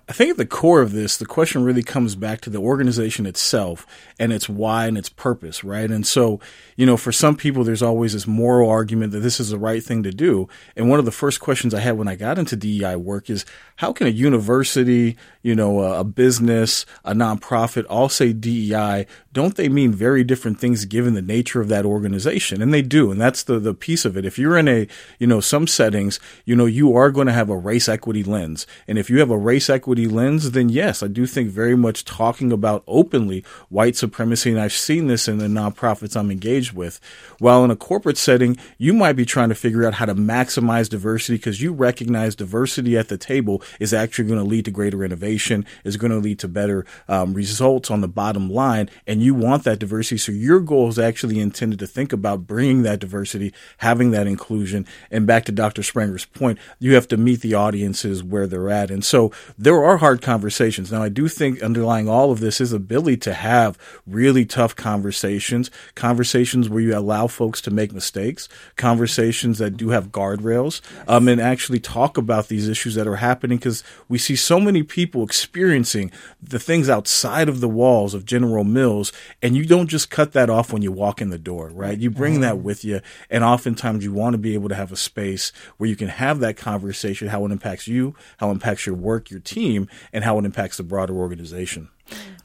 I 0.09 0.13
think 0.13 0.31
at 0.31 0.37
the 0.37 0.47
core 0.47 0.81
of 0.81 0.93
this, 0.93 1.17
the 1.17 1.25
question 1.25 1.63
really 1.63 1.83
comes 1.83 2.15
back 2.15 2.41
to 2.41 2.49
the 2.49 2.57
organization 2.57 3.25
itself 3.27 3.85
and 4.19 4.33
its 4.33 4.49
why 4.49 4.87
and 4.87 4.97
its 4.97 5.09
purpose, 5.09 5.63
right? 5.63 5.89
And 5.91 6.07
so, 6.07 6.39
you 6.75 6.87
know, 6.87 6.97
for 6.97 7.11
some 7.11 7.35
people, 7.35 7.63
there's 7.63 7.83
always 7.83 8.13
this 8.13 8.25
moral 8.25 8.69
argument 8.69 9.11
that 9.11 9.19
this 9.19 9.39
is 9.39 9.49
the 9.51 9.59
right 9.59 9.83
thing 9.83 10.01
to 10.01 10.11
do. 10.11 10.49
And 10.75 10.89
one 10.89 10.97
of 10.97 11.05
the 11.05 11.11
first 11.11 11.39
questions 11.39 11.73
I 11.73 11.81
had 11.81 11.97
when 11.97 12.07
I 12.07 12.15
got 12.15 12.39
into 12.39 12.55
DEI 12.55 12.95
work 12.95 13.29
is 13.29 13.45
how 13.75 13.93
can 13.93 14.07
a 14.07 14.11
university, 14.11 15.17
you 15.43 15.55
know, 15.55 15.81
a, 15.81 16.03
business, 16.03 16.85
a 17.03 17.13
nonprofit 17.13 17.85
all 17.87 18.09
say 18.09 18.33
DEI? 18.33 19.05
Don't 19.35 19.55
they 19.55 19.67
mean 19.67 19.91
very 19.91 20.23
different 20.23 20.61
things 20.61 20.85
given 20.85 21.13
the 21.13 21.21
nature 21.21 21.59
of 21.59 21.67
that 21.67 21.85
organization? 21.85 22.61
And 22.61 22.73
they 22.73 22.81
do. 22.81 23.11
And 23.11 23.19
that's 23.19 23.43
the, 23.43 23.59
the 23.59 23.73
piece 23.73 24.05
of 24.05 24.15
it. 24.15 24.23
If 24.23 24.39
you're 24.39 24.57
in 24.57 24.69
a, 24.69 24.87
you 25.19 25.27
know, 25.27 25.41
some 25.41 25.67
settings, 25.67 26.21
you 26.45 26.55
know, 26.55 26.65
you 26.65 26.95
are 26.95 27.11
going 27.11 27.27
to 27.27 27.33
have 27.33 27.49
a 27.49 27.57
race 27.57 27.89
equity 27.89 28.23
lens. 28.23 28.65
And 28.87 28.97
if 28.97 29.09
you 29.09 29.19
have 29.19 29.29
a 29.29 29.37
race 29.37 29.69
equity 29.69 30.07
lens, 30.07 30.51
then 30.51 30.69
yes, 30.69 31.03
I 31.03 31.07
do 31.07 31.25
think 31.25 31.49
very 31.49 31.75
much 31.75 32.05
talking 32.05 32.53
about 32.53 32.85
openly 32.87 33.43
white 33.67 33.97
supremacy. 33.97 34.51
And 34.51 34.59
I've 34.59 34.71
seen 34.71 35.07
this 35.07 35.27
in 35.27 35.39
the 35.39 35.47
nonprofits 35.47 36.15
I'm 36.15 36.31
engaged 36.31 36.71
with. 36.71 37.01
While 37.39 37.65
in 37.65 37.71
a 37.71 37.75
corporate 37.75 38.17
setting, 38.17 38.57
you 38.77 38.93
might 38.93 39.17
be 39.17 39.25
trying 39.25 39.49
to 39.49 39.55
figure 39.55 39.85
out 39.85 39.95
how 39.95 40.05
to 40.05 40.15
maximize 40.15 40.87
diversity 40.87 41.35
because 41.35 41.61
you 41.61 41.73
recognize 41.73 42.35
diversity 42.35 42.97
at 42.97 43.09
the 43.09 43.17
table 43.17 43.61
is 43.81 43.93
actually 43.93 44.29
going 44.29 44.39
to 44.39 44.45
lead 44.45 44.63
to 44.63 44.71
greater 44.71 45.03
innovation, 45.03 45.65
is 45.83 45.97
going 45.97 46.13
to 46.13 46.19
lead 46.19 46.39
to 46.39 46.47
better 46.47 46.85
um, 47.09 47.33
results 47.33 47.91
on 47.91 47.99
the 47.99 48.07
bottom 48.07 48.49
line. 48.49 48.89
And 49.05 49.24
you 49.25 49.33
want 49.33 49.63
that 49.63 49.79
diversity. 49.79 50.17
So 50.17 50.31
your 50.31 50.59
goal 50.59 50.87
is 50.87 50.99
actually 50.99 51.39
intended 51.39 51.79
to 51.79 51.87
think 51.87 52.13
about 52.13 52.47
bringing 52.47 52.83
that 52.83 52.99
diversity, 52.99 53.53
having 53.79 54.11
that 54.11 54.27
inclusion. 54.27 54.85
And 55.11 55.25
back 55.25 55.45
to 55.45 55.51
Dr. 55.51 55.81
Spranger's 55.81 56.25
point, 56.25 56.59
you 56.79 56.93
have 56.93 57.07
to 57.09 57.17
meet 57.17 57.41
the 57.41 57.55
audiences 57.55 58.23
where 58.23 58.47
they're 58.47 58.69
at. 58.69 58.91
And 58.91 59.03
so 59.03 59.31
there 59.57 59.83
are 59.83 59.97
hard 59.97 60.21
conversations. 60.21 60.91
Now, 60.91 61.01
I 61.03 61.09
do 61.09 61.27
think 61.27 61.61
underlying 61.61 62.07
all 62.07 62.31
of 62.31 62.39
this 62.39 62.61
is 62.61 62.71
ability 62.71 63.17
to 63.17 63.33
have 63.33 63.77
really 64.05 64.45
tough 64.45 64.75
conversations, 64.75 65.71
conversations 65.95 66.69
where 66.69 66.81
you 66.81 66.95
allow 66.95 67.27
folks 67.27 67.61
to 67.61 67.71
make 67.71 67.91
mistakes, 67.91 68.47
conversations 68.75 69.57
that 69.57 69.77
do 69.77 69.89
have 69.89 70.11
guardrails, 70.11 70.81
um, 71.07 71.27
and 71.27 71.41
actually 71.41 71.79
talk 71.79 72.17
about 72.17 72.47
these 72.47 72.69
issues 72.69 72.95
that 72.95 73.07
are 73.07 73.15
happening 73.15 73.57
because 73.57 73.83
we 74.07 74.17
see 74.17 74.35
so 74.35 74.59
many 74.59 74.83
people 74.83 75.23
experiencing 75.23 76.11
the 76.41 76.59
things 76.59 76.89
outside 76.89 77.49
of 77.49 77.59
the 77.59 77.69
walls 77.69 78.13
of 78.13 78.25
General 78.25 78.63
Mills, 78.63 79.11
and 79.41 79.55
you 79.55 79.65
don't 79.65 79.87
just 79.87 80.09
cut 80.09 80.33
that 80.33 80.49
off 80.49 80.71
when 80.71 80.81
you 80.81 80.91
walk 80.91 81.21
in 81.21 81.29
the 81.29 81.37
door, 81.37 81.69
right? 81.69 81.97
You 81.97 82.09
bring 82.09 82.41
that 82.41 82.59
with 82.59 82.83
you, 82.83 83.01
and 83.29 83.43
oftentimes 83.43 84.03
you 84.03 84.11
want 84.11 84.33
to 84.33 84.37
be 84.37 84.53
able 84.53 84.69
to 84.69 84.75
have 84.75 84.91
a 84.91 84.97
space 84.97 85.51
where 85.77 85.89
you 85.89 85.95
can 85.95 86.07
have 86.07 86.39
that 86.39 86.57
conversation, 86.57 87.27
how 87.27 87.45
it 87.45 87.51
impacts 87.51 87.87
you, 87.87 88.15
how 88.37 88.49
it 88.49 88.53
impacts 88.53 88.85
your 88.85 88.95
work, 88.95 89.29
your 89.29 89.39
team, 89.39 89.87
and 90.13 90.23
how 90.23 90.37
it 90.39 90.45
impacts 90.45 90.77
the 90.77 90.83
broader 90.83 91.15
organization. 91.15 91.89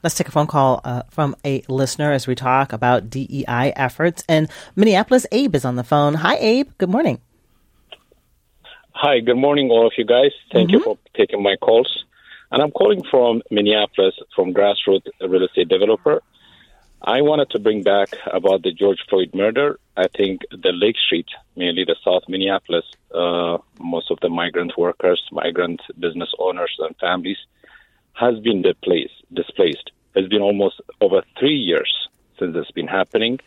Let's 0.03 0.15
take 0.15 0.27
a 0.27 0.31
phone 0.31 0.47
call 0.47 0.81
uh, 0.83 1.03
from 1.09 1.35
a 1.45 1.63
listener 1.67 2.11
as 2.11 2.25
we 2.25 2.33
talk 2.33 2.73
about 2.73 3.09
DEI 3.09 3.73
efforts. 3.75 4.23
And 4.27 4.49
Minneapolis, 4.75 5.25
Abe 5.31 5.55
is 5.55 5.65
on 5.65 5.75
the 5.75 5.83
phone. 5.83 6.15
Hi, 6.15 6.35
Abe. 6.37 6.69
Good 6.77 6.89
morning. 6.89 7.21
Hi, 8.93 9.19
good 9.19 9.37
morning, 9.37 9.69
all 9.69 9.87
of 9.87 9.93
you 9.97 10.05
guys. 10.05 10.31
Thank 10.51 10.69
mm-hmm. 10.69 10.77
you 10.77 10.83
for 10.83 10.97
taking 11.15 11.41
my 11.41 11.55
calls. 11.55 12.05
And 12.51 12.61
I'm 12.61 12.71
calling 12.71 13.01
from 13.09 13.41
Minneapolis, 13.49 14.13
from 14.35 14.53
grassroots 14.53 15.07
real 15.21 15.43
estate 15.43 15.69
developer. 15.69 16.21
I 17.03 17.21
wanted 17.21 17.49
to 17.51 17.59
bring 17.59 17.81
back 17.81 18.09
about 18.31 18.61
the 18.61 18.71
George 18.71 18.99
Floyd 19.09 19.31
murder. 19.33 19.79
I 19.97 20.07
think 20.07 20.41
the 20.51 20.71
Lake 20.71 20.97
Street, 21.03 21.25
mainly 21.55 21.83
the 21.83 21.95
South 22.05 22.23
Minneapolis, 22.27 22.85
uh, 23.13 23.57
most 23.79 24.11
of 24.11 24.19
the 24.21 24.29
migrant 24.29 24.77
workers, 24.77 25.19
migrant 25.31 25.81
business 25.99 26.31
owners, 26.37 26.75
and 26.77 26.95
families, 26.97 27.39
has 28.13 28.39
been 28.41 28.61
displaced. 28.61 29.15
Displaced. 29.33 29.91
It's 30.13 30.27
been 30.27 30.43
almost 30.43 30.79
over 30.99 31.23
three 31.39 31.57
years 31.57 31.91
since 32.37 32.55
it's 32.55 32.71
been 32.71 32.87
happening. 32.87 33.39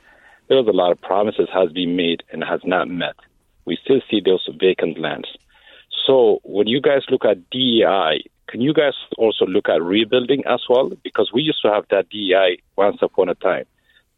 There 0.49 0.59
was 0.59 0.67
a 0.67 0.77
lot 0.77 0.91
of 0.91 1.01
promises 1.01 1.49
has 1.55 1.71
been 1.71 1.95
made 1.95 2.25
and 2.33 2.43
has 2.43 2.61
not 2.65 2.89
met. 2.89 3.15
We 3.67 3.79
still 3.85 4.01
see 4.11 4.21
those 4.21 4.49
vacant 4.59 4.99
lands. 4.99 5.29
So 6.07 6.41
when 6.43 6.67
you 6.67 6.81
guys 6.81 7.03
look 7.11 7.25
at 7.25 7.51
DEI, 7.51 8.25
can 8.49 8.61
you 8.61 8.75
guys 8.75 8.95
also 9.17 9.47
look 9.47 9.69
at 9.69 9.83
rebuilding 9.83 10.45
as 10.47 10.63
well? 10.69 10.91
Because 11.03 11.31
we 11.33 11.43
used 11.43 11.63
to 11.63 11.73
have 11.73 11.87
that 11.91 12.09
DEI 12.11 12.59
once 12.77 12.99
upon 13.03 13.29
a 13.29 13.35
time. 13.35 13.65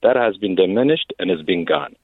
That 0.03 0.17
has 0.17 0.37
been 0.37 0.55
diminished 0.55 1.12
and 1.19 1.31
it's 1.31 1.43
been 1.43 1.65
gone. 1.65 1.97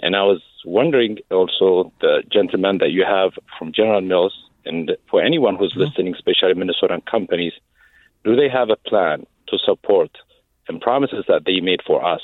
And 0.00 0.14
I 0.16 0.22
was 0.22 0.42
wondering 0.64 1.18
also 1.30 1.92
the 2.00 2.22
gentleman 2.30 2.78
that 2.78 2.90
you 2.90 3.04
have 3.04 3.32
from 3.58 3.72
General 3.72 4.00
Mills, 4.00 4.34
and 4.64 4.96
for 5.10 5.22
anyone 5.22 5.56
who's 5.56 5.72
mm-hmm. 5.72 5.80
listening, 5.80 6.14
especially 6.14 6.54
Minnesotan 6.54 7.04
companies, 7.04 7.52
do 8.24 8.36
they 8.36 8.48
have 8.48 8.70
a 8.70 8.76
plan 8.76 9.26
to 9.48 9.58
support 9.58 10.10
and 10.68 10.80
promises 10.80 11.24
that 11.28 11.44
they 11.44 11.60
made 11.60 11.80
for 11.86 12.04
us 12.04 12.20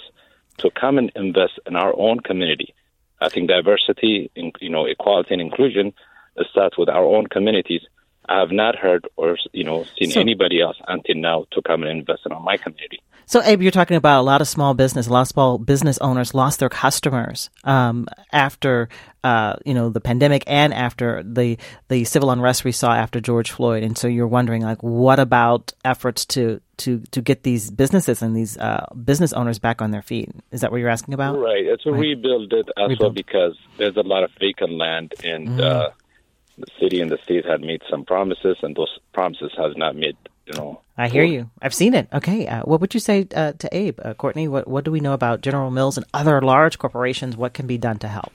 to 0.58 0.70
come 0.70 0.98
and 0.98 1.10
invest 1.16 1.58
in 1.66 1.76
our 1.76 1.94
own 1.98 2.20
community? 2.20 2.74
I 3.20 3.28
think 3.28 3.48
diversity, 3.48 4.30
you 4.34 4.68
know, 4.68 4.84
equality 4.84 5.34
and 5.34 5.40
inclusion 5.40 5.94
start 6.50 6.74
with 6.78 6.88
our 6.88 7.04
own 7.04 7.26
communities. 7.26 7.82
I 8.26 8.40
have 8.40 8.52
not 8.52 8.76
heard 8.76 9.06
or 9.16 9.36
you 9.52 9.64
know 9.64 9.84
seen 9.98 10.10
so, 10.10 10.20
anybody 10.20 10.60
else 10.60 10.76
until 10.88 11.16
now 11.16 11.46
to 11.52 11.62
come 11.62 11.82
and 11.82 11.98
invest 11.98 12.22
in 12.24 12.32
my 12.42 12.56
community. 12.56 13.00
So, 13.26 13.42
Abe, 13.42 13.62
you're 13.62 13.70
talking 13.70 13.96
about 13.96 14.20
a 14.20 14.22
lot 14.22 14.40
of 14.40 14.48
small 14.48 14.74
business, 14.74 15.06
a 15.06 15.12
lot 15.12 15.22
of 15.22 15.28
small 15.28 15.58
business 15.58 15.96
owners 15.98 16.34
lost 16.34 16.60
their 16.60 16.68
customers 16.68 17.48
um, 17.64 18.06
after 18.32 18.88
uh, 19.22 19.56
you 19.64 19.72
know 19.72 19.88
the 19.88 20.00
pandemic 20.00 20.44
and 20.46 20.74
after 20.74 21.22
the 21.22 21.56
the 21.88 22.04
civil 22.04 22.30
unrest 22.30 22.64
we 22.64 22.72
saw 22.72 22.94
after 22.94 23.20
George 23.20 23.50
Floyd, 23.50 23.82
and 23.82 23.96
so 23.96 24.08
you're 24.08 24.26
wondering 24.26 24.62
like, 24.62 24.82
what 24.82 25.18
about 25.18 25.72
efforts 25.84 26.26
to 26.26 26.60
to 26.78 27.00
to 27.12 27.22
get 27.22 27.42
these 27.42 27.70
businesses 27.70 28.20
and 28.20 28.36
these 28.36 28.58
uh, 28.58 28.86
business 29.04 29.32
owners 29.32 29.58
back 29.58 29.80
on 29.80 29.90
their 29.90 30.02
feet? 30.02 30.30
Is 30.50 30.60
that 30.60 30.70
what 30.70 30.78
you're 30.78 30.90
asking 30.90 31.14
about? 31.14 31.38
Right. 31.38 31.64
It's 31.64 31.86
a 31.86 31.92
right. 31.92 32.00
rebuild 32.00 32.52
it 32.52 32.68
as 32.76 32.98
well 32.98 33.10
because 33.10 33.56
there's 33.78 33.96
a 33.96 34.02
lot 34.02 34.24
of 34.24 34.30
vacant 34.38 34.72
land 34.72 35.14
and. 35.22 35.48
Mm. 35.48 35.60
Uh, 35.60 35.90
the 36.58 36.66
city 36.80 37.00
and 37.00 37.10
the 37.10 37.18
state 37.24 37.44
had 37.44 37.60
made 37.60 37.82
some 37.90 38.04
promises, 38.04 38.56
and 38.62 38.76
those 38.76 38.98
promises 39.12 39.52
has 39.56 39.76
not 39.76 39.96
made. 39.96 40.16
You 40.46 40.52
know, 40.54 40.80
I 40.98 41.08
hear 41.08 41.24
you. 41.24 41.50
I've 41.62 41.72
seen 41.72 41.94
it. 41.94 42.08
Okay, 42.12 42.46
uh, 42.46 42.62
what 42.62 42.80
would 42.80 42.92
you 42.92 43.00
say 43.00 43.26
uh, 43.34 43.52
to 43.52 43.74
Abe, 43.74 43.98
uh, 44.04 44.14
Courtney? 44.14 44.46
What 44.46 44.68
what 44.68 44.84
do 44.84 44.90
we 44.90 45.00
know 45.00 45.14
about 45.14 45.40
General 45.40 45.70
Mills 45.70 45.96
and 45.96 46.06
other 46.12 46.40
large 46.42 46.78
corporations? 46.78 47.36
What 47.36 47.54
can 47.54 47.66
be 47.66 47.78
done 47.78 47.98
to 47.98 48.08
help? 48.08 48.32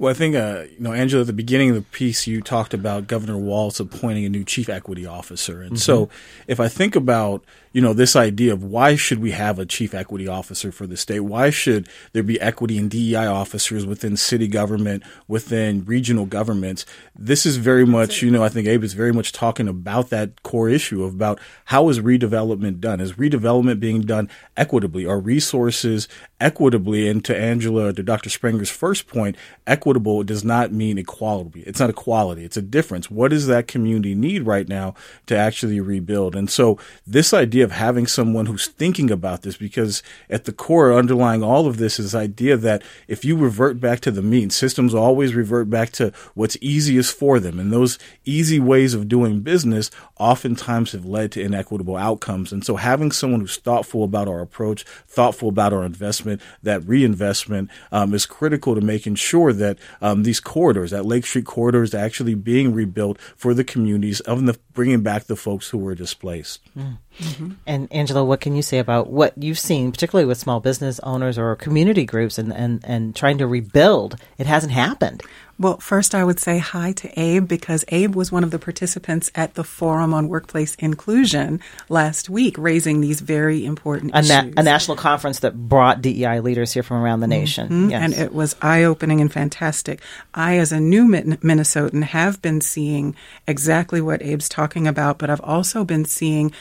Well, 0.00 0.10
I 0.10 0.14
think, 0.14 0.34
uh, 0.34 0.64
you 0.72 0.80
know, 0.80 0.94
Angela, 0.94 1.20
at 1.20 1.26
the 1.26 1.34
beginning 1.34 1.68
of 1.68 1.76
the 1.76 1.82
piece, 1.82 2.26
you 2.26 2.40
talked 2.40 2.72
about 2.72 3.06
Governor 3.06 3.36
Walz 3.36 3.80
appointing 3.80 4.24
a 4.24 4.30
new 4.30 4.44
chief 4.44 4.70
equity 4.70 5.04
officer. 5.04 5.60
And 5.60 5.72
mm-hmm. 5.72 5.76
so 5.76 6.08
if 6.46 6.58
I 6.58 6.68
think 6.68 6.96
about, 6.96 7.44
you 7.72 7.80
know, 7.80 7.92
this 7.92 8.16
idea 8.16 8.52
of 8.52 8.64
why 8.64 8.96
should 8.96 9.20
we 9.20 9.30
have 9.30 9.58
a 9.58 9.66
chief 9.66 9.94
equity 9.94 10.26
officer 10.26 10.72
for 10.72 10.86
the 10.86 10.96
state? 10.96 11.20
Why 11.20 11.50
should 11.50 11.88
there 12.12 12.24
be 12.24 12.40
equity 12.40 12.76
and 12.76 12.90
DEI 12.90 13.26
officers 13.26 13.86
within 13.86 14.16
city 14.16 14.48
government, 14.48 15.04
within 15.28 15.84
regional 15.84 16.26
governments? 16.26 16.84
This 17.16 17.46
is 17.46 17.58
very 17.58 17.86
much, 17.86 18.22
you 18.22 18.30
know, 18.30 18.42
I 18.42 18.48
think 18.48 18.66
Abe 18.66 18.82
is 18.82 18.94
very 18.94 19.12
much 19.12 19.32
talking 19.32 19.68
about 19.68 20.10
that 20.10 20.42
core 20.42 20.68
issue 20.68 21.04
of 21.04 21.14
about 21.14 21.38
how 21.66 21.88
is 21.88 22.00
redevelopment 22.00 22.80
done? 22.80 23.00
Is 23.00 23.12
redevelopment 23.12 23.78
being 23.78 24.00
done 24.00 24.28
equitably? 24.56 25.06
Are 25.06 25.20
resources 25.20 26.08
equitably? 26.40 27.08
And 27.08 27.24
to 27.24 27.36
Angela, 27.36 27.92
to 27.92 28.02
Dr. 28.02 28.30
Spranger's 28.30 28.70
first 28.70 29.06
point, 29.06 29.36
equitable 29.66 30.24
does 30.24 30.44
not 30.44 30.72
mean 30.72 30.98
equality. 30.98 31.62
It's 31.62 31.78
not 31.78 31.90
equality. 31.90 32.44
It's 32.44 32.56
a 32.56 32.62
difference. 32.62 33.10
What 33.10 33.30
does 33.30 33.46
that 33.46 33.68
community 33.68 34.16
need 34.16 34.42
right 34.42 34.68
now 34.68 34.94
to 35.26 35.36
actually 35.36 35.78
rebuild? 35.78 36.34
And 36.34 36.50
so 36.50 36.76
this 37.06 37.32
idea 37.32 37.59
of 37.62 37.72
having 37.72 38.06
someone 38.06 38.46
who's 38.46 38.66
thinking 38.66 39.10
about 39.10 39.42
this, 39.42 39.56
because 39.56 40.02
at 40.28 40.44
the 40.44 40.52
core 40.52 40.92
underlying 40.92 41.42
all 41.42 41.66
of 41.66 41.76
this 41.76 41.98
is 41.98 42.14
idea 42.14 42.56
that 42.56 42.82
if 43.08 43.24
you 43.24 43.36
revert 43.36 43.80
back 43.80 44.00
to 44.00 44.10
the 44.10 44.22
mean, 44.22 44.50
systems 44.50 44.94
always 44.94 45.34
revert 45.34 45.68
back 45.70 45.90
to 45.92 46.12
what's 46.34 46.56
easiest 46.60 47.16
for 47.16 47.40
them. 47.40 47.58
And 47.58 47.72
those 47.72 47.98
easy 48.24 48.60
ways 48.60 48.94
of 48.94 49.08
doing 49.08 49.40
business 49.40 49.90
oftentimes 50.18 50.92
have 50.92 51.04
led 51.04 51.32
to 51.32 51.42
inequitable 51.42 51.96
outcomes. 51.96 52.52
And 52.52 52.64
so 52.64 52.76
having 52.76 53.12
someone 53.12 53.40
who's 53.40 53.56
thoughtful 53.56 54.04
about 54.04 54.28
our 54.28 54.40
approach, 54.40 54.84
thoughtful 55.06 55.48
about 55.48 55.72
our 55.72 55.84
investment, 55.84 56.40
that 56.62 56.86
reinvestment 56.86 57.70
um, 57.92 58.14
is 58.14 58.26
critical 58.26 58.74
to 58.74 58.80
making 58.80 59.16
sure 59.16 59.52
that 59.52 59.78
um, 60.00 60.22
these 60.22 60.40
corridors, 60.40 60.90
that 60.90 61.06
Lake 61.06 61.26
Street 61.26 61.46
corridor 61.46 61.82
is 61.82 61.94
actually 61.94 62.34
being 62.34 62.74
rebuilt 62.74 63.20
for 63.36 63.54
the 63.54 63.64
communities 63.64 64.20
of 64.20 64.44
the 64.46 64.54
bringing 64.80 65.02
back 65.02 65.24
the 65.24 65.36
folks 65.36 65.68
who 65.68 65.76
were 65.76 65.94
displaced. 65.94 66.62
Mm-hmm. 66.74 67.50
And 67.66 67.92
Angela, 67.92 68.24
what 68.24 68.40
can 68.40 68.56
you 68.56 68.62
say 68.62 68.78
about 68.78 69.10
what 69.10 69.36
you've 69.36 69.58
seen, 69.58 69.92
particularly 69.92 70.24
with 70.24 70.38
small 70.38 70.58
business 70.58 70.98
owners 71.00 71.36
or 71.36 71.54
community 71.54 72.06
groups 72.06 72.38
and, 72.38 72.50
and, 72.50 72.82
and 72.86 73.14
trying 73.14 73.36
to 73.36 73.46
rebuild? 73.46 74.16
It 74.38 74.46
hasn't 74.46 74.72
happened. 74.72 75.22
Well, 75.60 75.76
first, 75.76 76.14
I 76.14 76.24
would 76.24 76.40
say 76.40 76.56
hi 76.56 76.92
to 76.92 77.20
Abe 77.20 77.46
because 77.46 77.84
Abe 77.88 78.14
was 78.14 78.32
one 78.32 78.44
of 78.44 78.50
the 78.50 78.58
participants 78.58 79.30
at 79.34 79.56
the 79.56 79.62
Forum 79.62 80.14
on 80.14 80.28
Workplace 80.28 80.74
Inclusion 80.76 81.60
last 81.90 82.30
week, 82.30 82.56
raising 82.56 83.02
these 83.02 83.20
very 83.20 83.66
important 83.66 84.12
a, 84.14 84.22
na- 84.22 84.50
a 84.56 84.62
national 84.62 84.96
conference 84.96 85.40
that 85.40 85.68
brought 85.68 86.00
DEI 86.00 86.40
leaders 86.40 86.72
here 86.72 86.82
from 86.82 86.96
around 86.96 87.20
the 87.20 87.26
nation. 87.26 87.66
Mm-hmm. 87.66 87.90
Yes. 87.90 88.02
And 88.02 88.14
it 88.14 88.32
was 88.32 88.56
eye 88.62 88.84
opening 88.84 89.20
and 89.20 89.30
fantastic. 89.30 90.00
I, 90.32 90.56
as 90.56 90.72
a 90.72 90.80
new 90.80 91.06
Minnesotan, 91.06 92.04
have 92.04 92.40
been 92.40 92.62
seeing 92.62 93.14
exactly 93.46 94.00
what 94.00 94.22
Abe's 94.22 94.48
talking 94.48 94.88
about, 94.88 95.18
but 95.18 95.28
I've 95.28 95.42
also 95.42 95.84
been 95.84 96.06
seeing 96.06 96.52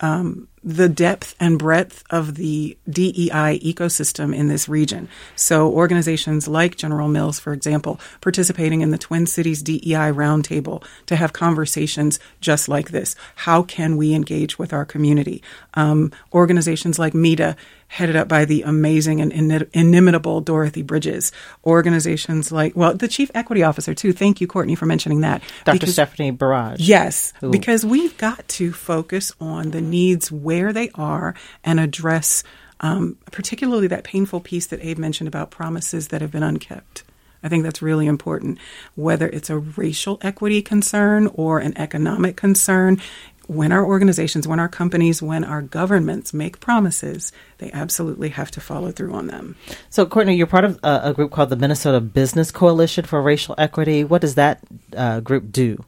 um, 0.00 0.48
the 0.62 0.88
depth 0.88 1.36
and 1.38 1.58
breadth 1.58 2.02
of 2.10 2.34
the 2.34 2.76
DEI 2.90 3.60
ecosystem 3.60 4.34
in 4.34 4.48
this 4.48 4.68
region. 4.68 5.08
So, 5.36 5.70
organizations 5.70 6.48
like 6.48 6.76
General 6.76 7.08
Mills, 7.08 7.38
for 7.38 7.52
example, 7.52 8.00
participating 8.20 8.80
in 8.80 8.90
the 8.90 8.98
Twin 8.98 9.26
Cities 9.26 9.62
DEI 9.62 10.10
Roundtable 10.12 10.82
to 11.06 11.16
have 11.16 11.32
conversations 11.32 12.18
just 12.40 12.68
like 12.68 12.90
this. 12.90 13.14
How 13.36 13.62
can 13.62 13.96
we 13.96 14.12
engage 14.12 14.58
with 14.58 14.72
our 14.72 14.84
community? 14.84 15.42
Um, 15.74 16.10
organizations 16.34 16.98
like 16.98 17.14
MEDA 17.14 17.56
headed 17.88 18.16
up 18.16 18.28
by 18.28 18.44
the 18.44 18.62
amazing 18.62 19.20
and 19.20 19.32
inimitable 19.72 20.40
Dorothy 20.40 20.82
Bridges. 20.82 21.32
Organizations 21.64 22.50
like, 22.50 22.76
well, 22.76 22.94
the 22.94 23.08
chief 23.08 23.30
equity 23.34 23.62
officer, 23.62 23.94
too. 23.94 24.12
Thank 24.12 24.40
you, 24.40 24.46
Courtney, 24.46 24.74
for 24.74 24.86
mentioning 24.86 25.20
that. 25.20 25.42
Dr. 25.64 25.78
Because, 25.78 25.92
Stephanie 25.92 26.30
Burrage. 26.30 26.80
Yes, 26.80 27.32
who, 27.40 27.50
because 27.50 27.84
we've 27.84 28.16
got 28.18 28.46
to 28.48 28.72
focus 28.72 29.32
on 29.40 29.70
the 29.70 29.80
needs 29.80 30.30
where 30.32 30.72
they 30.72 30.90
are 30.94 31.34
and 31.64 31.80
address 31.80 32.42
um, 32.80 33.16
particularly 33.32 33.86
that 33.86 34.04
painful 34.04 34.40
piece 34.40 34.66
that 34.66 34.84
Abe 34.84 34.98
mentioned 34.98 35.28
about 35.28 35.50
promises 35.50 36.08
that 36.08 36.20
have 36.20 36.30
been 36.30 36.42
unkept. 36.42 37.04
I 37.42 37.48
think 37.48 37.62
that's 37.62 37.82
really 37.82 38.06
important. 38.06 38.58
Whether 38.96 39.28
it's 39.28 39.50
a 39.50 39.58
racial 39.58 40.18
equity 40.20 40.62
concern 40.62 41.28
or 41.28 41.58
an 41.58 41.76
economic 41.78 42.36
concern, 42.36 43.00
when 43.46 43.72
our 43.72 43.84
organizations, 43.84 44.48
when 44.48 44.58
our 44.58 44.68
companies, 44.68 45.22
when 45.22 45.44
our 45.44 45.62
governments 45.62 46.32
make 46.34 46.60
promises, 46.60 47.32
they 47.58 47.70
absolutely 47.72 48.30
have 48.30 48.50
to 48.52 48.60
follow 48.60 48.90
through 48.90 49.12
on 49.12 49.26
them. 49.28 49.56
So, 49.90 50.06
Courtney, 50.06 50.36
you're 50.36 50.46
part 50.46 50.64
of 50.64 50.78
a, 50.82 51.00
a 51.04 51.14
group 51.14 51.30
called 51.30 51.50
the 51.50 51.56
Minnesota 51.56 52.00
Business 52.00 52.50
Coalition 52.50 53.04
for 53.04 53.22
Racial 53.22 53.54
Equity. 53.58 54.04
What 54.04 54.20
does 54.20 54.34
that 54.34 54.60
uh, 54.96 55.20
group 55.20 55.52
do? 55.52 55.84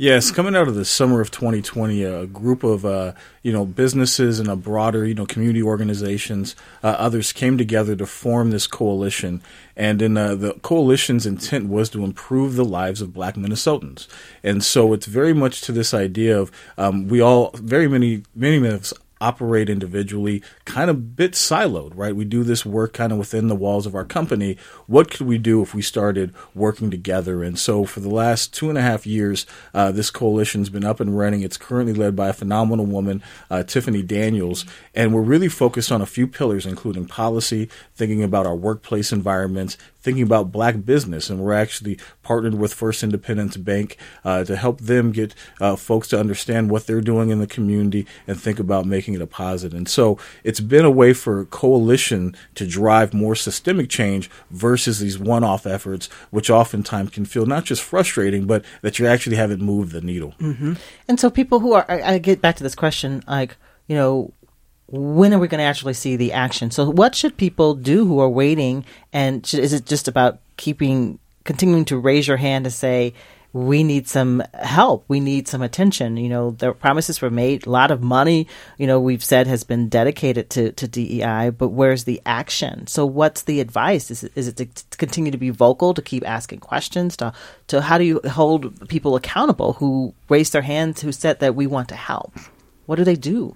Yes, 0.00 0.30
coming 0.30 0.56
out 0.56 0.66
of 0.66 0.76
the 0.76 0.86
summer 0.86 1.20
of 1.20 1.30
2020, 1.30 2.04
a 2.04 2.24
group 2.24 2.64
of 2.64 2.86
uh, 2.86 3.12
you 3.42 3.52
know 3.52 3.66
businesses 3.66 4.40
and 4.40 4.48
a 4.48 4.56
broader 4.56 5.04
you 5.04 5.12
know 5.12 5.26
community 5.26 5.62
organizations, 5.62 6.56
uh, 6.82 6.96
others 6.98 7.34
came 7.34 7.58
together 7.58 7.94
to 7.94 8.06
form 8.06 8.50
this 8.50 8.66
coalition. 8.66 9.42
And 9.76 10.00
in 10.00 10.16
uh, 10.16 10.36
the 10.36 10.54
coalition's 10.62 11.26
intent 11.26 11.68
was 11.68 11.90
to 11.90 12.02
improve 12.02 12.54
the 12.56 12.64
lives 12.64 13.02
of 13.02 13.12
Black 13.12 13.34
Minnesotans. 13.34 14.08
And 14.42 14.64
so 14.64 14.94
it's 14.94 15.04
very 15.04 15.34
much 15.34 15.60
to 15.62 15.70
this 15.70 15.92
idea 15.92 16.40
of 16.40 16.50
um, 16.78 17.06
we 17.08 17.20
all 17.20 17.50
very 17.56 17.86
many 17.86 18.22
many 18.34 18.56
of 18.56 18.80
us 18.80 18.94
operate 19.20 19.68
individually, 19.68 20.42
kind 20.64 20.90
of 20.90 21.14
bit 21.16 21.32
siloed, 21.32 21.92
right? 21.94 22.16
We 22.16 22.24
do 22.24 22.42
this 22.42 22.64
work 22.64 22.92
kind 22.94 23.12
of 23.12 23.18
within 23.18 23.48
the 23.48 23.54
walls 23.54 23.86
of 23.86 23.94
our 23.94 24.04
company. 24.04 24.56
What 24.86 25.10
could 25.10 25.26
we 25.26 25.38
do 25.38 25.62
if 25.62 25.74
we 25.74 25.82
started 25.82 26.34
working 26.54 26.90
together? 26.90 27.42
And 27.42 27.58
so 27.58 27.84
for 27.84 28.00
the 28.00 28.08
last 28.08 28.54
two 28.54 28.68
and 28.68 28.78
a 28.78 28.82
half 28.82 29.06
years, 29.06 29.46
uh, 29.74 29.92
this 29.92 30.10
coalition's 30.10 30.70
been 30.70 30.84
up 30.84 31.00
and 31.00 31.16
running. 31.16 31.42
It's 31.42 31.56
currently 31.56 31.92
led 31.92 32.16
by 32.16 32.28
a 32.28 32.32
phenomenal 32.32 32.86
woman, 32.86 33.22
uh, 33.50 33.62
Tiffany 33.62 34.02
Daniels, 34.02 34.64
and 34.94 35.12
we're 35.14 35.20
really 35.20 35.48
focused 35.48 35.92
on 35.92 36.00
a 36.00 36.06
few 36.06 36.26
pillars, 36.26 36.66
including 36.66 37.06
policy, 37.06 37.68
thinking 37.94 38.22
about 38.22 38.46
our 38.46 38.56
workplace 38.56 39.12
environments, 39.12 39.76
thinking 40.00 40.22
about 40.22 40.52
black 40.52 40.84
business, 40.84 41.28
and 41.28 41.40
we're 41.40 41.52
actually 41.52 41.98
partnered 42.22 42.54
with 42.54 42.72
First 42.72 43.02
Independence 43.02 43.56
Bank 43.56 43.96
uh, 44.24 44.44
to 44.44 44.56
help 44.56 44.80
them 44.80 45.12
get 45.12 45.34
uh, 45.60 45.76
folks 45.76 46.08
to 46.08 46.18
understand 46.18 46.70
what 46.70 46.86
they're 46.86 47.00
doing 47.00 47.30
in 47.30 47.38
the 47.38 47.46
community 47.46 48.06
and 48.26 48.40
think 48.40 48.58
about 48.58 48.86
making 48.86 49.09
it 49.14 49.22
a 49.22 49.26
positive. 49.26 49.76
And 49.76 49.88
so 49.88 50.18
it's 50.44 50.60
been 50.60 50.84
a 50.84 50.90
way 50.90 51.12
for 51.12 51.44
coalition 51.46 52.36
to 52.54 52.66
drive 52.66 53.14
more 53.14 53.34
systemic 53.34 53.88
change 53.88 54.30
versus 54.50 54.98
these 54.98 55.18
one-off 55.18 55.66
efforts, 55.66 56.08
which 56.30 56.50
oftentimes 56.50 57.10
can 57.10 57.24
feel 57.24 57.46
not 57.46 57.64
just 57.64 57.82
frustrating, 57.82 58.46
but 58.46 58.64
that 58.82 58.98
you 58.98 59.06
actually 59.06 59.36
haven't 59.36 59.60
moved 59.60 59.92
the 59.92 60.00
needle. 60.00 60.34
Mm-hmm. 60.40 60.74
And 61.08 61.20
so 61.20 61.30
people 61.30 61.60
who 61.60 61.72
are, 61.72 61.84
I, 61.88 62.14
I 62.14 62.18
get 62.18 62.40
back 62.40 62.56
to 62.56 62.62
this 62.62 62.74
question, 62.74 63.22
like, 63.26 63.56
you 63.86 63.96
know, 63.96 64.32
when 64.86 65.32
are 65.32 65.38
we 65.38 65.48
going 65.48 65.60
to 65.60 65.64
actually 65.64 65.94
see 65.94 66.16
the 66.16 66.32
action? 66.32 66.70
So, 66.70 66.90
what 66.90 67.14
should 67.14 67.36
people 67.36 67.74
do 67.74 68.06
who 68.06 68.18
are 68.18 68.28
waiting? 68.28 68.84
And 69.12 69.46
should, 69.46 69.60
is 69.60 69.72
it 69.72 69.86
just 69.86 70.08
about 70.08 70.40
keeping, 70.56 71.20
continuing 71.44 71.84
to 71.86 71.98
raise 71.98 72.26
your 72.26 72.36
hand 72.36 72.64
to 72.64 72.70
say, 72.70 73.14
we 73.52 73.82
need 73.82 74.06
some 74.06 74.42
help. 74.54 75.04
We 75.08 75.18
need 75.18 75.48
some 75.48 75.60
attention. 75.60 76.16
You 76.16 76.28
know, 76.28 76.50
the 76.52 76.72
promises 76.72 77.20
were 77.20 77.30
made. 77.30 77.66
A 77.66 77.70
lot 77.70 77.90
of 77.90 78.00
money, 78.02 78.46
you 78.78 78.86
know, 78.86 79.00
we've 79.00 79.24
said 79.24 79.46
has 79.48 79.64
been 79.64 79.88
dedicated 79.88 80.50
to, 80.50 80.72
to 80.72 80.86
DEI, 80.86 81.50
but 81.50 81.68
where's 81.68 82.04
the 82.04 82.22
action? 82.24 82.86
So 82.86 83.04
what's 83.04 83.42
the 83.42 83.60
advice? 83.60 84.10
Is 84.10 84.22
it, 84.24 84.32
is 84.36 84.46
it 84.46 84.56
to 84.56 84.98
continue 84.98 85.32
to 85.32 85.38
be 85.38 85.50
vocal, 85.50 85.94
to 85.94 86.02
keep 86.02 86.26
asking 86.28 86.60
questions, 86.60 87.16
to, 87.16 87.32
to 87.68 87.80
how 87.80 87.98
do 87.98 88.04
you 88.04 88.20
hold 88.30 88.88
people 88.88 89.16
accountable 89.16 89.74
who 89.74 90.14
raise 90.28 90.50
their 90.50 90.62
hands, 90.62 91.00
who 91.00 91.10
said 91.10 91.40
that 91.40 91.56
we 91.56 91.66
want 91.66 91.88
to 91.88 91.96
help? 91.96 92.32
What 92.86 92.96
do 92.96 93.04
they 93.04 93.16
do? 93.16 93.54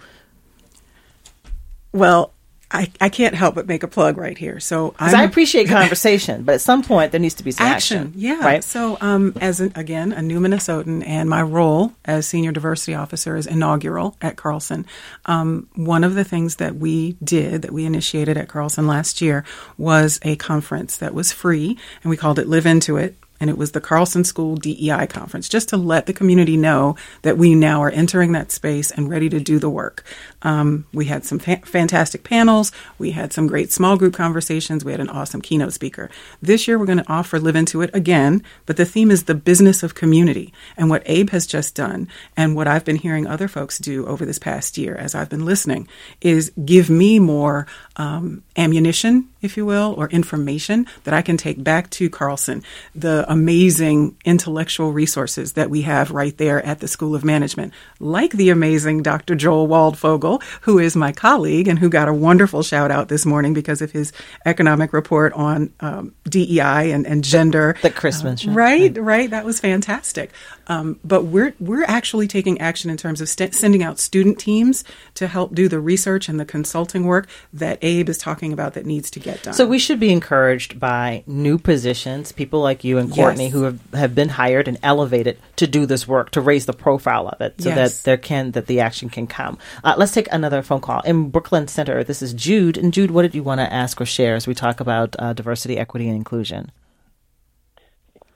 Well, 1.92 2.32
I, 2.70 2.90
I 3.00 3.08
can't 3.08 3.34
help 3.34 3.54
but 3.54 3.66
make 3.66 3.82
a 3.82 3.88
plug 3.88 4.16
right 4.16 4.36
here. 4.36 4.58
So 4.58 4.94
I 4.98 5.24
appreciate 5.24 5.68
conversation, 5.68 6.42
but 6.42 6.56
at 6.56 6.60
some 6.60 6.82
point 6.82 7.12
there 7.12 7.20
needs 7.20 7.34
to 7.34 7.44
be 7.44 7.50
some 7.52 7.66
action. 7.66 8.06
action 8.08 8.12
yeah. 8.16 8.40
Right. 8.40 8.64
So 8.64 8.98
um, 9.00 9.34
as 9.40 9.60
an, 9.60 9.72
again 9.74 10.12
a 10.12 10.22
new 10.22 10.40
Minnesotan, 10.40 11.06
and 11.06 11.28
my 11.28 11.42
role 11.42 11.92
as 12.04 12.26
senior 12.26 12.52
diversity 12.52 12.94
officer 12.94 13.36
is 13.36 13.46
inaugural 13.46 14.16
at 14.20 14.36
Carlson. 14.36 14.86
Um, 15.26 15.68
one 15.74 16.04
of 16.04 16.14
the 16.14 16.24
things 16.24 16.56
that 16.56 16.76
we 16.76 17.12
did 17.22 17.62
that 17.62 17.72
we 17.72 17.84
initiated 17.84 18.36
at 18.36 18.48
Carlson 18.48 18.86
last 18.86 19.20
year 19.20 19.44
was 19.78 20.18
a 20.22 20.36
conference 20.36 20.96
that 20.96 21.14
was 21.14 21.32
free, 21.32 21.78
and 22.02 22.10
we 22.10 22.16
called 22.16 22.38
it 22.38 22.48
Live 22.48 22.66
Into 22.66 22.96
It 22.96 23.16
and 23.40 23.50
it 23.50 23.58
was 23.58 23.72
the 23.72 23.80
Carlson 23.80 24.24
School 24.24 24.56
DEI 24.56 25.06
conference, 25.06 25.48
just 25.48 25.68
to 25.70 25.76
let 25.76 26.06
the 26.06 26.12
community 26.12 26.56
know 26.56 26.96
that 27.22 27.36
we 27.36 27.54
now 27.54 27.82
are 27.82 27.90
entering 27.90 28.32
that 28.32 28.52
space 28.52 28.90
and 28.90 29.10
ready 29.10 29.28
to 29.28 29.40
do 29.40 29.58
the 29.58 29.70
work. 29.70 30.04
Um, 30.42 30.86
we 30.92 31.06
had 31.06 31.24
some 31.24 31.38
fa- 31.38 31.60
fantastic 31.64 32.24
panels. 32.24 32.70
We 32.98 33.10
had 33.12 33.32
some 33.32 33.46
great 33.46 33.72
small 33.72 33.96
group 33.96 34.14
conversations. 34.14 34.84
We 34.84 34.92
had 34.92 35.00
an 35.00 35.08
awesome 35.08 35.40
keynote 35.40 35.72
speaker. 35.72 36.10
This 36.40 36.68
year, 36.68 36.78
we're 36.78 36.86
going 36.86 36.98
to 36.98 37.12
offer 37.12 37.38
Live 37.38 37.56
Into 37.56 37.82
It 37.82 37.90
again, 37.92 38.42
but 38.66 38.76
the 38.76 38.84
theme 38.84 39.10
is 39.10 39.24
the 39.24 39.34
business 39.34 39.82
of 39.82 39.94
community. 39.94 40.52
And 40.76 40.88
what 40.88 41.02
Abe 41.06 41.30
has 41.30 41.46
just 41.46 41.74
done, 41.74 42.08
and 42.36 42.54
what 42.54 42.68
I've 42.68 42.84
been 42.84 42.96
hearing 42.96 43.26
other 43.26 43.48
folks 43.48 43.78
do 43.78 44.06
over 44.06 44.24
this 44.24 44.38
past 44.38 44.78
year 44.78 44.94
as 44.94 45.14
I've 45.14 45.28
been 45.28 45.44
listening, 45.44 45.88
is 46.20 46.52
give 46.64 46.88
me 46.90 47.18
more 47.18 47.66
um, 47.96 48.42
ammunition, 48.56 49.28
if 49.40 49.56
you 49.56 49.64
will, 49.64 49.94
or 49.96 50.08
information 50.10 50.86
that 51.04 51.14
I 51.14 51.22
can 51.22 51.36
take 51.36 51.62
back 51.62 51.90
to 51.90 52.10
Carlson. 52.10 52.62
The 52.94 53.14
the 53.14 53.24
amazing 53.30 54.16
intellectual 54.24 54.92
resources 54.92 55.52
that 55.52 55.70
we 55.70 55.82
have 55.82 56.10
right 56.10 56.36
there 56.36 56.60
at 56.66 56.80
the 56.80 56.88
School 56.88 57.14
of 57.14 57.24
Management, 57.24 57.72
like 58.00 58.32
the 58.32 58.50
amazing 58.50 59.04
Dr. 59.04 59.36
Joel 59.36 59.68
Waldfogel, 59.68 60.42
who 60.62 60.80
is 60.80 60.96
my 60.96 61.12
colleague 61.12 61.68
and 61.68 61.78
who 61.78 61.88
got 61.88 62.08
a 62.08 62.12
wonderful 62.12 62.64
shout 62.64 62.90
out 62.90 63.08
this 63.08 63.24
morning 63.24 63.54
because 63.54 63.80
of 63.80 63.92
his 63.92 64.12
economic 64.44 64.92
report 64.92 65.32
on 65.34 65.72
um, 65.78 66.12
DEI 66.28 66.90
and, 66.90 67.06
and 67.06 67.22
gender. 67.22 67.76
That 67.82 67.94
Chris 67.94 68.24
uh. 68.24 68.34
Right, 68.46 68.96
right. 68.98 69.30
That 69.30 69.44
was 69.44 69.60
fantastic. 69.60 70.32
Um, 70.66 70.98
but 71.04 71.26
we're 71.26 71.54
we're 71.60 71.84
actually 71.84 72.26
taking 72.26 72.60
action 72.60 72.90
in 72.90 72.96
terms 72.96 73.20
of 73.20 73.28
st- 73.28 73.54
sending 73.54 73.84
out 73.84 74.00
student 74.00 74.40
teams 74.40 74.82
to 75.14 75.28
help 75.28 75.54
do 75.54 75.68
the 75.68 75.78
research 75.78 76.28
and 76.28 76.40
the 76.40 76.44
consulting 76.44 77.04
work 77.04 77.28
that 77.52 77.78
Abe 77.84 78.08
is 78.08 78.18
talking 78.18 78.52
about 78.52 78.74
that 78.74 78.86
needs 78.86 79.10
to 79.10 79.20
get 79.20 79.42
done. 79.42 79.54
So 79.54 79.66
we 79.66 79.78
should 79.78 80.00
be 80.00 80.10
encouraged 80.10 80.80
by 80.80 81.22
new 81.26 81.58
positions, 81.58 82.32
people 82.32 82.60
like 82.60 82.82
you 82.82 82.98
and 82.98 83.12
Courtney, 83.12 83.44
yes. 83.44 83.52
who 83.52 83.62
have, 83.62 83.80
have 83.92 84.14
been 84.14 84.30
hired 84.30 84.66
and 84.66 84.78
elevated 84.82 85.38
to 85.56 85.66
do 85.66 85.86
this 85.86 86.08
work 86.08 86.30
to 86.30 86.40
raise 86.40 86.66
the 86.66 86.72
profile 86.72 87.28
of 87.28 87.40
it, 87.40 87.60
so 87.60 87.68
yes. 87.68 87.76
that 87.76 88.04
there 88.04 88.16
can 88.16 88.52
that 88.52 88.66
the 88.66 88.80
action 88.80 89.08
can 89.08 89.26
come. 89.26 89.58
Uh, 89.84 89.94
let's 89.96 90.12
take 90.12 90.28
another 90.32 90.62
phone 90.62 90.80
call 90.80 91.00
in 91.02 91.30
Brooklyn 91.30 91.68
Center. 91.68 92.02
This 92.02 92.22
is 92.22 92.32
Jude, 92.32 92.78
and 92.78 92.92
Jude, 92.92 93.10
what 93.10 93.22
did 93.22 93.34
you 93.34 93.42
want 93.42 93.60
to 93.60 93.72
ask 93.72 94.00
or 94.00 94.06
share 94.06 94.34
as 94.34 94.46
we 94.46 94.54
talk 94.54 94.80
about 94.80 95.14
uh, 95.18 95.32
diversity, 95.34 95.76
equity, 95.78 96.08
and 96.08 96.16
inclusion? 96.16 96.72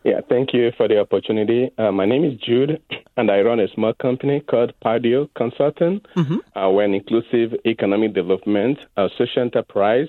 Yeah, 0.09 0.23
thank 0.27 0.55
you 0.55 0.73
for 0.75 0.89
the 0.89 0.99
opportunity. 1.01 1.71
Uh, 1.77 1.93
my 1.93 2.07
name 2.07 2.25
is 2.25 2.41
Jude, 2.41 2.81
and 3.19 3.31
I 3.31 3.43
run 3.43 3.61
a 3.61 3.69
small 3.75 3.93
company 3.93 4.41
called 4.41 4.73
Pardio 4.83 5.29
Consulting. 5.37 6.01
Mm-hmm. 6.17 6.59
Uh, 6.59 6.71
we're 6.71 6.85
an 6.85 6.95
inclusive 6.95 7.53
economic 7.67 8.15
development 8.15 8.79
uh, 8.97 9.09
social 9.19 9.43
enterprise. 9.43 10.09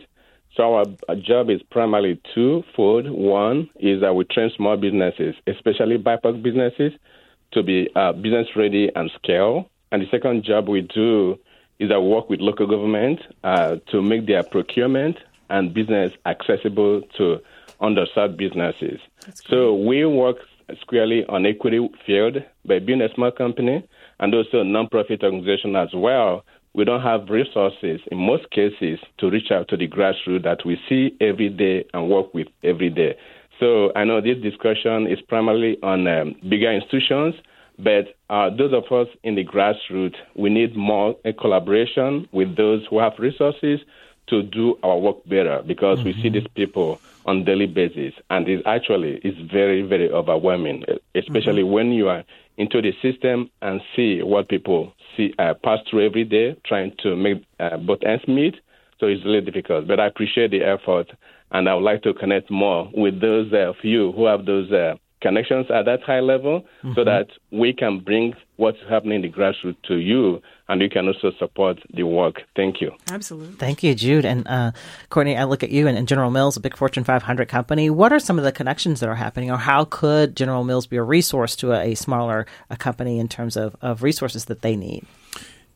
So 0.56 0.74
our, 0.76 0.86
our, 1.10 1.16
job 1.16 1.50
is 1.50 1.62
primarily 1.70 2.22
twofold. 2.34 3.10
One 3.10 3.70
is 3.78 4.00
that 4.00 4.16
we 4.16 4.24
train 4.24 4.52
small 4.56 4.78
businesses, 4.78 5.36
especially 5.48 5.98
BIPOC 5.98 6.42
businesses, 6.42 6.94
to 7.52 7.62
be 7.62 7.90
uh, 7.94 8.14
business 8.14 8.48
ready 8.56 8.90
and 8.96 9.12
scale. 9.22 9.70
And 9.92 10.02
the 10.02 10.08
second 10.10 10.46
job 10.46 10.70
we 10.70 10.80
do 10.80 11.38
is 11.78 11.90
that 11.90 12.00
we 12.00 12.08
work 12.08 12.30
with 12.30 12.40
local 12.40 12.68
government 12.68 13.20
uh, 13.44 13.76
to 13.92 14.02
make 14.02 14.28
their 14.28 14.44
procurement 14.44 15.18
and 15.50 15.74
business 15.74 16.14
accessible 16.26 17.02
to 17.18 17.42
underserved 17.82 18.38
businesses. 18.38 19.00
So 19.50 19.74
we 19.76 20.06
work 20.06 20.38
squarely 20.82 21.26
on 21.28 21.46
equity 21.46 21.90
field 22.06 22.38
by 22.66 22.80
being 22.80 23.02
a 23.02 23.14
small 23.16 23.32
company 23.32 23.88
and 24.20 24.34
also 24.34 24.60
a 24.60 24.64
nonprofit 24.64 25.24
organization 25.24 25.76
as 25.76 25.90
well. 25.94 26.44
We 26.74 26.86
don't 26.86 27.02
have 27.02 27.30
resources 27.30 28.00
in 28.12 28.18
most 28.18 28.50
cases 28.52 29.00
to 29.18 29.30
reach 29.30 29.52
out 29.52 29.68
to 29.70 29.78
the 29.78 29.88
grassroots 29.88 30.44
that 30.44 30.60
we 30.66 30.78
see 30.88 31.16
every 31.20 31.50
day 31.50 31.86
and 31.94 32.10
work 32.10 32.34
with 32.34 32.48
every 32.64 32.90
day. 32.90 33.16
So 33.60 33.92
I 33.96 34.06
know 34.06 34.22
this 34.22 34.38
discussion 34.42 35.08
is 35.08 35.20
primarily 35.28 35.78
on 35.84 36.08
um, 36.08 36.36
bigger 36.48 36.72
institutions, 36.72 37.36
but 37.78 38.16
uh, 38.30 38.50
those 38.56 38.74
of 38.74 38.92
us 38.92 39.08
in 39.24 39.36
the 39.36 39.44
grassroots, 39.44 40.16
we 40.36 40.50
need 40.50 40.76
more 40.76 41.16
collaboration 41.40 42.28
with 42.32 42.56
those 42.56 42.86
who 42.90 43.00
have 43.00 43.14
resources 43.20 43.80
to 44.30 44.44
do 44.44 44.78
our 44.84 44.98
work 44.98 45.18
better 45.28 45.62
because 45.66 46.00
mm-hmm. 46.00 46.08
we 46.08 46.14
see 46.14 46.30
mm-hmm. 46.30 46.34
these 46.40 46.48
people 46.56 47.00
on 47.26 47.44
daily 47.44 47.68
basis, 47.68 48.14
and 48.30 48.48
it 48.48 48.64
actually 48.66 49.16
is 49.24 49.36
very, 49.52 49.82
very 49.82 50.10
overwhelming, 50.12 50.84
especially 51.16 51.62
mm-hmm. 51.62 51.72
when 51.72 51.92
you 51.92 52.10
are 52.10 52.24
into 52.58 52.82
the 52.82 52.92
system 53.02 53.50
and 53.62 53.82
see 53.96 54.22
what 54.22 54.50
people 54.50 54.94
see 55.16 55.34
uh, 55.40 55.54
pass 55.64 55.80
through 55.90 56.06
every 56.06 56.24
day, 56.24 56.56
trying 56.66 56.94
to 57.02 57.16
make 57.16 57.44
uh, 57.60 57.78
both 57.78 58.00
ends 58.06 58.28
meet. 58.28 58.56
So 59.00 59.06
it's 59.08 59.24
really 59.24 59.42
difficult. 59.42 59.88
But 59.88 60.00
I 60.00 60.08
appreciate 60.08 60.52
the 60.52 60.64
effort, 60.64 61.08
and 61.52 61.70
I 61.70 61.76
would 61.76 61.84
like 61.84 62.04
to 62.04 62.14
connect 62.14 62.52
more 62.52 62.90
with 62.94 63.22
those 63.22 63.52
uh, 63.54 63.70
of 63.70 63.78
you 63.84 64.12
who 64.12 64.26
have 64.26 64.46
those 64.46 64.72
uh, 64.72 64.96
connections 65.22 65.68
at 65.70 65.86
that 65.86 66.02
high 66.02 66.20
level 66.20 66.62
mm-hmm. 66.62 66.94
so 66.96 67.04
that 67.04 67.28
we 67.52 67.74
can 67.74 68.00
bring 68.00 68.34
what's 68.58 68.78
happening 68.90 69.18
in 69.18 69.22
the 69.22 69.30
grassroots 69.30 69.82
to 69.88 69.96
you 69.96 70.42
and 70.70 70.82
you 70.82 70.90
can 70.90 71.08
also 71.08 71.32
support 71.40 71.80
the 71.94 72.04
work. 72.04 72.44
Thank 72.56 72.80
you. 72.80 72.92
Absolutely. 73.12 73.56
Thank 73.56 73.82
you, 73.82 73.96
Jude. 73.96 74.24
And 74.24 74.48
uh, 74.48 74.72
Courtney, 75.10 75.36
I 75.36 75.44
look 75.46 75.64
at 75.64 75.72
you 75.72 75.88
and, 75.88 75.98
and, 75.98 76.08
General 76.08 76.30
Mills, 76.30 76.56
a 76.58 76.60
big 76.60 76.78
Fortune 76.78 77.04
500 77.04 77.50
company. 77.50 77.90
What 77.90 78.14
are 78.14 78.20
some 78.20 78.38
of 78.38 78.46
the 78.46 78.52
connections 78.52 79.00
that 79.00 79.10
are 79.10 79.16
happening, 79.16 79.50
or 79.50 79.58
how 79.58 79.86
could 79.86 80.36
General 80.36 80.64
Mills 80.64 80.86
be 80.86 80.98
a 80.98 81.04
resource 81.04 81.56
to 81.58 81.74
a, 81.74 81.92
a 81.92 81.96
smaller 81.96 82.46
a 82.70 82.78
company 82.78 83.20
in 83.20 83.28
terms 83.28 83.58
of, 83.58 83.76
of 83.82 84.04
resources 84.04 84.46
that 84.46 84.62
they 84.62 84.76
need? 84.76 85.06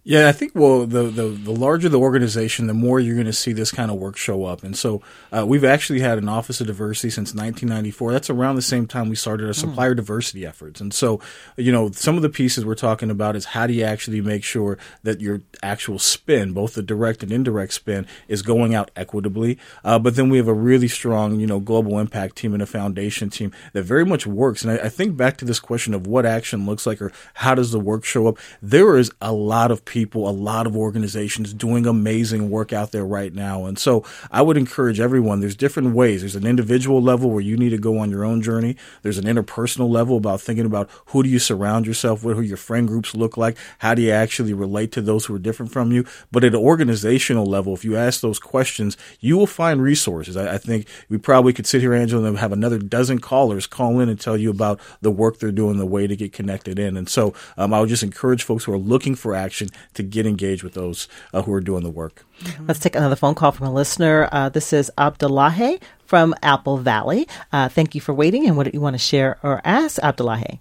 Yeah, 0.06 0.28
I 0.28 0.34
think 0.34 0.52
well, 0.54 0.86
the, 0.86 1.04
the 1.04 1.30
the 1.30 1.52
larger 1.52 1.88
the 1.88 2.00
organization, 2.00 2.68
the 2.68 2.74
more 2.74 3.00
you're 3.00 3.16
going 3.16 3.26
to 3.26 3.32
see 3.32 3.54
this 3.54 3.72
kind 3.72 3.90
of 3.90 3.98
work 3.98 4.18
show 4.18 4.44
up. 4.44 4.62
And 4.62 4.78
so 4.78 5.02
uh, 5.32 5.46
we've 5.48 5.64
actually 5.64 6.02
had 6.02 6.18
an 6.18 6.28
Office 6.28 6.60
of 6.60 6.68
Diversity 6.68 7.10
since 7.10 7.30
1994. 7.30 8.12
That's 8.12 8.30
around 8.30 8.58
the 8.58 8.62
same 8.62 8.86
time 8.86 9.08
we 9.08 9.16
started 9.16 9.46
our 9.46 9.54
hmm. 9.54 9.60
supplier 9.60 9.94
mm. 9.94 9.98
diversity 9.98 10.46
efforts. 10.46 10.82
And 10.82 10.94
so, 10.94 11.22
you 11.56 11.72
know, 11.72 11.90
some 11.92 12.18
of 12.18 12.22
the 12.22 12.30
pieces 12.30 12.66
we're 12.66 12.76
talking 12.76 13.10
about 13.10 13.38
is 13.38 13.46
how 13.46 13.66
do 13.66 13.72
you 13.72 13.86
actually 13.86 14.20
make 14.20 14.44
sure 14.44 14.78
that 15.04 15.22
your 15.22 15.42
actual 15.62 16.00
spend, 16.00 16.54
both 16.54 16.74
the 16.74 16.84
direct 16.84 17.24
and 17.24 17.32
indirect 17.32 17.72
spend, 17.72 18.06
is 18.28 18.42
going 18.42 18.76
out 18.76 18.92
equitably. 18.98 19.58
Uh, 19.86 20.00
but 20.00 20.18
then 20.18 20.30
we 20.30 20.36
have 20.36 20.50
a 20.50 20.54
really 20.54 20.90
strong, 20.90 21.40
you 21.40 21.48
know, 21.48 21.62
global 21.62 21.98
impact 21.98 22.36
team 22.36 22.54
and 22.54 22.62
a 22.62 22.66
foundation 22.66 23.30
team 23.30 23.54
that 23.72 23.84
very 23.84 24.06
much 24.06 24.28
works. 24.28 24.64
And 24.64 24.72
I, 24.74 24.86
I 24.86 24.90
think 24.90 25.16
back 25.16 25.38
to 25.38 25.46
this 25.46 25.62
question 25.62 25.94
of 25.94 26.08
what 26.08 26.26
action 26.26 26.66
looks 26.66 26.86
like 26.86 27.02
or 27.02 27.14
how 27.36 27.56
does 27.56 27.72
the 27.72 27.80
work 27.80 28.04
show 28.04 28.28
up. 28.28 28.38
There 28.62 28.98
is 28.98 29.10
a 29.22 29.32
lot 29.32 29.72
of 29.72 29.86
people, 29.94 30.28
a 30.28 30.32
lot 30.32 30.66
of 30.66 30.76
organizations 30.76 31.54
doing 31.54 31.86
amazing 31.86 32.50
work 32.50 32.74
out 32.74 32.92
there 32.92 33.06
right 33.06 33.32
now. 33.32 33.66
And 33.66 33.78
so 33.78 34.04
I 34.32 34.42
would 34.42 34.58
encourage 34.58 35.00
everyone, 35.00 35.40
there's 35.40 35.56
different 35.56 35.94
ways. 35.94 36.22
There's 36.22 36.36
an 36.36 36.48
individual 36.48 37.00
level 37.00 37.30
where 37.30 37.42
you 37.42 37.56
need 37.56 37.70
to 37.70 37.78
go 37.78 38.00
on 38.00 38.10
your 38.10 38.26
own 38.26 38.42
journey. 38.42 38.76
There's 39.04 39.20
an 39.20 39.26
interpersonal 39.26 39.88
level 39.88 40.18
about 40.18 40.42
thinking 40.42 40.66
about 40.66 40.90
who 41.08 41.22
do 41.22 41.30
you 41.30 41.38
surround 41.38 41.86
yourself 41.86 42.24
with, 42.24 42.38
who 42.38 42.42
your 42.42 42.58
friend 42.58 42.88
groups 42.88 43.14
look 43.14 43.38
like, 43.38 43.56
how 43.80 43.94
do 43.94 44.02
you 44.02 44.10
actually 44.10 44.52
relate 44.52 44.92
to 44.94 45.02
those 45.02 45.26
who 45.26 45.36
are 45.36 45.40
different 45.40 45.72
from 45.72 45.92
you. 45.92 46.06
But 46.32 46.44
at 46.44 46.56
an 46.56 46.60
organizational 46.60 47.46
level, 47.46 47.76
if 47.76 47.86
you 47.86 47.96
ask 47.96 48.22
those 48.22 48.40
questions, 48.40 48.98
you 49.20 49.38
will 49.38 49.46
find 49.46 49.80
resources. 49.80 50.36
I, 50.36 50.56
I 50.56 50.58
think 50.58 50.88
we 51.08 51.20
probably 51.20 51.54
could 51.54 51.68
sit 51.68 51.82
here, 51.82 51.94
Angela, 51.94 52.28
and 52.28 52.40
have 52.40 52.52
another 52.52 52.80
dozen 52.80 53.20
callers 53.20 53.68
call 53.68 54.00
in 54.00 54.10
and 54.10 54.20
tell 54.20 54.38
you 54.38 54.50
about 54.50 54.80
the 55.02 55.12
work 55.12 55.38
they're 55.38 55.52
doing, 55.52 55.78
the 55.78 55.86
way 55.86 56.08
to 56.08 56.16
get 56.16 56.34
connected 56.34 56.80
in. 56.80 56.98
And 56.98 57.08
so 57.08 57.36
um, 57.58 57.76
I 57.76 57.80
would 57.80 57.90
just 57.90 58.02
encourage 58.02 58.42
folks 58.42 58.64
who 58.64 58.74
are 58.74 58.78
looking 58.80 59.14
for 59.14 59.36
action 59.36 59.70
to 59.94 60.04
get 60.04 60.26
engaged 60.26 60.64
with 60.64 60.74
those 60.74 61.08
uh, 61.34 61.42
who 61.42 61.54
are 61.54 61.62
doing 61.62 61.84
the 61.84 61.90
work. 61.90 62.26
Mm-hmm. 62.42 62.68
Let's 62.68 62.80
take 62.80 62.96
another 62.96 63.16
phone 63.16 63.36
call 63.36 63.52
from 63.52 63.68
a 63.68 63.74
listener. 63.74 64.30
Uh, 64.32 64.50
this 64.50 64.74
is 64.74 64.92
Abdullahi 64.98 65.80
from 66.06 66.36
Apple 66.42 66.78
Valley. 66.78 67.28
Uh, 67.52 67.70
thank 67.70 67.96
you 67.96 68.02
for 68.02 68.14
waiting. 68.14 68.48
And 68.48 68.58
what 68.58 68.66
do 68.66 68.72
you 68.74 68.82
want 68.82 68.96
to 68.96 69.00
share 69.00 69.40
or 69.44 69.62
ask, 69.64 70.02
Abdullahi? 70.04 70.60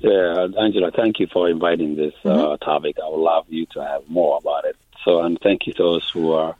Yeah, 0.00 0.46
Angela, 0.60 0.90
thank 0.90 1.18
you 1.18 1.26
for 1.32 1.48
inviting 1.48 1.96
this 1.96 2.14
uh, 2.24 2.28
mm-hmm. 2.28 2.64
topic. 2.64 2.96
I 3.02 3.08
would 3.08 3.20
love 3.20 3.46
you 3.48 3.66
to 3.72 3.82
have 3.82 4.08
more 4.08 4.38
about 4.38 4.64
it. 4.64 4.76
So, 5.04 5.20
and 5.20 5.38
thank 5.40 5.66
you 5.66 5.72
to 5.74 5.82
those 5.82 6.10
who 6.10 6.32
are 6.32 6.56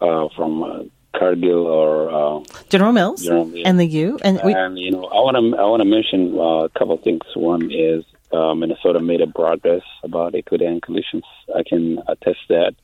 uh, 0.00 0.28
from 0.34 0.62
uh, 0.62 0.82
Cargill 1.16 1.66
or 1.66 2.40
uh, 2.40 2.44
General 2.68 2.92
Mills, 2.92 3.22
General 3.22 3.44
Mills, 3.46 3.62
and 3.64 3.78
the 3.78 3.86
U. 3.86 4.18
And, 4.22 4.40
we- 4.44 4.54
and 4.54 4.78
you 4.78 4.90
know, 4.90 5.04
I 5.04 5.16
want 5.16 5.36
to 5.36 5.58
I 5.58 5.64
want 5.64 5.80
to 5.80 5.88
mention 5.88 6.38
uh, 6.38 6.64
a 6.64 6.68
couple 6.70 6.94
of 6.94 7.02
things. 7.02 7.22
One 7.34 7.70
is 7.70 8.04
uh, 8.32 8.54
Minnesota 8.54 9.00
made 9.00 9.20
a 9.20 9.26
progress 9.26 9.82
about 10.02 10.34
equity 10.34 10.64
and 10.64 10.74
inclusion. 10.74 11.22
I 11.54 11.62
can 11.68 11.98
attest 12.06 12.40
that. 12.48 12.74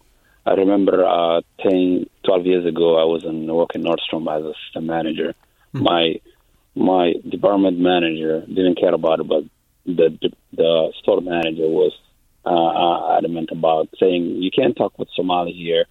I 0.44 0.52
remember 0.52 1.04
uh, 1.04 1.40
10, 1.62 2.06
12 2.24 2.46
years 2.46 2.66
ago, 2.66 2.98
I 3.00 3.04
was 3.04 3.24
in 3.24 3.52
working 3.52 3.82
Nordstrom 3.82 4.26
as 4.28 4.44
a 4.44 4.52
system 4.64 4.86
manager. 4.86 5.34
Mm-hmm. 5.74 5.82
My 5.82 6.20
my 6.76 7.14
department 7.28 7.78
manager 7.78 8.42
didn't 8.46 8.78
care 8.78 8.94
about 8.94 9.20
it, 9.20 9.26
but 9.26 9.44
the 9.86 10.32
the 10.52 10.92
store 11.00 11.20
manager 11.20 11.66
was 11.66 11.92
uh, 12.44 12.50
uh, 12.50 13.16
adamant 13.18 13.48
about 13.50 13.88
saying 13.98 14.42
you 14.42 14.50
can't 14.50 14.76
talk 14.76 14.98
with 14.98 15.08
Somali 15.16 15.52
here. 15.52 15.86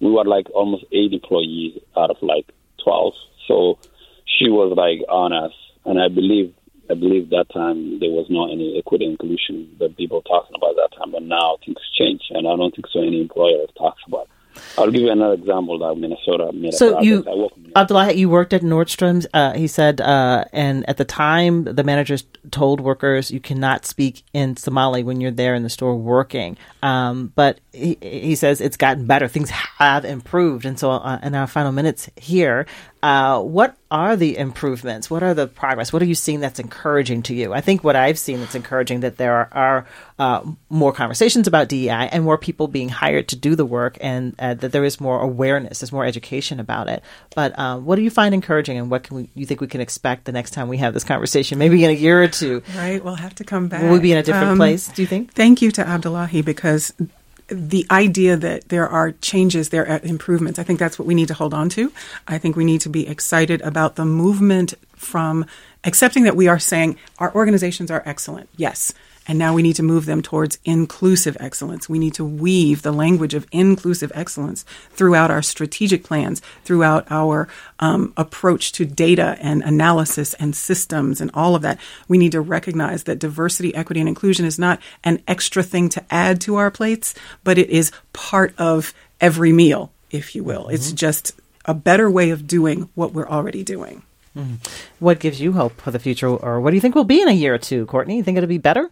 We 0.00 0.10
were 0.10 0.24
like 0.24 0.48
almost 0.50 0.84
eight 0.92 1.12
employees 1.12 1.80
out 1.96 2.10
of 2.10 2.18
like 2.20 2.46
twelve, 2.84 3.14
so 3.48 3.78
she 4.26 4.48
was 4.48 4.72
like 4.76 5.00
on 5.08 5.32
us, 5.32 5.52
and 5.84 6.00
I 6.00 6.08
believe 6.08 6.54
I 6.90 6.94
believe 6.94 7.30
that 7.30 7.46
time 7.52 8.00
there 8.00 8.10
was 8.10 8.26
not 8.30 8.50
any 8.50 8.78
equity 8.78 9.04
inclusion 9.04 9.76
that 9.78 9.96
people 9.96 10.22
talking 10.22 10.56
about 10.56 10.74
that 10.76 10.96
time, 10.96 11.12
but 11.12 11.22
now 11.22 11.58
things 11.64 11.78
change, 11.98 12.22
and 12.30 12.46
I 12.48 12.56
don't 12.56 12.74
think 12.74 12.86
so. 12.92 13.00
Any 13.00 13.20
employer 13.20 13.66
talks 13.76 14.02
about. 14.06 14.22
It. 14.22 14.30
I'll 14.76 14.90
give 14.90 15.02
you 15.02 15.10
another 15.10 15.34
example 15.34 15.78
that 15.78 15.94
Minnesota 15.96 16.52
made. 16.52 16.74
So 16.74 17.00
you, 17.00 17.24
Abdullah, 17.74 18.12
you 18.12 18.28
worked 18.28 18.52
at 18.52 18.62
Nordstrom's. 18.62 19.26
Uh, 19.34 19.52
he 19.52 19.66
said, 19.66 20.00
uh, 20.00 20.44
and 20.52 20.88
at 20.88 20.96
the 20.96 21.04
time, 21.04 21.64
the 21.64 21.84
managers 21.84 22.24
told 22.50 22.80
workers 22.80 23.30
you 23.30 23.40
cannot 23.40 23.84
speak 23.86 24.22
in 24.32 24.56
Somali 24.56 25.02
when 25.02 25.20
you're 25.20 25.30
there 25.30 25.54
in 25.54 25.62
the 25.62 25.70
store 25.70 25.96
working. 25.96 26.56
Um, 26.82 27.32
but 27.34 27.60
he, 27.72 27.98
he, 28.00 28.34
says 28.36 28.60
it's 28.60 28.76
gotten 28.76 29.06
better. 29.06 29.28
Things 29.28 29.50
have 29.50 30.04
improved, 30.04 30.64
and 30.64 30.78
so 30.78 30.92
uh, 30.92 31.18
in 31.22 31.34
our 31.34 31.46
final 31.46 31.72
minutes 31.72 32.08
here, 32.16 32.66
uh, 33.02 33.40
what 33.40 33.76
are 33.90 34.16
the 34.16 34.36
improvements? 34.36 35.08
What 35.08 35.22
are 35.22 35.32
the 35.32 35.46
progress? 35.46 35.92
What 35.92 36.02
are 36.02 36.06
you 36.06 36.14
seeing 36.14 36.40
that's 36.40 36.58
encouraging 36.58 37.22
to 37.24 37.34
you? 37.34 37.52
I 37.54 37.60
think 37.60 37.84
what 37.84 37.96
I've 37.96 38.18
seen 38.18 38.40
that's 38.40 38.54
encouraging 38.54 39.00
that 39.00 39.16
there 39.16 39.34
are, 39.34 39.48
are 39.52 39.86
uh, 40.18 40.50
more 40.68 40.92
conversations 40.92 41.46
about 41.46 41.68
DEI 41.68 42.08
and 42.10 42.24
more 42.24 42.36
people 42.36 42.66
being 42.68 42.88
hired 42.88 43.28
to 43.28 43.36
do 43.36 43.54
the 43.54 43.64
work, 43.64 43.96
and 44.00 44.34
uh, 44.38 44.54
that 44.54 44.72
there 44.72 44.84
is 44.84 45.00
more 45.00 45.20
awareness, 45.20 45.80
there's 45.80 45.92
more 45.92 46.04
education 46.04 46.60
about 46.60 46.88
it. 46.88 47.02
But 47.34 47.58
Uh, 47.58 47.78
what 47.78 47.96
do 47.96 48.02
you 48.02 48.10
find 48.10 48.34
encouraging, 48.34 48.78
and 48.78 48.90
what 48.90 49.04
can 49.04 49.16
we, 49.16 49.30
you 49.34 49.46
think 49.46 49.60
we 49.60 49.68
can 49.68 49.80
expect 49.80 50.24
the 50.24 50.32
next 50.32 50.50
time 50.50 50.68
we 50.68 50.78
have 50.78 50.92
this 50.92 51.04
conversation? 51.04 51.58
Maybe 51.58 51.84
in 51.84 51.90
a 51.90 51.94
year 51.94 52.22
or 52.22 52.28
two. 52.28 52.62
Right, 52.76 53.02
we'll 53.02 53.14
have 53.14 53.34
to 53.36 53.44
come 53.44 53.68
back. 53.68 53.82
Will 53.82 53.92
we 53.92 54.00
be 54.00 54.12
in 54.12 54.18
a 54.18 54.22
different 54.22 54.48
Um, 54.52 54.58
place? 54.58 54.88
Do 54.88 55.02
you 55.02 55.08
think? 55.08 55.32
Thank 55.34 55.62
you 55.62 55.70
to 55.72 55.86
Abdullahi 55.86 56.42
because 56.42 56.92
the 57.48 57.86
idea 57.90 58.36
that 58.36 58.68
there 58.68 58.88
are 58.88 59.12
changes, 59.12 59.70
there 59.70 59.88
are 59.88 60.00
improvements, 60.02 60.58
I 60.58 60.62
think 60.62 60.78
that's 60.78 60.98
what 60.98 61.06
we 61.06 61.14
need 61.14 61.28
to 61.28 61.34
hold 61.34 61.54
on 61.54 61.68
to. 61.70 61.92
I 62.26 62.38
think 62.38 62.56
we 62.56 62.64
need 62.64 62.82
to 62.82 62.88
be 62.88 63.08
excited 63.08 63.60
about 63.62 63.96
the 63.96 64.04
movement 64.04 64.74
from 64.94 65.46
accepting 65.84 66.24
that 66.24 66.36
we 66.36 66.48
are 66.48 66.58
saying 66.58 66.96
our 67.18 67.34
organizations 67.34 67.90
are 67.90 68.02
excellent. 68.04 68.48
Yes. 68.56 68.92
And 69.28 69.38
now 69.38 69.52
we 69.52 69.60
need 69.62 69.76
to 69.76 69.82
move 69.82 70.06
them 70.06 70.22
towards 70.22 70.58
inclusive 70.64 71.36
excellence. 71.38 71.86
We 71.86 71.98
need 71.98 72.14
to 72.14 72.24
weave 72.24 72.80
the 72.80 72.92
language 72.92 73.34
of 73.34 73.46
inclusive 73.52 74.10
excellence 74.14 74.64
throughout 74.90 75.30
our 75.30 75.42
strategic 75.42 76.02
plans, 76.02 76.40
throughout 76.64 77.06
our 77.10 77.46
um, 77.78 78.14
approach 78.16 78.72
to 78.72 78.86
data 78.86 79.36
and 79.40 79.62
analysis 79.62 80.32
and 80.34 80.56
systems 80.56 81.20
and 81.20 81.30
all 81.34 81.54
of 81.54 81.60
that. 81.60 81.78
We 82.08 82.16
need 82.16 82.32
to 82.32 82.40
recognize 82.40 83.04
that 83.04 83.18
diversity, 83.18 83.74
equity, 83.74 84.00
and 84.00 84.08
inclusion 84.08 84.46
is 84.46 84.58
not 84.58 84.80
an 85.04 85.22
extra 85.28 85.62
thing 85.62 85.90
to 85.90 86.04
add 86.10 86.40
to 86.40 86.56
our 86.56 86.70
plates, 86.70 87.14
but 87.44 87.58
it 87.58 87.68
is 87.68 87.92
part 88.14 88.54
of 88.56 88.94
every 89.20 89.52
meal, 89.52 89.92
if 90.10 90.34
you 90.34 90.42
will. 90.42 90.68
It's 90.68 90.90
just 90.92 91.38
a 91.66 91.74
better 91.74 92.10
way 92.10 92.30
of 92.30 92.46
doing 92.46 92.88
what 92.94 93.12
we're 93.12 93.28
already 93.28 93.62
doing. 93.62 94.02
What 95.00 95.18
gives 95.18 95.40
you 95.40 95.52
hope 95.52 95.80
for 95.80 95.90
the 95.90 95.98
future, 95.98 96.28
or 96.28 96.60
what 96.60 96.70
do 96.70 96.76
you 96.76 96.80
think 96.80 96.94
will 96.94 97.02
be 97.04 97.20
in 97.20 97.28
a 97.28 97.32
year 97.32 97.54
or 97.54 97.58
two, 97.58 97.86
Courtney? 97.86 98.16
You 98.16 98.22
think 98.22 98.38
it'll 98.38 98.46
be 98.46 98.58
better? 98.58 98.88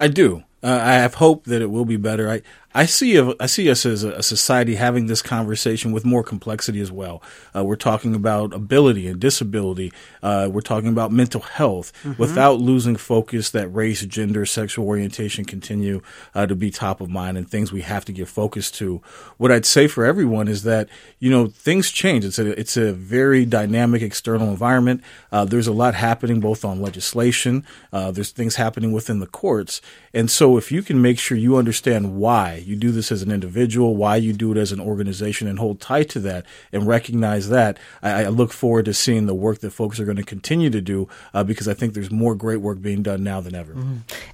I 0.00 0.08
do. 0.08 0.42
Uh, 0.62 0.80
I 0.82 0.94
have 0.94 1.14
hope 1.14 1.44
that 1.44 1.62
it 1.62 1.70
will 1.70 1.84
be 1.84 1.96
better. 1.96 2.28
I, 2.28 2.42
I 2.76 2.84
see 2.84 3.16
a, 3.16 3.32
I 3.40 3.46
see 3.46 3.70
us 3.70 3.86
as 3.86 4.04
a, 4.04 4.22
society 4.22 4.74
having 4.74 5.06
this 5.06 5.22
conversation 5.22 5.92
with 5.92 6.04
more 6.04 6.22
complexity 6.22 6.80
as 6.82 6.92
well. 6.92 7.22
Uh, 7.54 7.64
we're 7.64 7.74
talking 7.74 8.14
about 8.14 8.52
ability 8.52 9.08
and 9.08 9.18
disability. 9.18 9.94
Uh, 10.22 10.50
we're 10.52 10.60
talking 10.60 10.90
about 10.90 11.10
mental 11.10 11.40
health 11.40 11.90
without 12.18 12.60
losing 12.60 12.96
focus 12.96 13.48
that 13.50 13.68
race, 13.68 14.04
gender, 14.04 14.44
sexual 14.44 14.86
orientation 14.86 15.46
continue 15.46 16.02
uh, 16.34 16.44
to 16.44 16.54
be 16.54 16.70
top 16.70 17.00
of 17.00 17.08
mind 17.08 17.38
and 17.38 17.48
things 17.48 17.72
we 17.72 17.80
have 17.80 18.04
to 18.04 18.12
give 18.12 18.28
focus 18.28 18.70
to. 18.72 19.00
What 19.38 19.50
I'd 19.50 19.64
say 19.64 19.86
for 19.86 20.04
everyone 20.04 20.46
is 20.46 20.64
that 20.64 20.90
you 21.18 21.30
know 21.30 21.46
things 21.46 21.90
change. 21.90 22.26
It's 22.26 22.38
a 22.38 22.58
it's 22.60 22.76
a 22.76 22.92
very 22.92 23.46
dynamic 23.46 24.02
external 24.02 24.50
environment. 24.50 25.02
Uh, 25.32 25.46
there's 25.46 25.66
a 25.66 25.72
lot 25.72 25.94
happening 25.94 26.40
both 26.40 26.62
on 26.62 26.82
legislation. 26.82 27.64
Uh, 27.90 28.10
there's 28.10 28.32
things 28.32 28.56
happening 28.56 28.92
within 28.92 29.20
the 29.20 29.26
courts, 29.26 29.80
and 30.12 30.30
so 30.30 30.58
if 30.58 30.70
you 30.70 30.82
can 30.82 31.00
make 31.00 31.18
sure 31.18 31.38
you 31.38 31.56
understand 31.56 32.16
why 32.16 32.64
you 32.66 32.76
do 32.76 32.90
this 32.90 33.12
as 33.12 33.22
an 33.22 33.30
individual, 33.30 33.96
why 33.96 34.16
you 34.16 34.32
do 34.32 34.52
it 34.52 34.58
as 34.58 34.72
an 34.72 34.80
organization, 34.80 35.48
and 35.48 35.58
hold 35.58 35.80
tight 35.80 36.08
to 36.10 36.20
that 36.20 36.44
and 36.72 36.86
recognize 36.86 37.48
that, 37.48 37.78
I, 38.02 38.24
I 38.24 38.28
look 38.28 38.52
forward 38.52 38.86
to 38.86 38.94
seeing 38.94 39.26
the 39.26 39.34
work 39.34 39.60
that 39.60 39.70
folks 39.70 40.00
are 40.00 40.04
going 40.04 40.16
to 40.16 40.22
continue 40.22 40.70
to 40.70 40.80
do 40.80 41.08
uh, 41.34 41.44
because 41.44 41.68
I 41.68 41.74
think 41.74 41.94
there's 41.94 42.10
more 42.10 42.34
great 42.34 42.60
work 42.60 42.80
being 42.80 43.02
done 43.02 43.22
now 43.22 43.40
than 43.40 43.54
ever. 43.54 43.76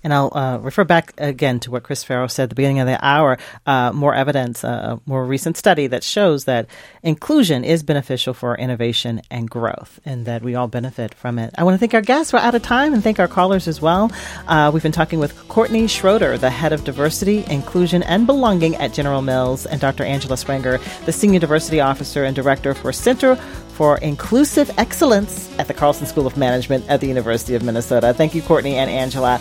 And 0.03 0.15
I'll 0.15 0.37
uh, 0.37 0.59
refer 0.59 0.85
back 0.85 1.13
again 1.19 1.61
to 1.61 1.71
what 1.71 1.83
Chris 1.83 2.05
Farrell 2.05 2.29
said 2.29 2.45
at 2.45 2.49
the 2.51 2.55
beginning 2.55 2.81
of 2.81 2.87
the 2.87 3.05
hour. 3.05 3.39
Uh, 3.67 3.93
more 3.93 4.15
evidence, 4.15 4.65
uh, 4.65 4.97
a 4.97 5.01
more 5.07 5.25
recent 5.25 5.57
study 5.57 5.87
that 5.89 6.03
shows 6.03 6.45
that 6.45 6.67
inclusion 7.03 7.65
is 7.65 7.83
beneficial 7.83 8.35
for 8.35 8.57
innovation 8.57 9.21
and 9.31 9.49
growth, 9.51 10.01
and 10.05 10.27
that 10.27 10.43
we 10.43 10.55
all 10.55 10.69
benefit 10.69 11.15
from 11.15 11.39
it. 11.39 11.55
I 11.59 11.65
want 11.65 11.75
to 11.75 11.79
thank 11.79 11.95
our 11.95 12.03
guests. 12.03 12.33
We're 12.33 12.39
out 12.39 12.55
of 12.55 12.63
time, 12.63 12.95
and 12.95 13.03
thank 13.03 13.19
our 13.21 13.29
callers 13.29 13.69
as 13.69 13.81
well. 13.81 14.11
Uh, 14.49 14.71
we've 14.73 14.83
been 14.83 14.93
talking 14.93 15.19
with 15.19 15.37
Courtney 15.49 15.87
Schroeder, 15.87 16.39
the 16.39 16.51
head 16.51 16.73
of 16.73 16.85
diversity, 16.85 17.45
inclusion, 17.49 18.03
and 18.13 18.27
belonging 18.27 18.77
at 18.77 18.93
General 18.93 19.23
Mills, 19.23 19.65
and 19.65 19.81
Dr. 19.81 20.05
Angela 20.05 20.37
Spranger, 20.37 20.79
the 21.07 21.13
senior 21.13 21.41
diversity 21.41 21.81
officer 21.81 22.25
and 22.25 22.37
director 22.37 22.75
for 22.75 22.93
Center 22.93 23.37
for 23.37 23.97
Inclusive 23.99 24.71
Excellence 24.77 25.51
at 25.59 25.67
the 25.67 25.73
Carlson 25.73 26.07
School 26.07 26.27
of 26.27 26.37
Management 26.37 26.87
at 26.91 27.01
the 27.01 27.07
University 27.07 27.55
of 27.55 27.63
Minnesota. 27.63 28.13
Thank 28.13 28.35
you, 28.35 28.43
Courtney 28.43 28.75
and 28.75 28.91
Angela. 28.91 29.41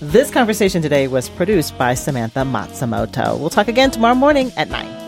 This 0.00 0.30
conversation 0.30 0.80
today 0.80 1.06
was 1.06 1.28
produced 1.28 1.76
by 1.76 1.92
Samantha 1.92 2.40
Matsumoto. 2.40 3.38
We'll 3.38 3.50
talk 3.50 3.68
again 3.68 3.90
tomorrow 3.90 4.14
morning 4.14 4.52
at 4.56 4.70
9. 4.70 5.07